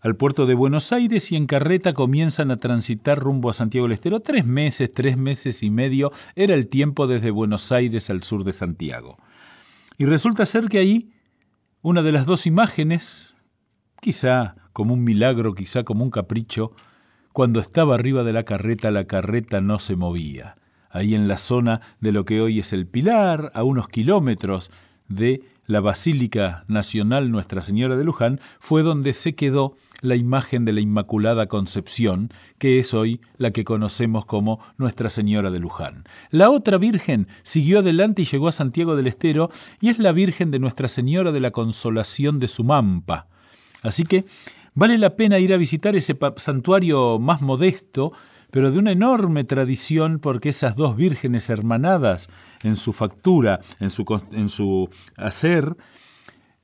al 0.00 0.16
puerto 0.16 0.46
de 0.46 0.54
Buenos 0.54 0.92
Aires 0.92 1.30
y 1.32 1.36
en 1.36 1.46
carreta 1.46 1.94
comienzan 1.94 2.50
a 2.50 2.58
transitar 2.58 3.18
rumbo 3.18 3.50
a 3.50 3.52
Santiago 3.52 3.86
del 3.86 3.94
Estero. 3.94 4.20
Tres 4.20 4.46
meses, 4.46 4.92
tres 4.92 5.16
meses 5.16 5.62
y 5.62 5.70
medio 5.70 6.12
era 6.34 6.54
el 6.54 6.68
tiempo 6.68 7.06
desde 7.06 7.30
Buenos 7.30 7.70
Aires 7.72 8.08
al 8.10 8.22
sur 8.22 8.44
de 8.44 8.52
Santiago. 8.52 9.16
Y 9.98 10.06
resulta 10.06 10.46
ser 10.46 10.68
que 10.68 10.78
ahí 10.78 11.12
una 11.82 12.02
de 12.02 12.12
las 12.12 12.26
dos 12.26 12.46
imágenes, 12.46 13.36
quizá 14.00 14.54
como 14.72 14.94
un 14.94 15.02
milagro, 15.02 15.54
quizá 15.54 15.82
como 15.82 16.04
un 16.04 16.10
capricho, 16.10 16.72
cuando 17.32 17.60
estaba 17.60 17.96
arriba 17.96 18.22
de 18.22 18.32
la 18.32 18.44
carreta 18.44 18.90
la 18.90 19.06
carreta 19.06 19.60
no 19.60 19.80
se 19.80 19.96
movía. 19.96 20.56
Ahí 20.90 21.14
en 21.14 21.26
la 21.26 21.38
zona 21.38 21.80
de 22.00 22.12
lo 22.12 22.24
que 22.24 22.40
hoy 22.40 22.60
es 22.60 22.72
el 22.72 22.86
Pilar, 22.86 23.50
a 23.54 23.64
unos 23.64 23.88
kilómetros 23.88 24.70
de 25.08 25.42
la 25.66 25.80
Basílica 25.80 26.64
Nacional 26.68 27.30
Nuestra 27.30 27.62
Señora 27.62 27.96
de 27.96 28.04
Luján 28.04 28.40
fue 28.60 28.82
donde 28.82 29.12
se 29.14 29.34
quedó 29.34 29.76
la 30.00 30.16
imagen 30.16 30.64
de 30.64 30.72
la 30.72 30.80
Inmaculada 30.80 31.46
Concepción, 31.46 32.30
que 32.58 32.78
es 32.78 32.92
hoy 32.92 33.20
la 33.38 33.52
que 33.52 33.64
conocemos 33.64 34.26
como 34.26 34.58
Nuestra 34.76 35.08
Señora 35.08 35.50
de 35.50 35.60
Luján. 35.60 36.04
La 36.30 36.50
otra 36.50 36.76
Virgen 36.76 37.28
siguió 37.44 37.78
adelante 37.78 38.22
y 38.22 38.24
llegó 38.24 38.48
a 38.48 38.52
Santiago 38.52 38.96
del 38.96 39.06
Estero 39.06 39.50
y 39.80 39.88
es 39.88 39.98
la 39.98 40.12
Virgen 40.12 40.50
de 40.50 40.58
Nuestra 40.58 40.88
Señora 40.88 41.30
de 41.30 41.40
la 41.40 41.52
Consolación 41.52 42.40
de 42.40 42.48
Sumampa. 42.48 43.28
Así 43.82 44.04
que 44.04 44.24
vale 44.74 44.98
la 44.98 45.16
pena 45.16 45.38
ir 45.38 45.54
a 45.54 45.56
visitar 45.56 45.94
ese 45.94 46.18
santuario 46.36 47.18
más 47.20 47.40
modesto, 47.40 48.12
pero 48.52 48.70
de 48.70 48.78
una 48.78 48.92
enorme 48.92 49.44
tradición 49.44 50.18
porque 50.18 50.50
esas 50.50 50.76
dos 50.76 50.94
vírgenes 50.94 51.48
hermanadas 51.48 52.28
en 52.62 52.76
su 52.76 52.92
factura, 52.92 53.60
en 53.80 53.88
su, 53.88 54.04
en 54.32 54.50
su 54.50 54.90
hacer, 55.16 55.74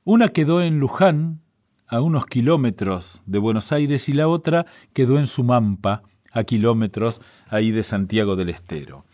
una 0.03 0.27
quedó 0.27 0.61
en 0.61 0.79
Luján, 0.79 1.41
a 1.87 2.01
unos 2.01 2.27
kilómetros 2.27 3.23
de 3.25 3.39
Buenos 3.39 3.71
Aires, 3.71 4.07
y 4.07 4.13
la 4.13 4.27
otra 4.27 4.67
quedó 4.93 5.17
en 5.17 5.25
Sumampa, 5.25 6.03
a 6.31 6.43
kilómetros 6.43 7.21
ahí 7.47 7.71
de 7.71 7.81
Santiago 7.81 8.35
del 8.35 8.49
Estero. 8.49 9.05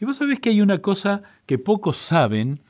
Y 0.00 0.04
vos 0.04 0.18
sabés 0.18 0.38
que 0.38 0.50
hay 0.50 0.60
una 0.60 0.78
cosa 0.78 1.24
que 1.44 1.58
pocos 1.58 1.96
saben, 1.96 2.60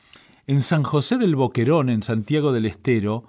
en 0.46 0.62
San 0.62 0.82
José 0.82 1.18
del 1.18 1.36
Boquerón, 1.36 1.90
en 1.90 2.02
Santiago 2.02 2.54
del 2.54 2.64
Estero, 2.64 3.24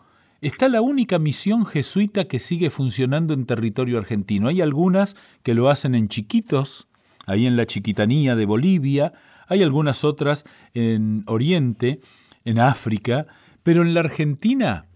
está 0.47 0.67
la 0.67 0.81
única 0.81 1.19
misión 1.19 1.65
jesuita 1.65 2.25
que 2.25 2.39
sigue 2.39 2.69
funcionando 2.69 3.33
en 3.33 3.45
territorio 3.45 3.97
argentino. 3.97 4.49
Hay 4.49 4.61
algunas 4.61 5.15
que 5.41 5.53
lo 5.53 5.69
hacen 5.69 5.95
en 5.95 6.09
Chiquitos, 6.09 6.87
ahí 7.25 7.45
en 7.45 7.55
la 7.55 7.65
Chiquitanía 7.65 8.35
de 8.35 8.45
Bolivia, 8.45 9.13
hay 9.47 9.63
algunas 9.63 10.03
otras 10.03 10.43
en 10.73 11.23
Oriente, 11.27 12.01
en 12.43 12.59
África, 12.59 13.27
pero 13.63 13.81
en 13.81 13.93
la 13.93 14.01
Argentina, 14.01 14.87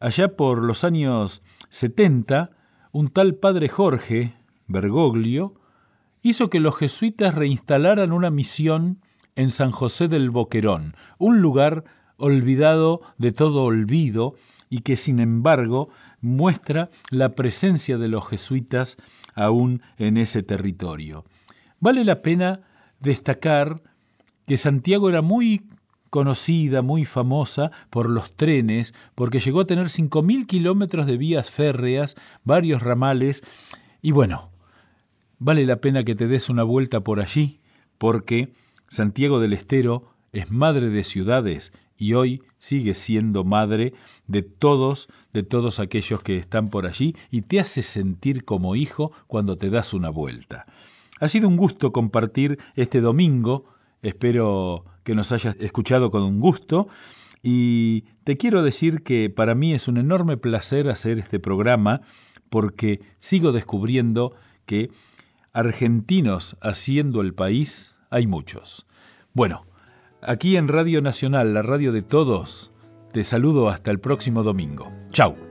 allá 0.00 0.36
por 0.36 0.64
los 0.64 0.82
años 0.82 1.42
70, 1.68 2.50
un 2.90 3.08
tal 3.08 3.36
padre 3.36 3.68
Jorge 3.68 4.34
Bergoglio 4.66 5.54
hizo 6.22 6.50
que 6.50 6.58
los 6.58 6.76
jesuitas 6.76 7.34
reinstalaran 7.34 8.12
una 8.12 8.30
misión 8.30 9.00
en 9.36 9.52
San 9.52 9.70
José 9.70 10.08
del 10.08 10.30
Boquerón, 10.30 10.96
un 11.18 11.40
lugar 11.40 11.84
olvidado 12.16 13.02
de 13.18 13.30
todo 13.30 13.62
olvido, 13.62 14.34
y 14.70 14.80
que 14.80 14.96
sin 14.96 15.20
embargo 15.20 15.88
muestra 16.20 16.90
la 17.10 17.34
presencia 17.34 17.98
de 17.98 18.08
los 18.08 18.28
jesuitas 18.28 18.96
aún 19.34 19.82
en 19.96 20.16
ese 20.16 20.42
territorio. 20.42 21.24
Vale 21.80 22.04
la 22.04 22.22
pena 22.22 22.60
destacar 23.00 23.82
que 24.46 24.56
Santiago 24.56 25.08
era 25.08 25.22
muy 25.22 25.68
conocida, 26.10 26.82
muy 26.82 27.04
famosa 27.04 27.70
por 27.90 28.08
los 28.08 28.34
trenes, 28.34 28.94
porque 29.14 29.40
llegó 29.40 29.60
a 29.60 29.64
tener 29.66 29.86
5.000 29.86 30.46
kilómetros 30.46 31.06
de 31.06 31.18
vías 31.18 31.50
férreas, 31.50 32.16
varios 32.44 32.82
ramales, 32.82 33.42
y 34.00 34.12
bueno, 34.12 34.50
vale 35.38 35.66
la 35.66 35.80
pena 35.80 36.04
que 36.04 36.14
te 36.14 36.26
des 36.26 36.48
una 36.48 36.62
vuelta 36.62 37.00
por 37.00 37.20
allí, 37.20 37.60
porque 37.98 38.52
Santiago 38.88 39.38
del 39.38 39.52
Estero 39.52 40.14
es 40.32 40.50
madre 40.50 40.88
de 40.88 41.04
ciudades 41.04 41.72
y 41.98 42.14
hoy 42.14 42.42
sigue 42.56 42.94
siendo 42.94 43.44
madre 43.44 43.92
de 44.26 44.42
todos, 44.42 45.08
de 45.32 45.42
todos 45.42 45.80
aquellos 45.80 46.22
que 46.22 46.36
están 46.36 46.70
por 46.70 46.86
allí 46.86 47.14
y 47.30 47.42
te 47.42 47.60
hace 47.60 47.82
sentir 47.82 48.44
como 48.44 48.76
hijo 48.76 49.12
cuando 49.26 49.56
te 49.56 49.68
das 49.68 49.92
una 49.92 50.08
vuelta. 50.08 50.66
Ha 51.20 51.28
sido 51.28 51.48
un 51.48 51.56
gusto 51.56 51.92
compartir 51.92 52.58
este 52.76 53.00
domingo, 53.00 53.64
espero 54.00 54.84
que 55.02 55.16
nos 55.16 55.32
hayas 55.32 55.56
escuchado 55.58 56.10
con 56.10 56.22
un 56.22 56.38
gusto 56.38 56.88
y 57.42 58.02
te 58.24 58.36
quiero 58.36 58.62
decir 58.62 59.02
que 59.02 59.28
para 59.28 59.54
mí 59.54 59.72
es 59.74 59.88
un 59.88 59.98
enorme 59.98 60.36
placer 60.36 60.88
hacer 60.88 61.18
este 61.18 61.40
programa 61.40 62.02
porque 62.48 63.00
sigo 63.18 63.52
descubriendo 63.52 64.34
que 64.66 64.90
argentinos 65.52 66.56
haciendo 66.60 67.20
el 67.20 67.34
país 67.34 67.96
hay 68.10 68.26
muchos. 68.26 68.86
Bueno, 69.34 69.66
Aquí 70.20 70.56
en 70.56 70.66
Radio 70.66 71.00
Nacional, 71.00 71.54
la 71.54 71.62
radio 71.62 71.92
de 71.92 72.02
todos, 72.02 72.72
te 73.12 73.22
saludo 73.22 73.68
hasta 73.68 73.92
el 73.92 74.00
próximo 74.00 74.42
domingo. 74.42 74.90
Chao. 75.10 75.47